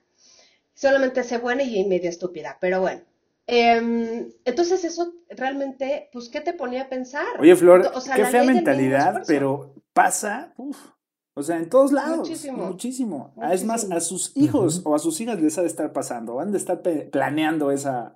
Solamente 0.74 1.24
sé 1.24 1.38
buena 1.38 1.62
y 1.62 1.84
medio 1.84 2.08
estúpida, 2.08 2.58
pero 2.60 2.80
bueno. 2.80 3.02
Em, 3.46 4.32
entonces 4.44 4.84
eso 4.84 5.12
realmente, 5.28 6.08
pues, 6.12 6.28
¿qué 6.28 6.40
te 6.40 6.52
ponía 6.52 6.82
a 6.82 6.88
pensar? 6.88 7.26
Oye, 7.40 7.56
Flor, 7.56 7.90
O 7.94 8.00
sea, 8.00 8.14
qué 8.14 8.24
fea 8.24 8.44
mentalidad, 8.44 9.24
pero 9.26 9.74
pasa, 9.92 10.52
uf, 10.56 10.78
o 11.34 11.42
sea, 11.42 11.56
en 11.56 11.68
todos 11.68 11.90
lados. 11.90 12.18
Muchísimo. 12.18 12.66
Muchísimo. 12.66 13.34
Es 13.50 13.64
más, 13.64 13.90
a 13.90 14.00
sus 14.00 14.36
hijos 14.36 14.82
o 14.84 14.94
a 14.94 14.98
sus 14.98 15.20
hijas 15.20 15.40
les 15.40 15.58
ha 15.58 15.62
de 15.62 15.66
estar 15.66 15.92
pasando, 15.92 16.36
van 16.36 16.52
de 16.52 16.58
estar 16.58 16.80
planeando 17.10 17.72
esa, 17.72 18.14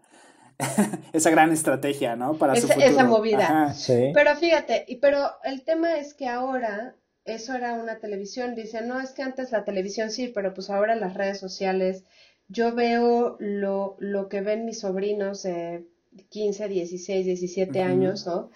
esa 1.12 1.30
gran 1.30 1.52
estrategia, 1.52 2.16
¿no? 2.16 2.34
Para 2.34 2.54
su 2.56 2.66
Esa- 2.66 2.74
futuro. 2.74 2.92
esa 2.92 3.04
movida. 3.04 3.44
Ajá. 3.44 3.74
Sí. 3.74 4.10
Pero 4.14 4.36
fíjate, 4.36 4.84
y- 4.88 4.96
pero 4.96 5.30
el 5.44 5.62
tema 5.62 5.96
es 5.98 6.14
que 6.14 6.28
ahora 6.28 6.94
eso 7.24 7.54
era 7.54 7.74
una 7.74 7.98
televisión. 7.98 8.54
Dicen, 8.54 8.88
no, 8.88 9.00
es 9.00 9.10
que 9.12 9.22
antes 9.22 9.50
la 9.52 9.64
televisión 9.64 10.10
sí, 10.10 10.28
pero 10.28 10.54
pues 10.54 10.70
ahora 10.70 10.94
las 10.94 11.14
redes 11.14 11.38
sociales. 11.38 12.04
Yo 12.48 12.74
veo 12.74 13.36
lo, 13.40 13.96
lo 13.98 14.28
que 14.28 14.42
ven 14.42 14.66
mis 14.66 14.80
sobrinos 14.80 15.42
de 15.42 15.86
15, 16.28 16.68
16, 16.68 17.24
17 17.26 17.80
Ujú. 17.80 17.88
años, 17.88 18.26
¿no? 18.26 18.50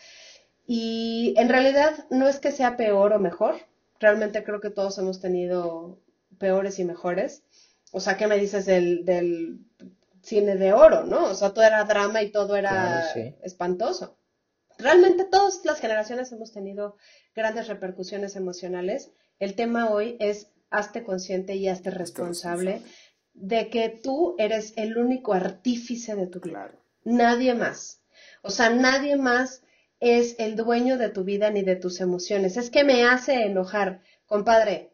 Y 0.66 1.34
en 1.38 1.48
realidad 1.48 1.92
no 2.10 2.28
es 2.28 2.38
que 2.38 2.52
sea 2.52 2.76
peor 2.76 3.14
o 3.14 3.18
mejor. 3.18 3.56
Realmente 4.00 4.44
creo 4.44 4.60
que 4.60 4.70
todos 4.70 4.98
hemos 4.98 5.20
tenido 5.20 5.98
peores 6.38 6.78
y 6.78 6.84
mejores. 6.84 7.42
O 7.90 8.00
sea, 8.00 8.18
¿qué 8.18 8.26
me 8.26 8.36
dices 8.38 8.66
del, 8.66 9.06
del 9.06 9.60
cine 10.28 10.56
de 10.56 10.72
oro, 10.72 11.04
no? 11.04 11.24
O 11.30 11.34
sea, 11.34 11.50
todo 11.54 11.64
era 11.64 11.84
drama 11.84 12.22
y 12.22 12.30
todo 12.30 12.56
era 12.56 12.70
Claro, 12.70 13.06
sí. 13.14 13.34
espantoso. 13.42 14.16
Realmente 14.78 15.24
todas 15.24 15.60
las 15.64 15.80
generaciones 15.80 16.30
hemos 16.32 16.52
tenido 16.52 16.96
grandes 17.34 17.66
repercusiones 17.68 18.36
emocionales. 18.36 19.10
El 19.40 19.54
tema 19.54 19.90
hoy 19.90 20.16
es 20.20 20.48
hazte 20.70 21.02
consciente 21.02 21.56
y 21.56 21.68
hazte 21.68 21.90
responsable 21.90 22.82
de 23.34 23.70
que 23.70 23.88
tú 23.88 24.34
eres 24.38 24.74
el 24.76 24.98
único 24.98 25.32
artífice 25.32 26.14
de 26.14 26.26
tu 26.26 26.40
vida. 26.40 26.52
Claro. 26.66 26.78
Nadie 27.04 27.54
más. 27.54 28.02
O 28.42 28.50
sea, 28.50 28.70
nadie 28.70 29.16
más 29.16 29.62
es 30.00 30.36
el 30.38 30.54
dueño 30.56 30.96
de 30.98 31.08
tu 31.08 31.24
vida 31.24 31.50
ni 31.50 31.62
de 31.62 31.76
tus 31.76 32.00
emociones. 32.00 32.56
Es 32.56 32.70
que 32.70 32.84
me 32.84 33.04
hace 33.04 33.44
enojar. 33.46 34.02
Compadre, 34.26 34.92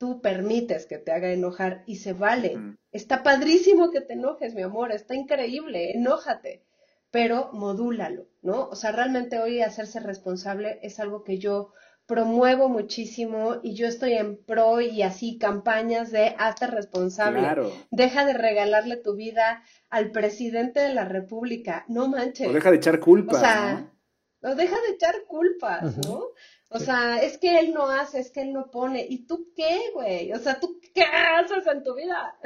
tú 0.00 0.22
permites 0.22 0.86
que 0.86 0.96
te 0.96 1.12
haga 1.12 1.30
enojar 1.30 1.84
y 1.86 1.96
se 1.96 2.14
vale. 2.14 2.56
Está 2.90 3.22
padrísimo 3.22 3.90
que 3.90 4.00
te 4.00 4.14
enojes, 4.14 4.54
mi 4.54 4.62
amor, 4.62 4.92
está 4.92 5.14
increíble, 5.14 5.92
enójate, 5.92 6.64
pero 7.10 7.50
modúlalo, 7.52 8.26
¿no? 8.40 8.66
O 8.68 8.76
sea, 8.76 8.92
realmente 8.92 9.38
hoy 9.40 9.60
hacerse 9.60 10.00
responsable 10.00 10.80
es 10.82 11.00
algo 11.00 11.22
que 11.22 11.36
yo 11.36 11.74
promuevo 12.06 12.70
muchísimo 12.70 13.60
y 13.62 13.74
yo 13.74 13.86
estoy 13.86 14.14
en 14.14 14.42
pro 14.42 14.80
y 14.80 15.02
así 15.02 15.36
campañas 15.36 16.10
de 16.10 16.34
hazte 16.38 16.66
responsable. 16.66 17.40
Claro. 17.40 17.70
Deja 17.90 18.24
de 18.24 18.32
regalarle 18.32 18.96
tu 18.96 19.16
vida 19.16 19.62
al 19.90 20.12
presidente 20.12 20.80
de 20.80 20.94
la 20.94 21.04
República, 21.04 21.84
no 21.88 22.08
manches. 22.08 22.48
O 22.48 22.54
deja 22.54 22.70
de 22.70 22.78
echar 22.78 23.00
culpas, 23.00 23.36
O 23.36 23.40
sea, 23.40 23.92
no 24.40 24.54
deja 24.54 24.76
de 24.80 24.94
echar 24.94 25.24
culpas. 25.28 25.98
¿no? 25.98 26.24
O 26.72 26.78
sea, 26.78 27.20
es 27.20 27.36
que 27.36 27.58
él 27.58 27.74
no 27.74 27.88
hace, 27.88 28.20
es 28.20 28.30
que 28.30 28.42
él 28.42 28.52
no 28.52 28.70
pone. 28.70 29.04
¿Y 29.08 29.26
tú 29.26 29.48
qué, 29.56 29.90
güey? 29.92 30.32
O 30.32 30.38
sea, 30.38 30.60
¿tú 30.60 30.78
qué 30.94 31.02
haces 31.02 31.66
en 31.66 31.82
tu 31.82 31.94
vida? 31.94 32.36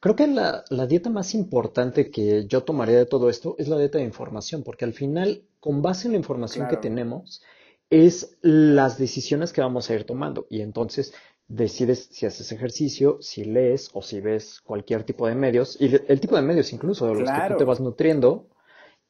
Creo 0.00 0.16
que 0.16 0.26
la, 0.26 0.64
la 0.70 0.86
dieta 0.86 1.10
más 1.10 1.34
importante 1.34 2.10
que 2.10 2.46
yo 2.46 2.64
tomaría 2.64 2.96
de 2.96 3.06
todo 3.06 3.28
esto 3.28 3.54
es 3.58 3.68
la 3.68 3.78
dieta 3.78 3.98
de 3.98 4.04
información, 4.04 4.62
porque 4.62 4.86
al 4.86 4.94
final, 4.94 5.42
con 5.60 5.82
base 5.82 6.08
en 6.08 6.12
la 6.12 6.18
información 6.18 6.68
que 6.68 6.78
tenemos, 6.78 7.42
es 7.90 8.38
las 8.40 8.98
decisiones 8.98 9.52
que 9.52 9.60
vamos 9.60 9.90
a 9.90 9.94
ir 9.94 10.04
tomando. 10.04 10.46
Y 10.48 10.62
entonces 10.62 11.12
decides 11.48 12.08
si 12.10 12.24
haces 12.24 12.50
ejercicio, 12.50 13.18
si 13.20 13.44
lees 13.44 13.90
o 13.92 14.02
si 14.02 14.20
ves 14.20 14.60
cualquier 14.62 15.04
tipo 15.04 15.28
de 15.28 15.34
medios, 15.34 15.76
y 15.80 15.94
el 16.08 16.20
tipo 16.20 16.36
de 16.36 16.42
medios 16.42 16.72
incluso 16.72 17.06
de 17.06 17.14
los 17.20 17.30
que 17.30 17.48
tú 17.48 17.56
te 17.58 17.64
vas 17.64 17.80
nutriendo, 17.80 18.48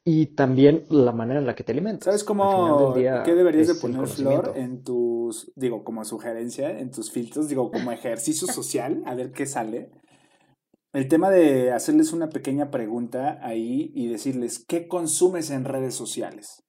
y 0.09 0.27
también 0.27 0.85
la 0.87 1.11
manera 1.11 1.41
en 1.41 1.45
la 1.45 1.53
que 1.53 1.65
te 1.65 1.73
alimentas. 1.73 2.05
¿Sabes 2.05 2.23
cómo, 2.23 2.93
día 2.93 3.23
qué 3.23 3.35
deberías 3.35 3.67
de 3.67 3.75
poner, 3.75 4.07
Flor, 4.07 4.53
en 4.55 4.81
tus, 4.81 5.51
digo, 5.57 5.83
como 5.83 6.05
sugerencia, 6.05 6.79
en 6.79 6.91
tus 6.91 7.11
filtros, 7.11 7.49
digo, 7.49 7.69
como 7.71 7.91
ejercicio 7.91 8.47
social, 8.53 9.03
a 9.05 9.15
ver 9.15 9.33
qué 9.33 9.45
sale? 9.45 9.91
El 10.93 11.09
tema 11.09 11.29
de 11.29 11.73
hacerles 11.73 12.13
una 12.13 12.29
pequeña 12.29 12.71
pregunta 12.71 13.37
ahí 13.45 13.91
y 13.93 14.07
decirles, 14.07 14.63
¿qué 14.65 14.87
consumes 14.87 15.49
en 15.49 15.65
redes 15.65 15.95
sociales? 15.95 16.63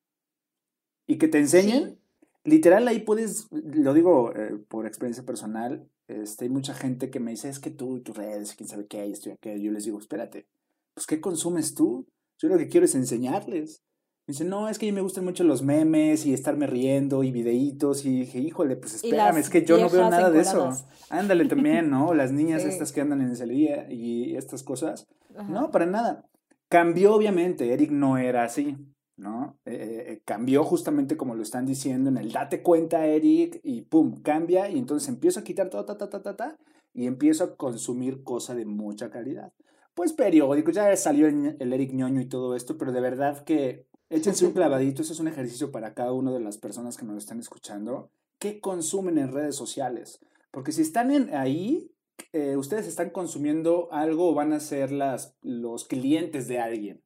Y 1.07 1.19
que 1.19 1.29
te 1.29 1.39
enseñen. 1.39 2.01
Literal, 2.43 2.89
ahí 2.89 3.03
puedes, 3.03 3.47
lo 3.53 3.95
digo 3.95 4.35
eh, 4.35 4.59
por 4.69 4.85
experiencia 4.85 5.25
personal, 5.25 5.89
este, 6.09 6.47
hay 6.47 6.51
mucha 6.51 6.75
gente 6.75 7.09
que 7.09 7.21
me 7.21 7.31
dice, 7.31 7.49
es 7.49 7.61
que 7.61 7.71
tú 7.71 7.99
y 7.99 8.01
tus 8.01 8.17
redes, 8.17 8.57
quién 8.57 8.69
sabe 8.69 8.89
qué 8.89 8.99
hay, 8.99 9.13
esto 9.13 9.29
y 9.29 9.33
aquello. 9.33 9.63
Yo 9.63 9.71
les 9.71 9.85
digo, 9.85 10.01
espérate, 10.01 10.49
pues 10.95 11.07
¿qué 11.07 11.21
consumes 11.21 11.75
tú? 11.75 12.05
Yo 12.39 12.49
lo 12.49 12.59
que 12.59 12.69
quiero 12.69 12.85
es 12.85 12.95
enseñarles. 12.95 13.83
Me 14.27 14.33
dicen, 14.33 14.49
no, 14.51 14.69
es 14.69 14.79
que 14.79 14.87
a 14.87 14.91
mí 14.91 14.95
me 14.95 15.01
gustan 15.01 15.25
mucho 15.25 15.43
los 15.43 15.63
memes 15.63 16.27
y 16.27 16.35
estarme 16.35 16.67
riendo 16.67 17.25
y 17.25 17.33
videitos. 17.33 18.05
Y 18.05 18.21
dije, 18.21 18.39
híjole, 18.39 18.77
pues 18.77 18.95
espérame, 18.95 19.39
es 19.39 19.49
que 19.49 19.65
yo 19.65 19.79
no 19.79 19.89
veo 19.89 20.11
nada 20.11 20.31
de 20.31 20.41
eso. 20.41 20.71
Ándale 21.09 21.47
también, 21.47 21.89
¿no? 21.89 22.13
Las 22.13 22.31
niñas 22.31 22.63
Sí. 22.63 22.69
estas 22.69 22.93
que 22.93 23.01
andan 23.01 23.23
en 23.23 23.35
el 23.35 23.49
día 23.49 23.91
y 23.91 24.37
estas 24.37 24.63
cosas. 24.63 25.07
Ajá. 25.35 25.51
No, 25.51 25.71
para 25.71 25.87
nada. 25.87 26.27
Cambió, 26.69 27.15
obviamente. 27.15 27.73
Eric 27.73 27.91
no 27.91 28.19
era 28.19 28.45
así, 28.45 28.77
¿no? 29.17 29.59
Eh, 29.65 30.05
eh, 30.09 30.23
cambió 30.27 30.63
justamente 30.63 31.17
como 31.17 31.35
lo 31.35 31.43
están 31.43 31.65
diciendo 31.65 32.11
en 32.11 32.19
el 32.19 32.31
date 32.31 32.63
cuenta, 32.63 33.07
Eric, 33.07 33.61
y 33.63 33.81
pum, 33.83 34.21
cambia. 34.21 34.69
Y 34.69 34.79
entonces 34.79 35.09
empiezo 35.09 35.41
a 35.41 35.45
quitar 35.45 35.71
todo, 35.71 35.87
ta, 35.87 35.97
ta, 35.97 36.11
ta, 36.11 36.23
ta, 36.23 36.37
ta, 36.37 36.59
y 36.93 37.07
empiezo 37.07 37.45
a 37.45 37.57
consumir 37.57 38.23
cosa 38.23 38.55
de 38.55 38.67
mucha 38.67 39.09
calidad. 39.09 39.53
Pues 39.99 40.13
periódicos, 40.13 40.77
ya 40.77 40.95
salió 40.97 41.27
el, 41.27 41.57
el 41.59 41.73
Eric 41.73 41.93
ñoño 41.93 42.21
y 42.21 42.27
todo 42.29 42.55
esto, 42.55 42.79
pero 42.79 42.93
de 42.93 43.01
verdad 43.01 43.43
que 43.43 43.89
échense 44.11 44.47
un 44.47 44.53
clavadito. 44.55 45.03
Eso 45.03 45.13
es 45.13 45.19
un 45.19 45.27
ejercicio 45.27 45.73
para 45.73 45.93
cada 45.93 46.13
una 46.13 46.31
de 46.33 46.39
las 46.39 46.57
personas 46.57 46.97
que 46.97 47.05
nos 47.05 47.19
están 47.19 47.41
escuchando. 47.41 48.13
¿Qué 48.39 48.61
consumen 48.61 49.19
en 49.19 49.33
redes 49.33 49.57
sociales? 49.57 50.21
Porque 50.53 50.71
si 50.71 50.83
están 50.83 51.11
en, 51.11 51.35
ahí, 51.35 51.91
eh, 52.33 52.57
ustedes 52.57 52.87
están 52.87 53.11
consumiendo 53.11 53.89
algo 53.91 54.31
o 54.31 54.35
van 54.35 54.53
a 54.53 54.61
ser 54.61 54.93
las, 54.93 55.35
los 55.43 55.85
clientes 55.85 56.47
de 56.47 56.61
alguien. 56.61 57.03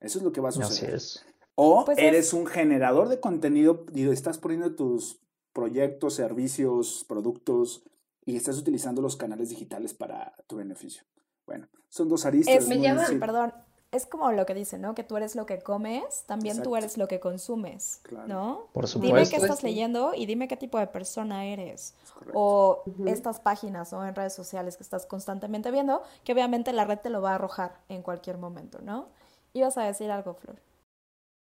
Eso 0.00 0.18
es 0.18 0.24
lo 0.24 0.32
que 0.32 0.40
va 0.40 0.48
a 0.48 0.50
Así 0.50 0.62
suceder. 0.62 0.94
es. 0.96 1.24
O 1.54 1.84
Pues 1.84 1.96
eres 1.98 2.26
es- 2.26 2.32
un 2.32 2.46
generador 2.46 3.08
de 3.08 3.20
contenido 3.20 3.86
y 3.94 4.08
estás 4.08 4.38
poniendo 4.38 4.74
tus 4.74 5.20
proyectos, 5.52 6.14
servicios, 6.14 7.04
productos 7.08 7.84
y 8.24 8.34
estás 8.34 8.58
utilizando 8.58 9.00
los 9.00 9.14
canales 9.16 9.48
digitales 9.50 9.94
para 9.94 10.34
tu 10.48 10.56
beneficio. 10.56 11.04
Bueno, 11.46 11.66
son 11.88 12.08
dos 12.08 12.26
aristas. 12.26 12.54
Es, 12.54 12.68
Me 12.68 12.76
muy 12.76 12.84
llama- 12.84 13.06
sí, 13.06 13.14
sí, 13.14 13.18
perdón, 13.18 13.52
es 13.92 14.04
como 14.04 14.30
lo 14.32 14.44
que 14.44 14.52
dicen, 14.54 14.82
¿no? 14.82 14.94
Que 14.94 15.04
tú 15.04 15.16
eres 15.16 15.36
lo 15.36 15.46
que 15.46 15.60
comes, 15.60 16.24
también 16.26 16.62
tú 16.62 16.76
eres 16.76 16.98
lo 16.98 17.06
que 17.08 17.20
consumes, 17.20 18.00
Claro. 18.02 18.26
¿no? 18.26 18.68
Por 18.72 18.84
Dime 18.86 19.06
supuesto. 19.06 19.36
qué 19.36 19.42
estás 19.42 19.62
leyendo 19.62 20.12
y 20.14 20.26
dime 20.26 20.48
qué 20.48 20.56
tipo 20.56 20.78
de 20.78 20.88
persona 20.88 21.46
eres. 21.46 21.94
O 22.34 22.82
estas 23.06 23.40
páginas 23.40 23.92
o 23.92 24.04
en 24.04 24.14
redes 24.14 24.34
sociales 24.34 24.76
que 24.76 24.82
estás 24.82 25.06
constantemente 25.06 25.70
viendo, 25.70 26.02
que 26.24 26.32
obviamente 26.32 26.72
la 26.72 26.84
red 26.84 26.98
te 26.98 27.10
lo 27.10 27.22
va 27.22 27.30
a 27.32 27.34
arrojar 27.36 27.80
en 27.88 28.02
cualquier 28.02 28.38
momento, 28.38 28.80
¿no? 28.82 29.08
Ibas 29.54 29.78
a 29.78 29.84
decir 29.84 30.10
algo, 30.10 30.34
Flor. 30.34 30.56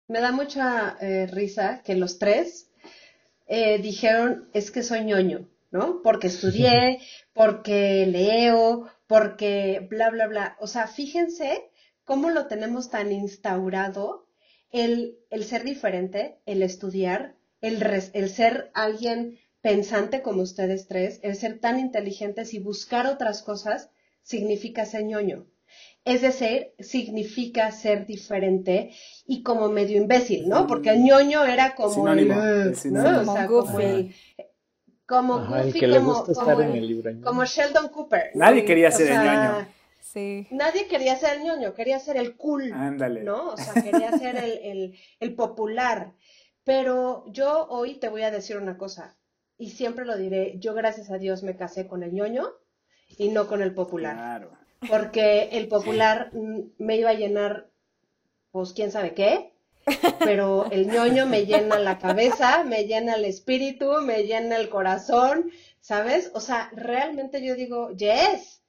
Me 0.09 0.21
da 0.21 0.33
mucha 0.33 0.99
eh, 1.01 1.27
risa 1.33 1.81
que 1.83 1.95
los 1.95 2.19
tres 2.19 2.69
eh, 3.47 3.79
dijeron, 3.79 4.49
es 4.53 4.71
que 4.71 4.83
soy 4.83 5.05
ñoño, 5.05 5.47
¿no? 5.71 6.03
Porque 6.03 6.27
estudié, 6.27 7.01
porque 7.35 8.05
leo, 8.07 8.89
porque 9.13 9.87
bla, 9.91 10.09
bla, 10.15 10.27
bla. 10.27 10.47
O 10.61 10.67
sea, 10.67 10.87
fíjense 10.87 11.49
cómo 12.05 12.31
lo 12.31 12.47
tenemos 12.53 12.85
tan 12.97 13.13
instaurado 13.13 14.27
el, 14.71 14.95
el 15.31 15.45
ser 15.45 15.63
diferente, 15.65 16.21
el 16.47 16.63
estudiar, 16.63 17.21
el, 17.61 17.81
res- 17.81 18.11
el 18.15 18.29
ser 18.31 18.71
alguien 18.75 19.19
pensante 19.61 20.23
como 20.23 20.41
ustedes 20.43 20.87
tres, 20.93 21.21
el 21.23 21.35
ser 21.37 21.61
tan 21.61 21.77
inteligentes 21.79 22.55
y 22.55 22.59
buscar 22.59 23.07
otras 23.07 23.43
cosas 23.43 23.91
significa 24.23 24.87
ser 24.87 25.05
ñoño. 25.05 25.47
Es 26.05 26.21
decir, 26.23 26.73
significa 26.81 27.71
ser 27.71 28.07
diferente 28.07 28.91
y 29.27 29.43
como 29.43 29.69
medio 29.69 29.97
imbécil, 29.99 30.49
¿no? 30.49 30.67
Porque 30.67 30.91
el 30.91 31.03
ñoño 31.05 31.45
era 31.45 31.75
como 31.75 31.91
Sinónimo, 31.95 32.43
el, 32.43 32.69
el 32.69 32.77
sinónimo. 32.77 33.11
¿no? 33.13 33.21
O 33.21 33.25
sea, 33.25 33.47
Como 33.47 33.79
el, 33.81 34.15
como 35.13 35.35
Ajá, 35.37 35.59
el 35.61 35.67
goofy, 35.67 35.81
que 35.81 35.87
le 35.89 35.97
como, 35.99 36.25
como 36.25 36.61
en 36.63 36.71
el- 36.71 36.79
el 36.79 36.87
libro. 36.89 37.13
como 37.23 37.45
Sheldon 37.45 37.89
Cooper. 37.89 38.31
¿no? 38.35 38.41
Nadie 38.47 38.65
quería 38.65 38.89
O 38.89 38.93
ser 38.93 39.09
el 39.09 39.13
sea, 39.15 39.25
ñoño. 39.53 39.69
Sí. 40.01 40.47
Nadie 40.51 40.87
quería 40.89 41.17
ser 41.17 41.37
el 41.39 41.45
ñoño, 41.45 41.75
quería 41.75 41.99
ser 41.99 42.17
el 42.17 42.37
cool. 42.37 42.73
Ándale. 42.73 43.23
¿no? 43.23 43.51
O 43.51 43.57
sea, 43.57 43.75
quería 43.83 44.17
ser 44.19 44.37
el, 44.37 44.53
el- 44.63 44.99
el 45.21 45.35
popular. 45.35 46.13
Pero 46.65 47.25
yo 47.29 47.67
hoy 47.69 47.97
te 47.97 48.09
voy 48.09 48.23
a 48.23 48.31
decir 48.31 48.57
una 48.57 48.79
cosa, 48.79 49.17
y 49.59 49.71
siempre 49.71 50.05
lo 50.07 50.17
diré, 50.17 50.55
yo 50.59 50.75
gracias 50.75 51.11
a 51.11 51.19
Dios 51.19 51.43
me 51.43 51.57
casé 51.57 51.87
con 51.87 52.03
el 52.03 52.13
ñoño 52.15 52.49
y 53.19 53.29
no 53.29 53.49
con 53.49 53.63
el 53.63 53.75
popular, 53.75 54.15
Claro. 54.15 54.51
porque 54.89 55.49
el 55.53 55.69
popular 55.69 56.31
mm, 56.33 56.61
me 56.79 56.97
iba 56.97 57.11
a 57.11 57.15
llenar, 57.15 57.69
pues 58.51 58.73
quién 58.73 58.91
sabe 58.93 59.13
qué, 59.15 59.52
pero 60.21 60.67
el 60.71 60.87
ñoño 60.89 61.27
me 61.27 61.47
llena 61.47 61.79
la 61.79 61.99
cabeza, 61.99 62.65
me 62.65 62.85
llena 62.85 63.15
el 63.15 63.25
espíritu, 63.25 63.91
me 64.03 64.25
llena 64.25 64.57
el 64.57 64.69
corazón, 64.69 65.51
¿sabes? 65.81 66.31
O 66.35 66.41
sea, 66.41 66.71
realmente 66.75 67.45
yo 67.45 67.55
digo, 67.55 67.91
yes, 67.91 68.61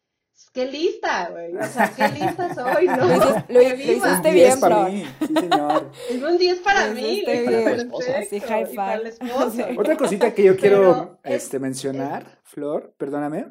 qué 0.51 0.66
lista, 0.66 1.30
güey, 1.30 1.55
o 1.55 1.64
sea, 1.66 1.93
qué 1.95 2.07
lista 2.09 2.53
soy, 2.53 2.88
¿no? 2.88 2.95
Lo 2.97 3.05
hici- 3.05 3.45
lo- 3.47 3.59
¡Que 3.59 3.64
lo 3.64 3.93
hiciste 3.93 4.32
bien, 4.32 4.45
10 4.49 4.57
para 4.57 4.86
mí, 4.89 5.05
sí 5.28 5.34
señor. 5.34 5.91
Es 6.09 6.22
un 6.24 6.38
10 6.38 6.59
para 6.59 6.88
mí, 6.91 7.24
high 7.26 8.64
y 8.72 8.76
para 8.76 8.93
el 8.95 9.14
five. 9.14 9.80
Otra 9.80 9.97
cosita 9.97 10.34
que 10.34 10.43
yo 10.43 10.57
quiero 10.57 11.20
es- 11.24 11.43
este, 11.43 11.59
mencionar, 11.59 12.39
Flor, 12.43 12.93
perdóname, 12.97 13.45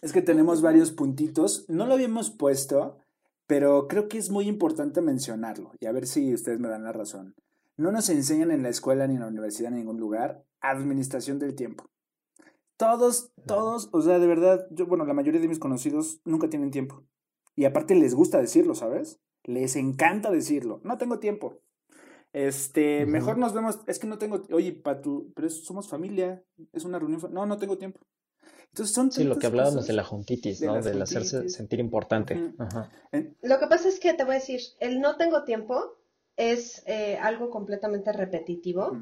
es 0.00 0.12
que 0.12 0.22
tenemos 0.22 0.60
varios 0.62 0.90
puntitos. 0.90 1.64
No 1.68 1.86
lo 1.86 1.94
habíamos 1.94 2.30
puesto, 2.30 2.98
pero 3.46 3.88
creo 3.88 4.08
que 4.08 4.18
es 4.18 4.30
muy 4.30 4.46
importante 4.48 5.00
mencionarlo 5.00 5.72
y 5.80 5.86
a 5.86 5.92
ver 5.92 6.06
si 6.06 6.32
ustedes 6.34 6.58
me 6.60 6.68
dan 6.68 6.84
la 6.84 6.92
razón. 6.92 7.34
No 7.76 7.90
nos 7.92 8.08
enseñan 8.10 8.50
en 8.50 8.62
la 8.62 8.68
escuela 8.68 9.06
ni 9.06 9.14
en 9.14 9.20
la 9.20 9.28
universidad 9.28 9.70
ni 9.70 9.76
en 9.76 9.86
ningún 9.86 10.00
lugar 10.00 10.44
administración 10.60 11.38
del 11.38 11.54
tiempo. 11.54 11.88
Todos, 12.76 13.32
todos, 13.46 13.88
o 13.92 14.02
sea, 14.02 14.18
de 14.18 14.26
verdad, 14.26 14.66
yo, 14.70 14.86
bueno, 14.86 15.04
la 15.04 15.14
mayoría 15.14 15.40
de 15.40 15.48
mis 15.48 15.58
conocidos 15.58 16.20
nunca 16.24 16.48
tienen 16.48 16.70
tiempo. 16.70 17.04
Y 17.54 17.64
aparte 17.64 17.94
les 17.94 18.14
gusta 18.14 18.40
decirlo, 18.40 18.74
¿sabes? 18.74 19.20
Les 19.44 19.76
encanta 19.76 20.30
decirlo. 20.30 20.80
No 20.84 20.98
tengo 20.98 21.18
tiempo. 21.18 21.58
Este, 22.32 23.04
mejor 23.06 23.38
nos 23.38 23.52
vemos. 23.52 23.80
Es 23.86 23.98
que 23.98 24.06
no 24.06 24.18
tengo. 24.18 24.42
Oye, 24.52 24.72
pa 24.72 25.00
tu, 25.02 25.32
pero 25.34 25.46
es- 25.46 25.64
somos 25.64 25.88
familia. 25.88 26.42
Es 26.72 26.84
una 26.84 26.98
reunión. 26.98 27.20
No, 27.32 27.44
no 27.46 27.58
tengo 27.58 27.76
tiempo. 27.78 28.00
Entonces 28.68 28.94
son 28.94 29.12
Sí, 29.12 29.24
lo 29.24 29.38
que 29.38 29.46
hablábamos 29.46 29.74
cosas. 29.74 29.88
de 29.88 29.92
la 29.94 30.04
juntitis, 30.04 30.60
de 30.60 30.66
¿no? 30.66 30.80
Del 30.80 31.02
hacerse 31.02 31.48
sentir 31.50 31.78
importante. 31.80 32.52
Ajá. 32.58 32.90
Lo 33.42 33.58
que 33.58 33.66
pasa 33.66 33.88
es 33.88 34.00
que 34.00 34.14
te 34.14 34.24
voy 34.24 34.36
a 34.36 34.38
decir, 34.38 34.60
el 34.80 35.00
no 35.00 35.16
tengo 35.16 35.44
tiempo 35.44 35.96
es 36.36 36.82
eh, 36.86 37.18
algo 37.20 37.50
completamente 37.50 38.12
repetitivo, 38.12 38.96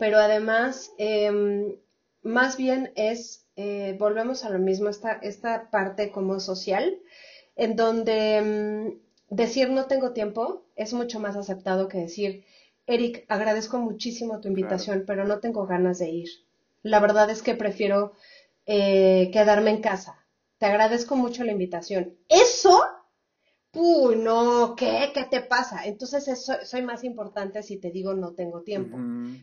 pero 0.00 0.18
además, 0.18 0.90
em, 0.98 1.76
más 2.22 2.56
bien 2.56 2.90
es, 2.96 3.46
eh, 3.54 3.94
volvemos 4.00 4.44
a 4.44 4.50
lo 4.50 4.58
mismo, 4.58 4.88
esta, 4.88 5.12
esta 5.12 5.70
parte 5.70 6.10
como 6.10 6.40
social, 6.40 6.98
en 7.54 7.76
donde 7.76 8.36
em, 8.38 8.98
decir 9.30 9.70
no 9.70 9.86
tengo 9.86 10.10
tiempo 10.12 10.64
es 10.74 10.92
mucho 10.92 11.20
más 11.20 11.36
aceptado 11.36 11.86
que 11.86 11.98
decir, 11.98 12.44
Eric, 12.86 13.24
agradezco 13.28 13.78
muchísimo 13.78 14.40
tu 14.40 14.48
invitación, 14.48 15.04
pero 15.06 15.24
no 15.24 15.38
tengo 15.38 15.66
ganas 15.66 16.00
de 16.00 16.10
ir. 16.10 16.28
La 16.82 16.98
verdad 17.00 17.30
es 17.30 17.42
que 17.42 17.54
prefiero 17.54 18.12
eh, 18.66 19.30
quedarme 19.32 19.70
en 19.70 19.80
casa. 19.80 20.16
Te 20.58 20.66
agradezco 20.66 21.16
mucho 21.16 21.44
la 21.44 21.52
invitación. 21.52 22.16
Eso 22.28 22.82
Uy, 23.76 24.16
no, 24.16 24.76
¿qué? 24.76 25.10
¿Qué 25.12 25.24
te 25.24 25.40
pasa? 25.40 25.84
Entonces 25.84 26.28
eso- 26.28 26.54
soy 26.64 26.82
más 26.82 27.02
importante 27.02 27.62
si 27.62 27.76
te 27.76 27.90
digo 27.90 28.14
no 28.14 28.32
tengo 28.32 28.62
tiempo. 28.62 28.96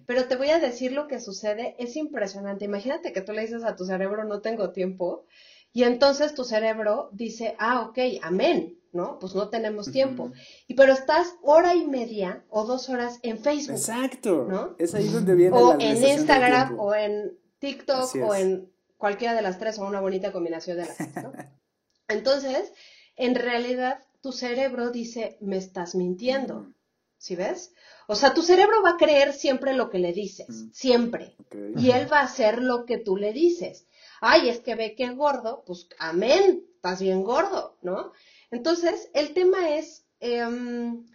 Pero 0.05 0.25
te 0.25 0.37
voy 0.37 0.49
a 0.49 0.59
decir 0.59 0.93
lo 0.93 1.07
que 1.07 1.19
sucede, 1.19 1.75
es 1.79 1.97
impresionante. 1.97 2.65
Imagínate 2.65 3.11
que 3.11 3.21
tú 3.21 3.33
le 3.33 3.41
dices 3.41 3.63
a 3.65 3.75
tu 3.75 3.85
cerebro 3.85 4.23
no 4.23 4.39
tengo 4.39 4.71
tiempo 4.71 5.25
y 5.73 5.83
entonces 5.83 6.33
tu 6.33 6.45
cerebro 6.45 7.09
dice, 7.11 7.55
ah, 7.59 7.81
ok, 7.81 7.97
amén, 8.21 8.79
¿no? 8.93 9.19
Pues 9.19 9.35
no 9.35 9.49
tenemos 9.49 9.91
tiempo. 9.91 10.31
Y 10.67 10.75
pero 10.75 10.93
estás 10.93 11.35
hora 11.41 11.75
y 11.75 11.85
media 11.85 12.45
o 12.49 12.65
dos 12.65 12.87
horas 12.87 13.19
en 13.23 13.37
Facebook 13.37 13.75
Exacto. 13.75 14.45
¿No? 14.49 14.75
Es 14.79 14.95
ahí 14.95 15.09
donde 15.09 15.35
viene 15.35 15.57
o 15.57 15.73
la 15.75 15.83
en 15.83 15.97
Instagram 15.97 16.79
o 16.79 16.95
en 16.95 17.37
TikTok 17.59 18.15
o 18.23 18.33
en 18.33 18.71
cualquiera 19.01 19.33
de 19.33 19.41
las 19.41 19.59
tres 19.59 19.77
o 19.79 19.85
una 19.85 19.99
bonita 19.99 20.31
combinación 20.31 20.77
de 20.77 20.85
las 20.85 20.95
tres, 20.95 21.15
¿no? 21.17 21.33
Entonces, 22.07 22.71
en 23.17 23.35
realidad, 23.35 23.99
tu 24.21 24.31
cerebro 24.31 24.91
dice, 24.91 25.37
me 25.41 25.57
estás 25.57 25.95
mintiendo. 25.95 26.73
¿sí 27.21 27.35
ves? 27.35 27.71
O 28.07 28.15
sea, 28.15 28.33
tu 28.33 28.41
cerebro 28.41 28.81
va 28.81 28.91
a 28.91 28.97
creer 28.97 29.33
siempre 29.33 29.73
lo 29.73 29.91
que 29.91 29.99
le 29.99 30.11
dices, 30.11 30.65
siempre. 30.73 31.35
Y 31.77 31.91
él 31.91 32.11
va 32.11 32.21
a 32.21 32.23
hacer 32.25 32.63
lo 32.63 32.85
que 32.85 32.97
tú 32.97 33.15
le 33.15 33.31
dices. 33.31 33.85
Ay, 34.21 34.49
es 34.49 34.59
que 34.59 34.73
ve 34.73 34.95
que 34.95 35.03
es 35.03 35.15
gordo, 35.15 35.63
pues 35.65 35.87
amén, 35.99 36.65
estás 36.75 36.99
bien 36.99 37.23
gordo, 37.23 37.77
¿no? 37.83 38.11
Entonces, 38.49 39.11
el 39.13 39.35
tema 39.35 39.75
es, 39.75 40.03
em, 40.19 41.05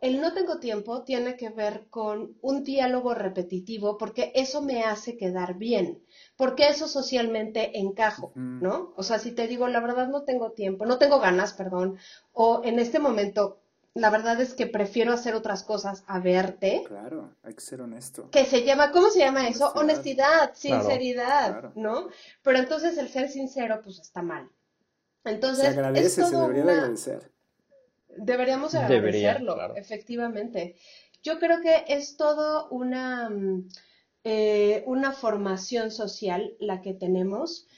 el 0.00 0.20
no 0.20 0.32
tengo 0.34 0.60
tiempo 0.60 1.02
tiene 1.02 1.36
que 1.36 1.50
ver 1.50 1.88
con 1.90 2.38
un 2.42 2.62
diálogo 2.62 3.12
repetitivo 3.12 3.98
porque 3.98 4.30
eso 4.36 4.62
me 4.62 4.84
hace 4.84 5.16
quedar 5.16 5.54
bien, 5.54 6.04
porque 6.36 6.68
eso 6.68 6.86
socialmente 6.88 7.78
encajo. 7.78 8.32
¿no? 8.34 8.92
O 8.96 9.02
sea, 9.02 9.18
si 9.18 9.32
te 9.32 9.46
digo, 9.48 9.68
la 9.68 9.80
verdad 9.80 10.08
no 10.08 10.22
tengo 10.22 10.52
tiempo, 10.52 10.84
no 10.86 10.98
tengo 10.98 11.18
ganas, 11.20 11.52
perdón, 11.54 11.98
o 12.32 12.62
en 12.64 12.78
este 12.78 12.98
momento, 12.98 13.58
la 13.94 14.10
verdad 14.10 14.38
es 14.42 14.52
que 14.52 14.66
prefiero 14.66 15.14
hacer 15.14 15.34
otras 15.34 15.62
cosas 15.62 16.04
a 16.06 16.20
verte, 16.20 16.84
Claro, 16.86 17.30
hay 17.42 17.54
que 17.54 17.60
ser 17.62 17.80
honesto. 17.80 18.30
que 18.30 18.44
se 18.44 18.62
llama, 18.64 18.92
¿cómo 18.92 19.08
se 19.08 19.20
llama 19.20 19.48
eso? 19.48 19.72
Honestidad. 19.74 20.52
Claro, 20.60 20.82
sinceridad, 20.84 21.50
claro. 21.52 21.72
¿no? 21.76 22.08
Pero 22.42 22.58
entonces 22.58 22.98
el 22.98 23.08
ser 23.08 23.30
sincero, 23.30 23.80
pues 23.82 23.98
está 23.98 24.20
mal. 24.20 24.50
Entonces, 25.24 25.64
Se 25.64 25.70
es 25.70 25.76
agradece, 25.78 26.08
se 26.10 26.22
todo 26.30 26.42
debería 26.42 26.62
de 26.64 26.68
una- 26.72 26.78
agradecer. 26.82 27.30
Deberíamos 28.18 28.72
Debería, 28.72 29.30
agradecerlo, 29.30 29.54
claro. 29.54 29.76
efectivamente. 29.76 30.76
Yo 31.22 31.38
creo 31.38 31.60
que 31.60 31.84
es 31.88 32.16
todo 32.16 32.68
una, 32.68 33.28
mm, 33.30 33.68
eh, 34.28 34.82
una 34.86 35.12
formación 35.12 35.92
social 35.92 36.56
la 36.58 36.82
que 36.82 36.94
tenemos. 36.94 37.68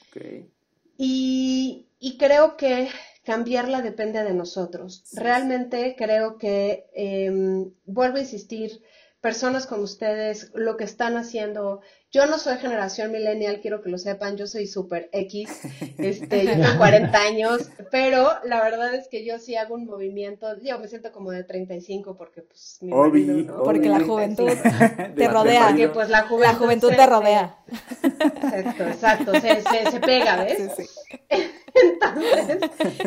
Y, 0.97 1.85
y 1.99 2.17
creo 2.17 2.57
que 2.57 2.89
cambiarla 3.23 3.83
depende 3.83 4.23
de 4.23 4.33
nosotros. 4.33 5.03
Sí, 5.05 5.19
Realmente 5.19 5.95
creo 5.95 6.39
que, 6.39 6.87
em, 6.95 7.71
vuelvo 7.85 8.17
a 8.17 8.21
insistir, 8.21 8.81
personas 9.21 9.67
como 9.67 9.83
ustedes, 9.83 10.51
lo 10.55 10.75
que 10.75 10.85
están 10.85 11.17
haciendo, 11.17 11.81
yo 12.11 12.25
no 12.25 12.39
soy 12.39 12.57
generación 12.57 13.11
millennial, 13.11 13.59
quiero 13.61 13.81
que 13.83 13.89
lo 13.89 13.97
sepan, 13.99 14.35
yo 14.35 14.47
soy 14.47 14.65
super 14.65 15.09
X, 15.11 15.49
este, 15.99 16.45
yo 16.45 16.51
tengo 16.53 16.77
40 16.77 17.17
años, 17.21 17.69
pero 17.91 18.29
la 18.45 18.63
verdad 18.63 18.93
es 18.95 19.07
que 19.07 19.23
yo 19.23 19.37
sí 19.39 19.55
hago 19.55 19.75
un 19.75 19.85
movimiento, 19.85 20.47
yo 20.61 20.79
me 20.79 20.87
siento 20.87 21.11
como 21.11 21.31
de 21.31 21.43
35 21.43 22.17
porque 22.17 22.41
pues 22.41 22.77
mi 22.81 22.91
Obi, 22.93 23.25
marido, 23.25 23.57
¿no? 23.57 23.63
Porque 23.63 23.89
la 23.89 23.99
juventud 23.99 24.47
35. 24.61 25.13
te 25.15 25.27
rodea. 25.27 25.67
Porque 25.67 25.89
pues 25.89 26.09
la 26.09 26.21
juventud, 26.23 26.53
La 26.53 26.53
juventud 26.55 26.89
se- 26.89 26.95
te 26.95 27.05
rodea. 27.05 27.55
Exacto, 28.01 28.83
exacto, 28.87 29.31
se, 29.39 29.61
se, 29.61 29.91
se 29.91 29.99
pega, 29.99 30.43
¿ves? 30.43 30.73
Sí, 30.75 30.83
sí. 30.83 30.89
Entonces, 31.81 32.57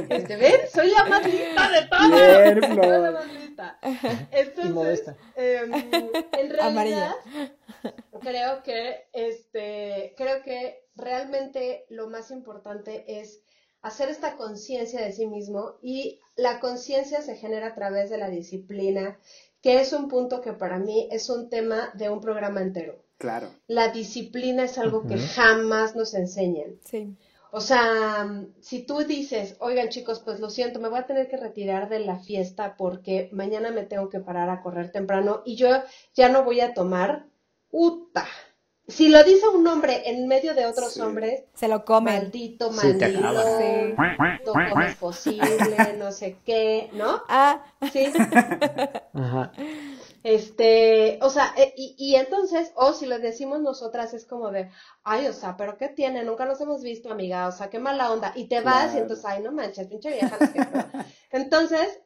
este, 0.09 0.37
¿ven? 0.37 0.53
Soy 0.73 0.91
la 0.93 1.05
más 1.07 1.25
lista 1.27 1.69
de 1.71 1.83
todas. 1.89 2.11
Bien, 2.11 2.61
Soy 2.63 2.73
Flor. 2.73 2.87
la 3.01 3.11
más 3.11 3.27
lista. 3.35 3.79
Entonces, 4.31 4.73
modesta. 4.73 5.17
em, 5.37 5.73
en 5.75 6.61
Amarilla. 6.61 7.17
realidad, 7.33 7.93
creo 8.21 8.63
que, 8.63 8.92
este, 9.13 10.15
creo 10.17 10.43
que 10.43 10.85
realmente 10.95 11.85
lo 11.89 12.09
más 12.09 12.31
importante 12.31 13.21
es 13.21 13.43
hacer 13.83 14.09
esta 14.09 14.37
conciencia 14.37 15.03
de 15.03 15.13
sí 15.13 15.27
mismo 15.27 15.77
y 15.83 16.21
la 16.37 16.61
conciencia 16.61 17.21
se 17.23 17.37
genera 17.37 17.69
a 17.69 17.75
través 17.75 18.11
de 18.11 18.19
la 18.19 18.31
disciplina, 18.31 19.19
que 19.61 19.81
es 19.81 19.93
un 19.93 20.09
punto 20.09 20.41
que 20.41 20.53
para 20.53 20.79
mí 20.79 21.09
es 21.11 21.29
un 21.29 21.51
tema 21.51 21.91
de 21.95 22.09
un 22.09 22.21
programa 22.21 22.63
entero. 22.63 23.05
Claro. 23.19 23.49
La 23.67 23.89
disciplina 23.89 24.65
es 24.65 24.79
algo 24.79 25.07
que 25.07 25.19
jamás 25.19 25.95
nos 25.95 26.15
enseñan. 26.15 26.79
Sí. 26.85 27.17
O 27.55 27.61
sea, 27.61 28.47
si 28.61 28.83
tú 28.83 29.01
dices, 29.01 29.57
oigan 29.61 29.91
chicos, 29.91 30.21
pues 30.25 30.41
lo 30.41 30.49
siento, 30.49 30.81
me 30.81 30.89
voy 30.89 31.01
a 31.01 31.07
tener 31.07 31.29
que 31.29 31.37
retirar 31.37 31.91
de 31.91 32.01
la 32.01 32.19
fiesta 32.19 32.77
porque 32.79 33.29
mañana 33.31 33.71
me 33.71 33.85
tengo 33.85 34.09
que 34.09 34.21
parar 34.21 34.49
a 34.49 34.63
correr 34.63 34.91
temprano 34.91 35.43
y 35.45 35.57
yo 35.57 35.69
ya 36.15 36.31
no 36.31 36.45
voy 36.45 36.61
a 36.61 36.73
tomar, 36.73 37.27
¡uta! 37.71 38.27
Si 38.89 39.09
lo 39.09 39.23
dice 39.23 39.49
un 39.49 39.67
hombre 39.67 40.03
en 40.11 40.27
medio 40.27 40.55
de 40.55 40.67
otros 40.67 40.93
Sí. 40.95 41.01
hombres, 41.01 41.45
Se 41.55 41.69
lo 41.69 41.85
comen. 41.85 42.15
maldito 42.15 42.71
Sí, 42.73 42.77
mandilón, 42.77 43.27
acaba. 43.27 44.39
no 44.45 44.53
cómo 44.53 44.81
es 44.83 44.97
posible, 44.97 45.95
no 45.99 46.11
sé 46.13 46.37
qué, 46.45 46.91
¿no? 46.93 47.23
Ah, 47.29 47.63
Sí, 47.93 48.07
Ajá. 49.15 49.53
Este, 50.25 51.19
o 51.21 51.31
sea, 51.31 51.53
eh, 51.57 51.73
y, 51.77 51.95
y 51.99 52.15
entonces, 52.17 52.73
o 52.77 52.93
si 52.93 53.07
lo 53.07 53.19
decimos 53.19 53.61
nosotras, 53.61 54.15
es 54.15 54.25
como 54.25 54.51
de, 54.53 54.71
ay, 55.03 55.27
o 55.27 55.33
sea, 55.33 55.57
pero 55.57 55.77
¿qué 55.79 55.89
tiene? 55.89 56.23
Nunca 56.25 56.45
nos 56.45 56.61
hemos 56.61 56.83
visto, 56.83 57.11
amiga, 57.11 57.49
o 57.49 57.53
sea, 57.53 57.71
qué 57.71 57.79
mala 57.81 58.11
onda. 58.13 58.33
Y 58.37 58.47
te 58.47 58.61
vas 58.61 58.95
y 58.95 58.99
entonces, 58.99 59.25
ay, 59.27 59.43
no 59.43 59.51
manches, 59.53 59.89
pinche 59.89 60.11
vieja. 60.11 60.37
no 60.41 60.47
sé 60.47 60.53
qué". 60.53 60.67
Entonces, 61.31 62.01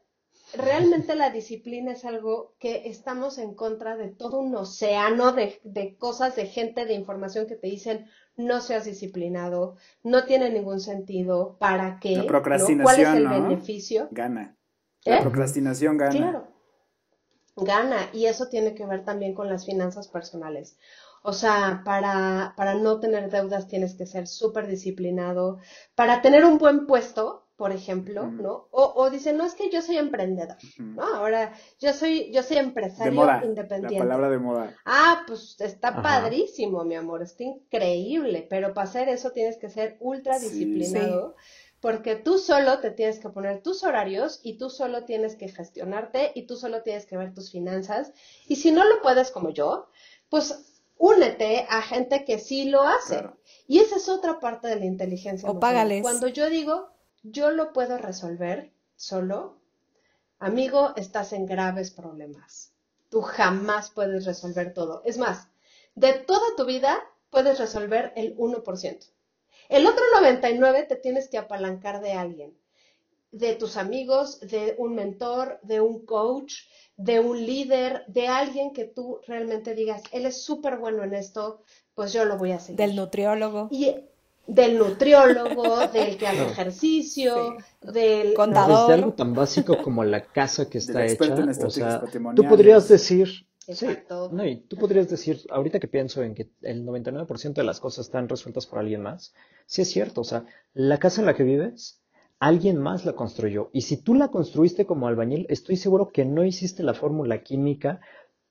realmente 0.56 1.14
la 1.14 1.30
disciplina 1.30 1.92
es 1.92 2.04
algo 2.04 2.54
que 2.58 2.88
estamos 2.88 3.38
en 3.38 3.54
contra 3.54 3.96
de 3.96 4.08
todo 4.08 4.40
un 4.40 4.54
océano 4.54 5.32
de, 5.32 5.60
de 5.64 5.96
cosas, 5.96 6.36
de 6.36 6.46
gente, 6.46 6.84
de 6.84 6.94
información 6.94 7.46
que 7.46 7.56
te 7.56 7.68
dicen 7.68 8.06
no 8.36 8.60
seas 8.60 8.84
disciplinado, 8.84 9.76
no 10.02 10.24
tiene 10.24 10.50
ningún 10.50 10.80
sentido, 10.80 11.56
¿para 11.58 11.98
qué? 12.00 12.16
La 12.16 12.22
¿No? 12.22 12.26
procrastinación, 12.26 12.82
¿Cuál 12.82 13.00
es 13.00 13.08
el 13.08 13.24
¿no? 13.24 13.48
beneficio? 13.48 14.08
Gana. 14.10 14.56
¿Eh? 15.04 15.10
La 15.10 15.20
procrastinación 15.20 15.96
gana. 15.96 16.12
Claro, 16.12 16.48
gana 17.56 18.10
y 18.12 18.26
eso 18.26 18.48
tiene 18.48 18.74
que 18.74 18.86
ver 18.86 19.04
también 19.04 19.34
con 19.34 19.48
las 19.48 19.64
finanzas 19.64 20.08
personales. 20.08 20.76
O 21.22 21.32
sea, 21.32 21.82
para, 21.84 22.54
para 22.56 22.74
no 22.74 23.00
tener 23.00 23.30
deudas 23.30 23.66
tienes 23.66 23.94
que 23.94 24.06
ser 24.06 24.28
súper 24.28 24.66
disciplinado. 24.66 25.58
Para 25.94 26.22
tener 26.22 26.44
un 26.44 26.58
buen 26.58 26.86
puesto, 26.86 27.45
por 27.56 27.72
ejemplo. 27.72 28.26
¿no? 28.26 28.68
O, 28.70 28.92
o 28.96 29.10
dicen, 29.10 29.36
no, 29.36 29.46
es 29.46 29.54
que 29.54 29.70
yo 29.70 29.80
soy 29.82 29.96
emprendedor. 29.98 30.56
¿no? 30.78 31.02
Ahora, 31.02 31.52
yo 31.80 31.92
soy, 31.92 32.30
yo 32.32 32.42
soy 32.42 32.56
De 32.56 32.62
empresario 32.64 33.12
moda. 33.12 33.40
La 33.40 33.46
independiente. 33.46 33.98
palabra 33.98 34.30
de 34.30 34.38
moda. 34.38 34.74
Ah, 34.84 35.24
pues 35.26 35.56
está 35.60 35.88
Ajá. 35.88 36.02
padrísimo, 36.02 36.84
mi 36.84 36.94
amor, 36.94 37.22
está 37.22 37.44
increíble, 37.44 38.46
pero 38.48 38.74
para 38.74 38.88
hacer 38.88 39.08
eso 39.08 39.30
tienes 39.30 39.56
que 39.56 39.70
ser 39.70 39.96
ultra 40.00 40.38
Sí. 40.38 40.48
disciplinado, 40.50 41.34
porque 41.80 42.16
tú 42.16 42.38
solo 42.38 42.80
te 42.80 42.90
tienes 42.90 43.18
que 43.18 43.28
poner 43.28 43.62
tus 43.62 43.84
horarios 43.84 44.40
y 44.42 44.58
tú 44.58 44.70
solo 44.70 45.04
tienes 45.04 45.36
que 45.36 45.48
gestionarte 45.48 46.32
y 46.34 46.46
tú 46.46 46.56
solo 46.56 46.82
tienes 46.82 47.06
que 47.06 47.16
ver 47.16 47.32
tus 47.34 47.50
finanzas. 47.52 48.12
Y 48.48 48.56
si 48.56 48.70
no 48.72 48.84
lo 48.84 49.00
puedes 49.02 49.30
como 49.30 49.50
yo, 49.50 49.88
pues 50.28 50.72
únete 50.98 51.66
a 51.68 51.82
gente 51.82 52.24
que 52.24 52.38
sí 52.38 52.70
lo 52.70 52.82
hace. 52.82 53.18
Claro. 53.18 53.36
Y 53.68 53.80
esa 53.80 53.96
es 53.96 54.08
otra 54.08 54.40
parte 54.40 54.68
de 54.68 54.76
la 54.76 54.86
inteligencia 54.86 55.48
O 55.48 55.52
emocional. 55.52 55.60
págales. 55.60 56.02
Cuando 56.02 56.28
yo 56.28 56.48
digo, 56.48 56.88
yo 57.30 57.50
lo 57.50 57.72
puedo 57.72 57.98
resolver 57.98 58.72
solo, 58.96 59.58
amigo, 60.38 60.94
estás 60.96 61.32
en 61.32 61.46
graves 61.46 61.90
problemas. 61.90 62.72
Tú 63.10 63.22
jamás 63.22 63.90
puedes 63.90 64.24
resolver 64.24 64.74
todo. 64.74 65.02
Es 65.04 65.18
más, 65.18 65.48
de 65.94 66.12
toda 66.14 66.56
tu 66.56 66.64
vida 66.64 67.02
puedes 67.30 67.58
resolver 67.58 68.12
el 68.16 68.36
1%. 68.36 69.10
El 69.68 69.86
otro 69.86 70.02
99 70.14 70.84
te 70.84 70.96
tienes 70.96 71.28
que 71.28 71.38
apalancar 71.38 72.00
de 72.00 72.12
alguien, 72.12 72.56
de 73.32 73.54
tus 73.54 73.76
amigos, 73.76 74.40
de 74.40 74.76
un 74.78 74.94
mentor, 74.94 75.58
de 75.62 75.80
un 75.80 76.06
coach, 76.06 76.54
de 76.96 77.20
un 77.20 77.44
líder, 77.44 78.04
de 78.06 78.28
alguien 78.28 78.72
que 78.72 78.84
tú 78.84 79.20
realmente 79.26 79.74
digas, 79.74 80.02
él 80.12 80.24
es 80.26 80.42
súper 80.42 80.78
bueno 80.78 81.02
en 81.02 81.14
esto, 81.14 81.62
pues 81.94 82.12
yo 82.12 82.24
lo 82.24 82.38
voy 82.38 82.52
a 82.52 82.60
seguir. 82.60 82.76
Del 82.76 82.96
nutriólogo. 82.96 83.68
Y 83.70 83.96
del 84.46 84.78
nutriólogo, 84.78 85.86
del 85.92 86.16
que 86.16 86.26
hace 86.26 86.44
ejercicio, 86.46 87.56
del... 87.82 88.34
Con- 88.34 88.50
Desde 88.50 88.86
Contador. 88.86 88.92
algo 88.92 89.12
tan 89.12 89.34
básico 89.34 89.82
como 89.82 90.04
la 90.04 90.24
casa 90.24 90.68
que 90.68 90.78
está 90.78 91.04
hecha, 91.04 91.24
en 91.24 91.48
o 91.48 91.70
sea, 91.70 92.02
tú 92.34 92.44
podrías 92.48 92.88
decir, 92.88 93.28
sí, 93.28 93.46
Exacto. 93.72 94.30
no, 94.32 94.46
y 94.46 94.56
tú 94.56 94.76
podrías 94.76 95.08
decir, 95.08 95.40
ahorita 95.50 95.80
que 95.80 95.88
pienso 95.88 96.22
en 96.22 96.34
que 96.34 96.50
el 96.62 96.84
99% 96.84 97.54
de 97.54 97.64
las 97.64 97.80
cosas 97.80 98.06
están 98.06 98.28
resueltas 98.28 98.66
por 98.66 98.78
alguien 98.78 99.02
más, 99.02 99.34
sí 99.66 99.82
es 99.82 99.90
cierto, 99.90 100.20
o 100.20 100.24
sea, 100.24 100.44
la 100.74 100.98
casa 100.98 101.20
en 101.20 101.26
la 101.26 101.34
que 101.34 101.42
vives, 101.42 102.00
alguien 102.38 102.78
más 102.78 103.04
la 103.04 103.14
construyó, 103.14 103.70
y 103.72 103.82
si 103.82 103.96
tú 103.96 104.14
la 104.14 104.28
construiste 104.28 104.86
como 104.86 105.08
albañil, 105.08 105.46
estoy 105.48 105.76
seguro 105.76 106.10
que 106.12 106.24
no 106.24 106.44
hiciste 106.44 106.82
la 106.82 106.94
fórmula 106.94 107.42
química 107.42 108.00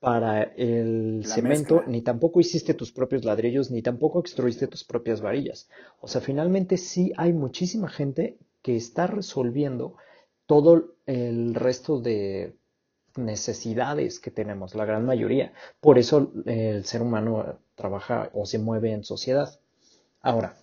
para 0.06 0.44
el 0.56 1.22
La 1.22 1.26
cemento, 1.34 1.74
mezcla. 1.74 1.90
ni 1.92 2.00
tampoco 2.00 2.38
hiciste 2.38 2.74
tus 2.74 2.92
propios 2.92 3.24
ladrillos, 3.24 3.72
ni 3.72 3.82
tampoco 3.82 4.20
extruiste 4.20 4.68
tus 4.68 4.84
propias 4.84 5.20
varillas. 5.20 5.68
O 6.00 6.06
sea, 6.06 6.20
finalmente 6.20 6.76
sí 6.76 7.12
hay 7.16 7.32
muchísima 7.32 7.88
gente 7.88 8.38
que 8.62 8.76
está 8.76 9.08
resolviendo 9.08 9.96
todo 10.46 10.94
el 11.06 11.56
resto 11.56 12.00
de 12.00 12.54
necesidades 13.16 14.20
que 14.20 14.30
tenemos, 14.30 14.76
la 14.76 14.84
gran 14.84 15.04
mayoría. 15.04 15.52
Por 15.80 15.98
eso 15.98 16.30
el 16.44 16.84
ser 16.84 17.02
humano 17.02 17.58
trabaja 17.74 18.30
o 18.32 18.46
se 18.46 18.60
mueve 18.60 18.92
en 18.92 19.02
sociedad. 19.02 19.58
Ahora, 20.20 20.54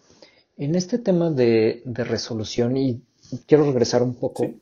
en 0.56 0.76
este 0.76 1.00
tema 1.00 1.32
de, 1.32 1.82
de 1.84 2.04
resolución, 2.06 2.78
y 2.78 3.02
quiero 3.46 3.66
regresar 3.66 4.04
un 4.04 4.16
poco, 4.16 4.44
Sí. 4.46 4.62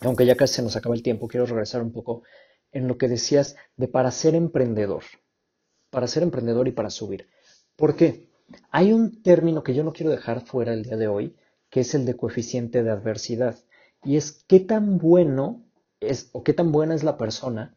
aunque 0.00 0.26
ya 0.26 0.34
casi 0.34 0.54
se 0.54 0.62
nos 0.62 0.74
acaba 0.74 0.96
el 0.96 1.04
tiempo, 1.04 1.28
quiero 1.28 1.46
regresar 1.46 1.82
un 1.82 1.92
poco 1.92 2.22
en 2.72 2.88
lo 2.88 2.98
que 2.98 3.08
decías 3.08 3.56
de 3.76 3.88
para 3.88 4.10
ser 4.10 4.34
emprendedor, 4.34 5.04
para 5.90 6.06
ser 6.06 6.22
emprendedor 6.22 6.68
y 6.68 6.72
para 6.72 6.90
subir. 6.90 7.28
¿Por 7.76 7.96
qué? 7.96 8.28
Hay 8.70 8.92
un 8.92 9.22
término 9.22 9.62
que 9.62 9.74
yo 9.74 9.84
no 9.84 9.92
quiero 9.92 10.10
dejar 10.10 10.44
fuera 10.44 10.72
el 10.72 10.82
día 10.82 10.96
de 10.96 11.08
hoy, 11.08 11.36
que 11.70 11.80
es 11.80 11.94
el 11.94 12.04
de 12.04 12.16
coeficiente 12.16 12.82
de 12.82 12.90
adversidad, 12.90 13.56
y 14.04 14.16
es 14.16 14.44
qué 14.46 14.60
tan 14.60 14.98
bueno 14.98 15.64
es 16.00 16.30
o 16.32 16.42
qué 16.44 16.54
tan 16.54 16.72
buena 16.72 16.94
es 16.94 17.02
la 17.02 17.18
persona 17.18 17.76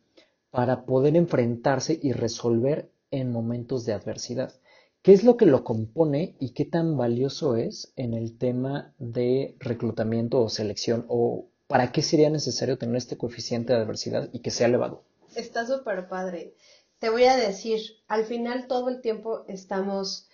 para 0.51 0.85
poder 0.85 1.15
enfrentarse 1.15 1.99
y 2.01 2.11
resolver 2.11 2.91
en 3.09 3.31
momentos 3.31 3.85
de 3.85 3.93
adversidad. 3.93 4.53
¿Qué 5.01 5.13
es 5.13 5.23
lo 5.23 5.35
que 5.35 5.47
lo 5.47 5.63
compone 5.63 6.35
y 6.39 6.51
qué 6.51 6.65
tan 6.65 6.95
valioso 6.95 7.55
es 7.55 7.91
en 7.95 8.13
el 8.13 8.37
tema 8.37 8.93
de 8.99 9.55
reclutamiento 9.59 10.41
o 10.41 10.49
selección 10.49 11.05
o 11.07 11.50
para 11.71 11.93
qué 11.93 12.01
sería 12.01 12.29
necesario 12.29 12.77
tener 12.77 12.97
este 12.97 13.17
coeficiente 13.17 13.71
de 13.71 13.79
adversidad 13.79 14.27
y 14.33 14.39
que 14.39 14.51
sea 14.51 14.67
elevado? 14.67 15.05
Está 15.35 15.65
súper 15.65 16.09
padre. 16.09 16.53
Te 16.99 17.09
voy 17.09 17.23
a 17.23 17.37
decir, 17.37 17.79
al 18.09 18.25
final 18.25 18.67
todo 18.67 18.89
el 18.89 18.99
tiempo 18.99 19.45
estamos 19.47 20.27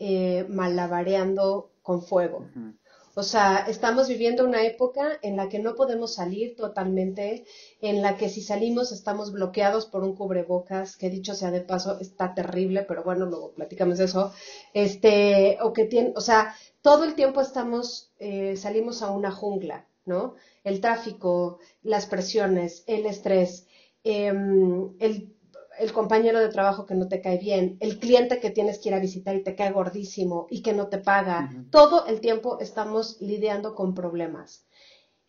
eh, 0.00 0.44
malabareando 0.48 1.70
con 1.82 2.02
fuego. 2.02 2.48
O 3.14 3.22
sea, 3.22 3.66
estamos 3.68 4.08
viviendo 4.08 4.44
una 4.44 4.64
época 4.64 5.18
en 5.22 5.36
la 5.36 5.48
que 5.48 5.60
no 5.60 5.76
podemos 5.76 6.14
salir 6.14 6.56
totalmente, 6.56 7.44
en 7.80 8.02
la 8.02 8.16
que 8.16 8.28
si 8.28 8.42
salimos 8.42 8.90
estamos 8.90 9.30
bloqueados 9.30 9.86
por 9.86 10.02
un 10.02 10.16
cubrebocas, 10.16 10.96
que 10.96 11.08
dicho 11.08 11.34
sea 11.34 11.52
de 11.52 11.60
paso, 11.60 12.00
está 12.00 12.34
terrible, 12.34 12.82
pero 12.82 13.04
bueno, 13.04 13.26
luego 13.26 13.52
platicamos 13.52 13.98
de 13.98 14.06
eso. 14.06 14.32
Este, 14.74 15.58
o 15.62 15.72
que 15.72 15.84
tiene, 15.84 16.12
o 16.16 16.20
sea, 16.20 16.56
todo 16.82 17.04
el 17.04 17.14
tiempo 17.14 17.40
estamos, 17.40 18.10
eh, 18.18 18.56
salimos 18.56 19.02
a 19.02 19.10
una 19.10 19.30
jungla, 19.30 19.86
¿no? 20.04 20.34
El 20.64 20.80
tráfico, 20.80 21.58
las 21.82 22.06
presiones, 22.06 22.84
el 22.86 23.06
estrés, 23.06 23.66
em, 24.04 24.94
el 24.98 25.34
el 25.80 25.92
compañero 25.92 26.38
de 26.40 26.50
trabajo 26.50 26.84
que 26.84 26.94
no 26.94 27.08
te 27.08 27.22
cae 27.22 27.38
bien, 27.38 27.78
el 27.80 27.98
cliente 27.98 28.38
que 28.38 28.50
tienes 28.50 28.78
que 28.78 28.90
ir 28.90 28.94
a 28.94 29.00
visitar 29.00 29.34
y 29.34 29.42
te 29.42 29.54
cae 29.54 29.72
gordísimo 29.72 30.46
y 30.50 30.60
que 30.62 30.74
no 30.74 30.88
te 30.88 30.98
paga. 30.98 31.50
Todo 31.70 32.06
el 32.06 32.20
tiempo 32.20 32.58
estamos 32.60 33.16
lidiando 33.20 33.74
con 33.74 33.94
problemas. 33.94 34.66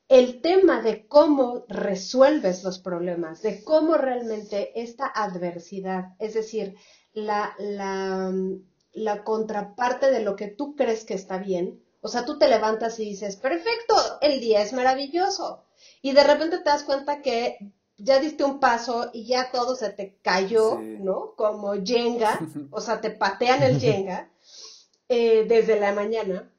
El 0.10 0.42
tema 0.42 0.82
de 0.82 1.08
cómo 1.08 1.64
resuelves 1.70 2.66
los 2.66 2.80
problemas, 2.80 3.42
de 3.42 3.64
cómo 3.64 3.96
realmente 3.96 4.82
esta 4.82 5.08
adversidad, 5.08 6.16
es 6.20 6.34
decir, 6.34 6.76
la, 7.14 7.56
la, 7.58 8.34
la 8.92 9.24
contraparte 9.24 10.12
de 10.12 10.22
lo 10.22 10.36
que 10.36 10.48
tú 10.48 10.76
crees 10.76 11.06
que 11.06 11.14
está 11.14 11.38
bien, 11.38 11.82
o 12.02 12.08
sea, 12.08 12.26
tú 12.26 12.38
te 12.38 12.48
levantas 12.48 13.00
y 13.00 13.06
dices, 13.06 13.36
perfecto, 13.36 13.96
el 14.22 14.40
día 14.40 14.62
es 14.62 14.74
maravilloso. 14.74 15.64
Y 16.02 16.14
de 16.14 16.24
repente 16.24 16.58
te 16.58 16.64
das 16.66 16.84
cuenta 16.84 17.22
que 17.22 17.58
ya 17.98 18.20
diste 18.20 18.44
un 18.44 18.60
paso 18.60 19.10
y 19.14 19.26
ya 19.28 19.52
todo 19.52 19.76
se 19.76 19.92
te 19.92 20.18
cayó, 20.22 20.80
Sí. 20.80 20.98
¿no? 21.00 21.36
Como 21.36 21.74
Jenga, 21.84 22.40
o 22.72 22.82
sea, 22.82 23.02
te 23.02 23.12
patean 23.12 23.64
el 23.64 23.80
Jenga 23.80 24.30
eh, 25.10 25.46
desde 25.48 25.80
la 25.80 25.94
mañana. 25.94 26.52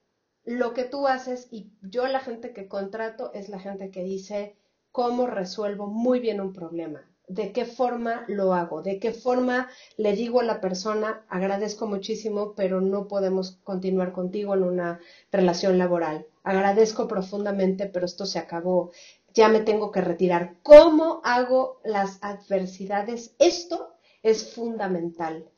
Lo 0.45 0.75
que 0.75 0.85
tú 0.85 1.07
haces, 1.07 1.49
y 1.51 1.73
yo 1.83 2.07
la 2.09 2.21
gente 2.21 2.53
que 2.53 2.69
contrato 2.69 3.33
es 3.33 3.49
la 3.49 3.61
gente 3.61 3.91
que 3.91 4.03
dice 4.03 4.57
cómo 4.91 5.27
resuelvo 5.27 5.87
muy 5.87 6.21
bien 6.21 6.41
un 6.41 6.53
problema, 6.53 7.09
de 7.35 7.53
qué 7.53 7.65
forma 7.65 8.25
lo 8.29 8.55
hago, 8.55 8.83
de 8.83 8.99
qué 8.99 9.13
forma 9.13 9.69
le 9.97 10.13
digo 10.15 10.41
a 10.41 10.45
la 10.45 10.61
persona, 10.61 11.25
agradezco 11.29 11.87
muchísimo, 11.87 12.55
pero 12.55 12.81
no 12.81 13.09
podemos 13.09 13.59
continuar 13.65 14.13
contigo 14.13 14.55
en 14.55 14.63
una 14.65 15.01
relación 15.31 15.79
laboral. 15.79 16.27
Agradezco 16.45 17.09
profundamente, 17.09 17.87
pero 17.87 18.07
esto 18.07 18.27
se 18.27 18.39
acabó 18.39 18.91
ya 19.35 19.49
me 19.49 19.61
tengo 19.61 19.91
que 19.91 20.01
retirar. 20.01 20.57
¿Cómo 20.63 21.21
hago 21.25 21.81
las 21.85 22.19
adversidades? 22.23 23.35
Esto 23.39 23.95
es 24.23 24.55
fundamental. 24.55 25.49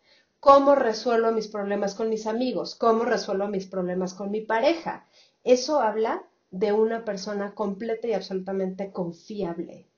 ¿Cómo 0.40 0.74
resuelvo 0.74 1.32
mis 1.32 1.48
problemas 1.48 1.94
con 1.94 2.08
mis 2.08 2.26
amigos? 2.26 2.74
¿Cómo 2.74 3.04
resuelvo 3.04 3.48
mis 3.48 3.66
problemas 3.66 4.14
con 4.14 4.30
mi 4.30 4.42
pareja? 4.42 5.06
Eso 5.42 5.80
habla 5.80 6.22
de 6.50 6.72
una 6.72 7.04
persona 7.04 7.54
completa 7.54 8.06
y 8.06 8.12
absolutamente 8.12 8.92
confiable. 8.92 9.88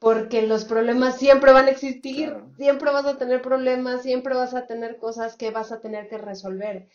Porque 0.00 0.42
los 0.42 0.64
problemas 0.64 1.16
siempre 1.18 1.52
van 1.52 1.66
a 1.66 1.70
existir, 1.70 2.30
Claro. 2.30 2.50
siempre 2.56 2.90
vas 2.90 3.06
a 3.06 3.18
tener 3.18 3.40
problemas, 3.40 4.02
siempre 4.02 4.34
vas 4.34 4.54
a 4.54 4.66
tener 4.66 4.98
cosas 4.98 5.36
que 5.36 5.52
vas 5.52 5.70
a 5.70 5.80
tener 5.80 6.08
que 6.08 6.18
resolver. 6.18 6.88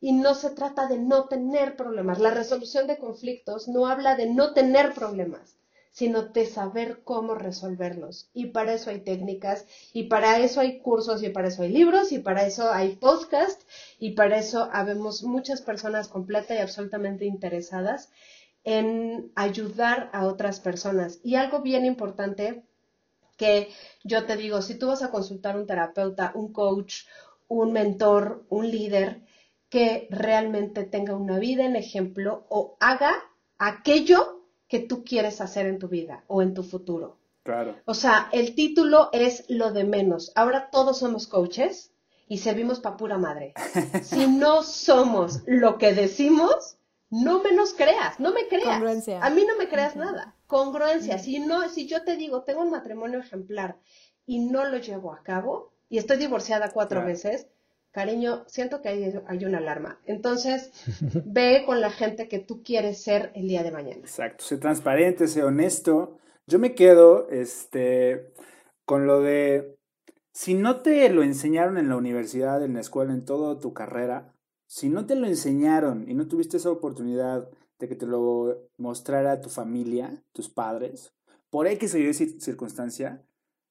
Y 0.00 0.12
no 0.12 0.34
se 0.34 0.50
trata 0.50 0.86
de 0.86 0.98
no 0.98 1.26
tener 1.26 1.74
problemas. 1.76 2.20
La 2.20 2.30
resolución 2.30 2.86
de 2.86 2.98
conflictos 2.98 3.66
no 3.66 3.86
habla 3.88 4.14
de 4.14 4.26
no 4.26 4.54
tener 4.54 4.94
problemas 4.94 5.56
sino 5.92 6.22
de 6.22 6.46
saber 6.46 7.02
cómo 7.02 7.34
resolverlos. 7.34 8.30
Y 8.32 8.46
para 8.46 8.74
eso 8.74 8.90
hay 8.90 9.00
técnicas, 9.00 9.66
y 9.92 10.04
para 10.04 10.38
eso 10.38 10.60
hay 10.60 10.78
cursos, 10.78 11.22
y 11.22 11.30
para 11.30 11.48
eso 11.48 11.62
hay 11.62 11.72
libros, 11.72 12.12
y 12.12 12.20
para 12.20 12.46
eso 12.46 12.70
hay 12.72 12.96
podcast, 12.96 13.60
y 13.98 14.12
para 14.12 14.38
eso 14.38 14.68
habemos 14.72 15.24
muchas 15.24 15.62
personas 15.62 16.08
completas 16.08 16.56
y 16.56 16.60
absolutamente 16.60 17.24
interesadas 17.24 18.10
en 18.64 19.32
ayudar 19.34 20.10
a 20.12 20.26
otras 20.26 20.60
personas. 20.60 21.20
Y 21.22 21.34
algo 21.36 21.62
bien 21.62 21.84
importante 21.84 22.64
que 23.36 23.70
yo 24.04 24.26
te 24.26 24.36
digo, 24.36 24.60
si 24.60 24.74
tú 24.74 24.88
vas 24.88 25.02
a 25.02 25.10
consultar 25.10 25.56
un 25.56 25.66
terapeuta, 25.66 26.32
un 26.34 26.52
coach, 26.52 27.04
un 27.48 27.72
mentor, 27.72 28.44
un 28.48 28.70
líder, 28.70 29.22
que 29.70 30.08
realmente 30.10 30.84
tenga 30.84 31.14
una 31.16 31.38
vida 31.38 31.64
en 31.64 31.76
ejemplo 31.76 32.44
o 32.48 32.76
haga 32.80 33.12
aquello 33.56 34.44
que 34.68 34.80
tú 34.80 35.04
quieres 35.04 35.40
hacer 35.40 35.66
en 35.66 35.78
tu 35.78 35.88
vida 35.88 36.24
o 36.26 36.42
en 36.42 36.54
tu 36.54 36.62
futuro. 36.62 37.18
Claro. 37.44 37.76
O 37.86 37.94
sea, 37.94 38.28
el 38.32 38.54
título 38.54 39.08
es 39.12 39.44
lo 39.48 39.72
de 39.72 39.84
menos. 39.84 40.32
Ahora 40.34 40.70
todos 40.70 40.98
somos 40.98 41.26
coaches 41.26 41.92
y 42.28 42.38
servimos 42.38 42.80
para 42.80 42.96
pura 42.96 43.16
madre. 43.16 43.54
si 44.02 44.26
no 44.26 44.62
somos 44.62 45.42
lo 45.46 45.78
que 45.78 45.94
decimos, 45.94 46.76
no 47.10 47.42
me 47.42 47.52
nos 47.52 47.74
creas, 47.74 48.20
no 48.20 48.32
me 48.32 48.46
creas. 48.48 48.66
Congruencia. 48.78 49.20
A 49.20 49.30
mí 49.30 49.44
no 49.46 49.56
me 49.58 49.68
creas 49.68 49.96
nada. 49.96 50.34
Congruencia. 50.46 51.18
Si 51.18 51.40
no, 51.40 51.68
si 51.68 51.86
yo 51.86 52.04
te 52.04 52.16
digo, 52.16 52.42
tengo 52.44 52.62
un 52.62 52.70
matrimonio 52.70 53.18
ejemplar 53.20 53.76
y 54.26 54.46
no 54.46 54.64
lo 54.64 54.78
llevo 54.78 55.12
a 55.12 55.22
cabo 55.22 55.72
y 55.88 55.98
estoy 55.98 56.18
divorciada 56.18 56.70
cuatro 56.70 57.00
Claro. 57.00 57.08
veces, 57.08 57.48
cariño, 57.90 58.44
siento 58.46 58.80
que 58.80 58.88
hay, 58.90 59.12
hay 59.26 59.44
una 59.44 59.58
alarma. 59.58 60.00
Entonces, 60.06 60.70
ve 61.26 61.64
con 61.66 61.80
la 61.80 61.90
gente 61.90 62.28
que 62.28 62.38
tú 62.38 62.62
quieres 62.62 63.02
ser 63.02 63.32
el 63.34 63.48
día 63.48 63.62
de 63.64 63.72
mañana. 63.72 64.00
Exacto, 64.00 64.44
sé 64.44 64.56
transparente, 64.58 65.26
sé 65.26 65.42
honesto. 65.42 66.18
Yo 66.46 66.58
me 66.60 66.74
quedo 66.74 67.28
este, 67.28 68.32
con 68.84 69.06
lo 69.06 69.20
de, 69.20 69.76
si 70.32 70.54
no 70.54 70.80
te 70.80 71.08
lo 71.10 71.22
enseñaron 71.24 71.76
en 71.78 71.88
la 71.88 71.96
universidad, 71.96 72.62
en 72.64 72.74
la 72.74 72.80
escuela, 72.80 73.12
en 73.12 73.24
toda 73.24 73.58
tu 73.58 73.72
carrera, 73.72 74.32
si 74.70 74.88
no 74.88 75.04
te 75.04 75.16
lo 75.16 75.26
enseñaron 75.26 76.08
y 76.08 76.14
no 76.14 76.28
tuviste 76.28 76.56
esa 76.56 76.70
oportunidad 76.70 77.50
de 77.80 77.88
que 77.88 77.96
te 77.96 78.06
lo 78.06 78.70
mostrara 78.76 79.40
tu 79.40 79.48
familia, 79.48 80.22
tus 80.32 80.48
padres, 80.48 81.12
por 81.50 81.66
X 81.66 81.92
o 81.94 81.98
Y 81.98 82.04
cir- 82.10 82.38
circunstancia, 82.38 83.26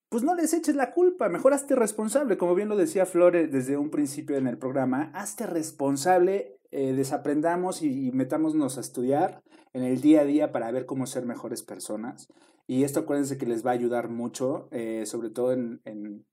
pues 0.10 0.24
no 0.24 0.36
les 0.36 0.54
eches 0.54 0.76
la 0.76 0.92
culpa, 0.94 1.30
mejor 1.30 1.54
hazte 1.54 1.74
responsable, 1.74 2.38
como 2.38 2.54
bien 2.54 2.68
lo 2.68 2.76
decía 2.76 3.06
Flores 3.06 3.50
desde 3.50 3.78
un 3.78 3.92
principio 3.92 4.36
en 4.36 4.46
el 4.46 4.58
programa, 4.58 5.10
hazte 5.14 5.48
responsable, 5.48 6.60
eh, 6.70 6.92
desaprendamos 6.92 7.82
y, 7.82 8.12
metámonos 8.12 8.78
a 8.78 8.82
estudiar 8.82 9.42
en 9.72 9.84
el 9.84 10.02
día 10.02 10.22
a 10.22 10.26
día 10.26 10.52
para 10.52 10.70
ver 10.70 10.86
cómo 10.86 11.08
ser 11.08 11.26
mejores 11.26 11.64
personas. 11.64 12.28
Y 12.68 12.84
esto 12.84 13.00
acuérdense 13.00 13.38
que 13.38 13.46
les 13.46 13.66
va 13.66 13.72
a 13.72 13.76
ayudar 13.76 14.10
mucho, 14.10 14.68
eh, 14.72 15.06
sobre 15.06 15.30
todo 15.30 15.54
en 15.54 16.26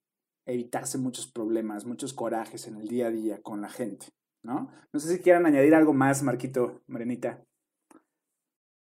evitarse 0.45 0.99
muchos 0.99 1.31
problemas, 1.31 1.87
muchos 1.87 2.13
corajes 2.13 2.67
en 2.67 2.79
el 2.79 2.89
día 2.89 3.07
a 3.07 3.11
día 3.11 3.41
con 3.43 3.61
la 3.61 3.69
gente, 3.69 4.07
¿no? 4.47 4.71
No 4.93 5.01
sé 5.01 5.15
si 5.15 5.23
quieran 5.23 5.45
añadir 5.45 5.75
algo 5.75 5.93
más, 5.93 6.23
Marquito, 6.23 6.81
Morenita. 6.87 7.43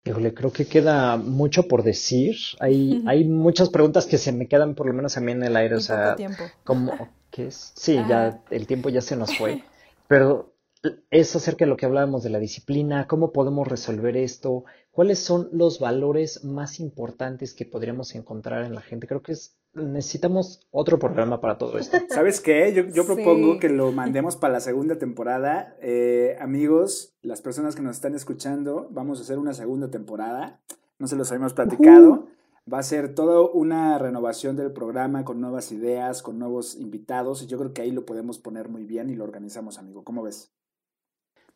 Híjole, 0.06 0.34
creo 0.34 0.52
que 0.52 0.66
queda 0.66 1.16
mucho 1.16 1.68
por 1.68 1.82
decir. 1.82 2.36
Hay, 2.60 3.02
hay 3.08 3.24
muchas 3.24 3.70
preguntas 3.70 4.06
que 4.06 4.18
se 4.18 4.34
me 4.34 4.48
quedan 4.48 4.76
por 4.76 4.86
lo 4.86 4.94
menos 4.94 5.18
a 5.18 5.22
mí 5.22 5.32
en 5.32 5.44
el 5.44 5.56
aire. 5.56 5.76
O 5.76 5.80
sea, 5.80 6.16
tiempo. 6.16 6.44
como, 6.66 7.10
¿qué 7.32 7.48
es? 7.48 7.72
Sí, 7.76 7.98
Ajá. 7.98 8.10
ya 8.10 8.44
el 8.52 8.68
tiempo 8.68 8.90
ya 8.90 9.00
se 9.00 9.16
nos 9.16 9.36
fue. 9.38 9.64
Pero 10.10 10.54
es 11.10 11.36
acerca 11.36 11.64
de 11.64 11.70
lo 11.70 11.78
que 11.78 11.86
hablábamos 11.86 12.24
de 12.24 12.30
la 12.30 12.40
disciplina, 12.40 13.08
cómo 13.08 13.32
podemos 13.32 13.68
resolver 13.68 14.18
esto, 14.18 14.66
cuáles 14.92 15.20
son 15.20 15.48
los 15.54 15.80
valores 15.80 16.44
más 16.44 16.82
importantes 16.82 17.54
que 17.54 17.66
podríamos 17.66 18.14
encontrar 18.16 18.66
en 18.66 18.76
la 18.76 18.82
gente. 18.82 19.08
Creo 19.08 19.22
que 19.22 19.32
es, 19.32 19.58
necesitamos 19.74 20.68
otro 20.72 21.00
programa 21.00 21.42
para 21.42 21.58
todo 21.58 21.78
esto. 21.78 21.98
¿Sabes 22.10 22.42
qué? 22.42 22.74
Yo, 22.74 22.84
yo 22.88 23.06
propongo 23.06 23.54
Sí. 23.54 23.60
que 23.60 23.70
lo 23.70 23.92
mandemos 23.92 24.36
para 24.36 24.54
la 24.54 24.60
segunda 24.60 24.98
temporada. 24.98 25.76
Eh, 25.82 26.38
amigos, 26.40 27.16
las 27.22 27.42
personas 27.42 27.76
que 27.76 27.82
nos 27.82 27.96
están 27.96 28.16
escuchando, 28.16 28.88
vamos 28.92 29.20
a 29.20 29.24
hacer 29.24 29.38
una 29.40 29.54
segunda 29.54 29.90
temporada. 29.90 30.62
No 31.00 31.08
se 31.08 31.16
los 31.16 31.32
habíamos 31.32 31.54
platicado. 31.54 32.28
Va 32.72 32.80
a 32.80 32.84
ser 32.84 33.14
toda 33.14 33.42
una 33.52 33.98
renovación 34.00 34.56
del 34.56 34.72
programa 34.72 35.26
con 35.26 35.42
nuevas 35.42 35.72
ideas, 35.74 36.22
con 36.22 36.40
nuevos 36.40 36.76
invitados. 36.76 37.44
Y 37.44 37.48
yo 37.48 37.58
creo 37.58 37.74
que 37.74 37.82
ahí 37.82 37.92
lo 37.92 38.06
podemos 38.06 38.40
poner 38.40 38.70
muy 38.70 38.86
bien 38.86 39.10
y 39.10 39.16
lo 39.16 39.26
organizamos, 39.26 39.78
amigo. 39.80 40.04
¿Cómo 40.06 40.24
ves? 40.24 40.54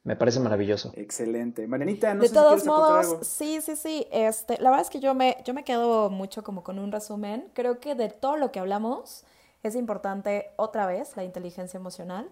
Me 0.08 0.16
parece 0.16 0.40
maravilloso. 0.40 0.94
Excelente. 0.96 1.68
Marianita, 1.68 2.14
no 2.14 2.22
de 2.22 2.30
sé 2.30 2.34
si 2.34 2.34
todos 2.34 2.66
aportar 2.66 2.66
modos, 2.66 3.06
algo. 3.08 3.24
sí, 3.26 3.60
sí, 3.60 3.76
sí. 3.76 4.08
Este, 4.10 4.58
la 4.62 4.70
verdad 4.70 4.86
es 4.86 4.90
que 4.90 5.02
yo 5.02 5.14
me, 5.14 5.36
yo 5.44 5.54
me 5.54 5.66
quedo 5.66 6.10
mucho 6.10 6.46
como 6.46 6.64
con 6.64 6.80
un 6.80 6.94
resumen. 6.94 7.52
Creo 7.54 7.82
que 7.82 7.94
de 7.94 8.08
todo 8.08 8.38
lo 8.38 8.50
que 8.54 8.62
hablamos 8.62 9.26
es 9.64 9.76
importante 9.76 10.52
otra 10.56 10.86
vez 10.86 11.18
la 11.18 11.26
inteligencia 11.26 11.78
emocional. 11.78 12.30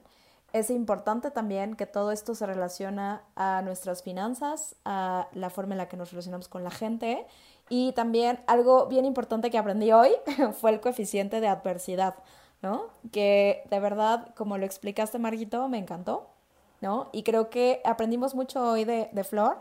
Es 0.53 0.69
importante 0.69 1.31
también 1.31 1.75
que 1.75 1.85
todo 1.85 2.13
esto 2.13 2.33
se 2.33 2.45
relaciona 2.45 3.23
a 3.35 3.61
nuestras 3.61 4.03
finanzas, 4.03 4.77
a 4.85 5.27
la 5.33 5.49
forma 5.49 5.73
en 5.73 5.79
la 5.79 5.89
que 5.89 5.97
nos 5.97 6.11
relacionamos 6.11 6.47
con 6.47 6.63
la 6.63 6.71
gente. 6.71 7.25
Y 7.67 7.91
también 7.91 8.39
algo 8.47 8.85
bien 8.87 9.03
importante 9.03 9.51
que 9.51 9.57
aprendí 9.57 9.91
hoy 9.91 10.11
fue 10.61 10.71
el 10.71 10.79
coeficiente 10.79 11.41
de 11.41 11.49
adversidad, 11.49 12.15
¿no? 12.61 12.85
Que 13.11 13.63
de 13.69 13.81
verdad, 13.81 14.33
como 14.33 14.57
lo 14.57 14.65
explicaste, 14.65 15.19
Marguito, 15.19 15.67
me 15.67 15.77
encantó. 15.77 16.34
¿No? 16.81 17.09
Y 17.11 17.23
creo 17.23 17.49
que 17.49 17.81
aprendimos 17.85 18.35
mucho 18.35 18.61
hoy 18.71 18.83
de, 18.85 19.09
de 19.11 19.23
Flor 19.23 19.57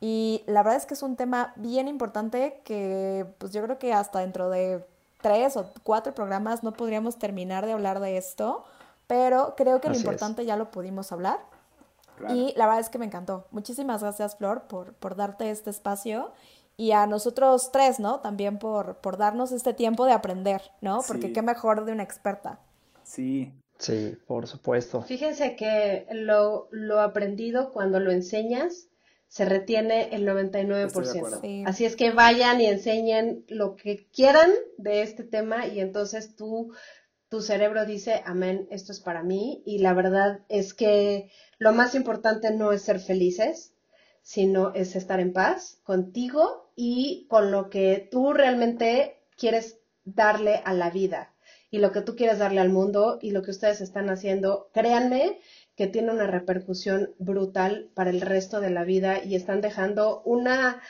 y 0.00 0.42
la 0.46 0.62
verdad 0.62 0.76
es 0.78 0.86
que 0.86 0.94
es 0.94 1.02
un 1.02 1.16
tema 1.16 1.52
bien 1.56 1.86
importante 1.88 2.60
que 2.64 3.26
pues 3.38 3.52
yo 3.52 3.62
creo 3.62 3.78
que 3.78 3.92
hasta 3.92 4.18
dentro 4.20 4.50
de 4.50 4.84
tres 5.20 5.56
o 5.56 5.66
cuatro 5.84 6.14
programas 6.14 6.62
no 6.64 6.72
podríamos 6.72 7.18
terminar 7.18 7.64
de 7.66 7.72
hablar 7.72 8.00
de 8.00 8.16
esto, 8.16 8.64
pero 9.06 9.54
creo 9.56 9.80
que 9.80 9.88
lo 9.88 9.94
es. 9.94 10.00
importante 10.00 10.44
ya 10.44 10.56
lo 10.56 10.70
pudimos 10.70 11.12
hablar 11.12 11.38
Claro. 12.16 12.34
y 12.34 12.52
la 12.56 12.66
verdad 12.66 12.80
es 12.80 12.88
que 12.88 12.98
me 12.98 13.06
encantó. 13.06 13.46
Muchísimas 13.52 14.02
gracias 14.02 14.36
Flor 14.36 14.62
por, 14.62 14.94
por 14.94 15.16
darte 15.16 15.50
este 15.50 15.70
espacio 15.70 16.32
y 16.76 16.92
a 16.92 17.06
nosotros 17.06 17.70
tres, 17.72 18.00
¿no? 18.00 18.20
También 18.20 18.58
por, 18.58 18.96
por 18.96 19.16
darnos 19.16 19.52
este 19.52 19.72
tiempo 19.74 20.04
de 20.04 20.12
aprender, 20.12 20.62
¿no? 20.80 21.02
Porque 21.06 21.28
Sí. 21.28 21.32
qué 21.32 21.42
mejor 21.42 21.84
de 21.84 21.92
una 21.92 22.02
experta. 22.02 22.58
Sí, 23.04 23.52
Sí, 23.82 24.16
por 24.28 24.46
supuesto. 24.46 25.02
Fíjense 25.02 25.56
que 25.56 26.06
lo, 26.12 26.68
lo 26.70 27.00
aprendido 27.00 27.72
cuando 27.72 27.98
lo 27.98 28.12
enseñas 28.12 28.88
se 29.26 29.44
retiene 29.44 30.14
el 30.14 30.24
99%. 30.24 30.86
Estoy 30.86 31.04
de 31.04 31.18
acuerdo. 31.18 31.40
Sí. 31.40 31.64
Así 31.66 31.84
es 31.84 31.96
que 31.96 32.12
vayan 32.12 32.60
y 32.60 32.66
enseñen 32.66 33.44
lo 33.48 33.74
que 33.74 34.06
quieran 34.12 34.52
de 34.78 35.02
este 35.02 35.24
tema 35.24 35.66
y 35.66 35.80
entonces 35.80 36.36
tú, 36.36 36.72
tu 37.28 37.40
cerebro 37.40 37.84
dice, 37.84 38.22
amén, 38.24 38.68
esto 38.70 38.92
es 38.92 39.00
para 39.00 39.24
mí. 39.24 39.64
Y 39.66 39.78
la 39.78 39.94
verdad 39.94 40.40
es 40.48 40.74
que 40.74 41.32
lo 41.58 41.72
más 41.72 41.96
importante 41.96 42.52
no 42.52 42.70
es 42.70 42.82
ser 42.82 43.00
felices, 43.00 43.74
sino 44.22 44.72
es 44.74 44.94
estar 44.94 45.18
en 45.18 45.32
paz 45.32 45.80
contigo 45.82 46.70
y 46.76 47.26
con 47.28 47.50
lo 47.50 47.68
que 47.68 48.06
tú 48.12 48.32
realmente 48.32 49.24
quieres 49.36 49.80
darle 50.04 50.62
a 50.64 50.72
la 50.72 50.90
vida 50.90 51.31
y 51.72 51.78
lo 51.78 51.90
que 51.90 52.02
tú 52.02 52.14
quieres 52.14 52.38
darle 52.38 52.60
al 52.60 52.68
mundo 52.68 53.18
y 53.22 53.30
lo 53.30 53.42
que 53.42 53.50
ustedes 53.50 53.80
están 53.80 54.10
haciendo, 54.10 54.68
créanme 54.74 55.40
que 55.74 55.86
tiene 55.86 56.12
una 56.12 56.26
repercusión 56.26 57.14
brutal 57.18 57.90
para 57.94 58.10
el 58.10 58.20
resto 58.20 58.60
de 58.60 58.68
la 58.68 58.84
vida 58.84 59.24
y 59.24 59.36
están 59.36 59.62
dejando 59.62 60.22
una, 60.26 60.82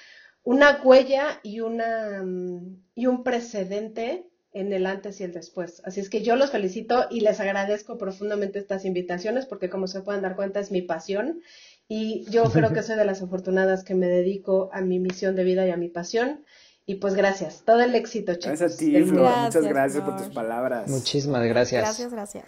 una 0.43 0.83
huella 0.83 1.39
y, 1.45 1.61
una, 1.61 2.25
mm, 2.25 2.83
y 2.97 3.07
un 3.07 3.23
precedente 3.23 4.27
en 4.53 4.73
el 4.73 4.87
antes 4.87 5.21
y 5.21 5.25
el 5.25 5.33
después. 5.33 5.83
Así 5.85 6.01
es 6.01 6.11
que 6.11 6.23
yo 6.23 6.35
los 6.35 6.51
felicito 6.51 7.07
y 7.11 7.21
les 7.21 7.39
agradezco 7.39 7.97
profundamente 7.97 8.59
estas 8.59 8.85
invitaciones 8.85 9.47
porque 9.47 9.71
como 9.71 9.87
se 9.87 10.01
pueden 10.01 10.23
dar 10.23 10.35
cuenta 10.35 10.59
es 10.59 10.73
mi 10.73 10.83
pasión 10.83 11.43
y 11.87 12.25
yo 12.29 12.43
creo 12.51 12.73
que 12.73 12.83
soy 12.83 12.97
de 12.97 13.05
las 13.05 13.23
afortunadas 13.23 13.85
que 13.85 13.95
me 13.95 14.09
dedico 14.09 14.69
a 14.73 14.81
mi 14.81 14.99
misión 14.99 15.37
de 15.37 15.45
vida 15.45 15.65
y 15.65 15.71
a 15.71 15.77
mi 15.77 15.91
pasión. 15.91 16.45
Y 16.85 16.97
pues 16.97 17.15
gracias, 17.15 17.63
todo 17.65 17.81
el 17.81 17.95
éxito, 17.95 18.35
chicos. 18.35 18.59
gracias 18.59 18.75
a 18.75 18.77
ti, 18.77 18.91
Flor. 18.93 19.07
mundo. 19.07 19.23
Muchas 19.23 19.53
Gracias, 19.55 19.65
gracias 19.73 20.05
por 20.05 20.15
Flor. 20.15 20.27
tus 20.27 20.35
palabras. 20.35 20.89
Muchísimas 20.91 21.45
gracias. 21.45 21.83
Gracias, 21.83 22.13
gracias. 22.13 22.45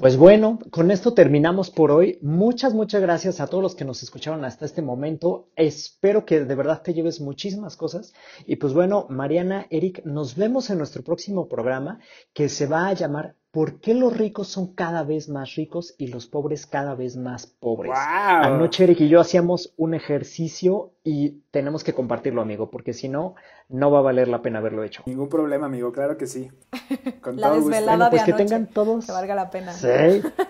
Pues 0.00 0.16
bueno, 0.16 0.58
con 0.70 0.90
esto 0.90 1.12
terminamos 1.12 1.70
por 1.70 1.90
hoy. 1.90 2.18
Muchas, 2.22 2.72
muchas 2.72 3.02
gracias 3.02 3.38
a 3.38 3.48
todos 3.48 3.62
los 3.62 3.74
que 3.74 3.84
nos 3.84 4.02
escucharon 4.02 4.46
hasta 4.46 4.64
este 4.64 4.80
momento. 4.80 5.50
Espero 5.56 6.24
que 6.24 6.42
de 6.42 6.54
verdad 6.54 6.80
te 6.80 6.94
lleves 6.94 7.20
muchísimas 7.20 7.76
cosas. 7.76 8.14
Y 8.46 8.56
pues 8.56 8.72
bueno, 8.72 9.04
Mariana, 9.10 9.66
Eric, 9.68 10.02
nos 10.06 10.36
vemos 10.36 10.70
en 10.70 10.78
nuestro 10.78 11.02
próximo 11.02 11.50
programa 11.50 11.98
que 12.32 12.48
se 12.48 12.66
va 12.66 12.88
a 12.88 12.94
llamar 12.94 13.36
¿Por 13.50 13.80
qué 13.80 13.94
los 13.94 14.16
ricos 14.16 14.46
son 14.46 14.74
cada 14.74 15.02
vez 15.02 15.28
más 15.28 15.56
ricos 15.56 15.96
y 15.98 16.06
los 16.06 16.28
pobres 16.28 16.66
cada 16.66 16.94
vez 16.94 17.16
más 17.16 17.48
pobres? 17.48 17.90
¡Guau! 17.90 18.44
Anoche 18.44 18.84
Eric 18.84 19.00
y 19.00 19.08
yo 19.08 19.18
hacíamos 19.18 19.74
un 19.76 19.94
ejercicio 19.94 20.92
y 21.02 21.40
tenemos 21.50 21.82
que 21.82 21.92
compartirlo, 21.92 22.42
amigo, 22.42 22.70
porque 22.70 22.92
si 22.92 23.08
no, 23.08 23.34
no 23.70 23.90
va 23.90 24.00
a 24.00 24.02
valer 24.02 24.28
la 24.28 24.42
pena 24.42 24.58
haberlo 24.58 24.84
hecho. 24.84 25.02
Ningún 25.06 25.28
problema, 25.28 25.66
amigo, 25.66 25.92
claro 25.92 26.16
que 26.16 26.26
sí. 26.26 26.50
Con 27.20 27.36
La 27.36 27.48
todo 27.48 27.56
gusto. 27.60 27.70
desvelada 27.70 27.96
Bueno, 27.96 28.10
pues 28.10 28.22
de 28.22 28.26
que 28.26 28.32
anoche. 28.32 28.44
tengan 28.44 28.66
todos. 28.66 29.06
Que 29.06 29.12
valga 29.12 29.34
la 29.34 29.50
pena. 29.50 29.72
Sí, 29.72 29.88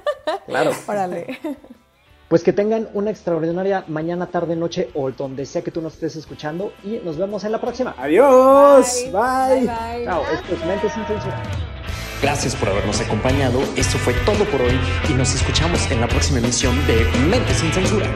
claro. 0.46 0.72
Órale. 0.86 1.38
Pues 2.28 2.44
que 2.44 2.52
tengan 2.52 2.88
una 2.94 3.10
extraordinaria 3.10 3.84
mañana, 3.88 4.26
tarde, 4.26 4.54
noche 4.54 4.90
o 4.94 5.10
donde 5.10 5.44
sea 5.46 5.62
que 5.62 5.72
tú 5.72 5.82
nos 5.82 5.94
estés 5.94 6.14
escuchando 6.16 6.72
y 6.84 7.00
nos 7.04 7.16
vemos 7.16 7.42
en 7.44 7.50
la 7.52 7.60
próxima. 7.60 7.94
Adiós. 7.98 9.04
Bye. 9.06 9.12
Bye. 9.12 9.60
Bye. 9.66 10.04
Chao, 10.04 10.22
esto 10.32 10.54
es 10.54 10.64
Mentes 10.64 10.92
sin 10.92 11.04
Censura. 11.06 11.42
Gracias 12.22 12.54
por 12.54 12.68
habernos 12.68 13.00
acompañado. 13.00 13.60
Esto 13.76 13.98
fue 13.98 14.12
todo 14.24 14.44
por 14.44 14.60
hoy 14.62 14.78
y 15.08 15.14
nos 15.14 15.34
escuchamos 15.34 15.90
en 15.90 16.00
la 16.00 16.06
próxima 16.06 16.38
emisión 16.38 16.76
de 16.86 17.04
Mentes 17.28 17.56
sin 17.56 17.72
Censura. 17.72 18.06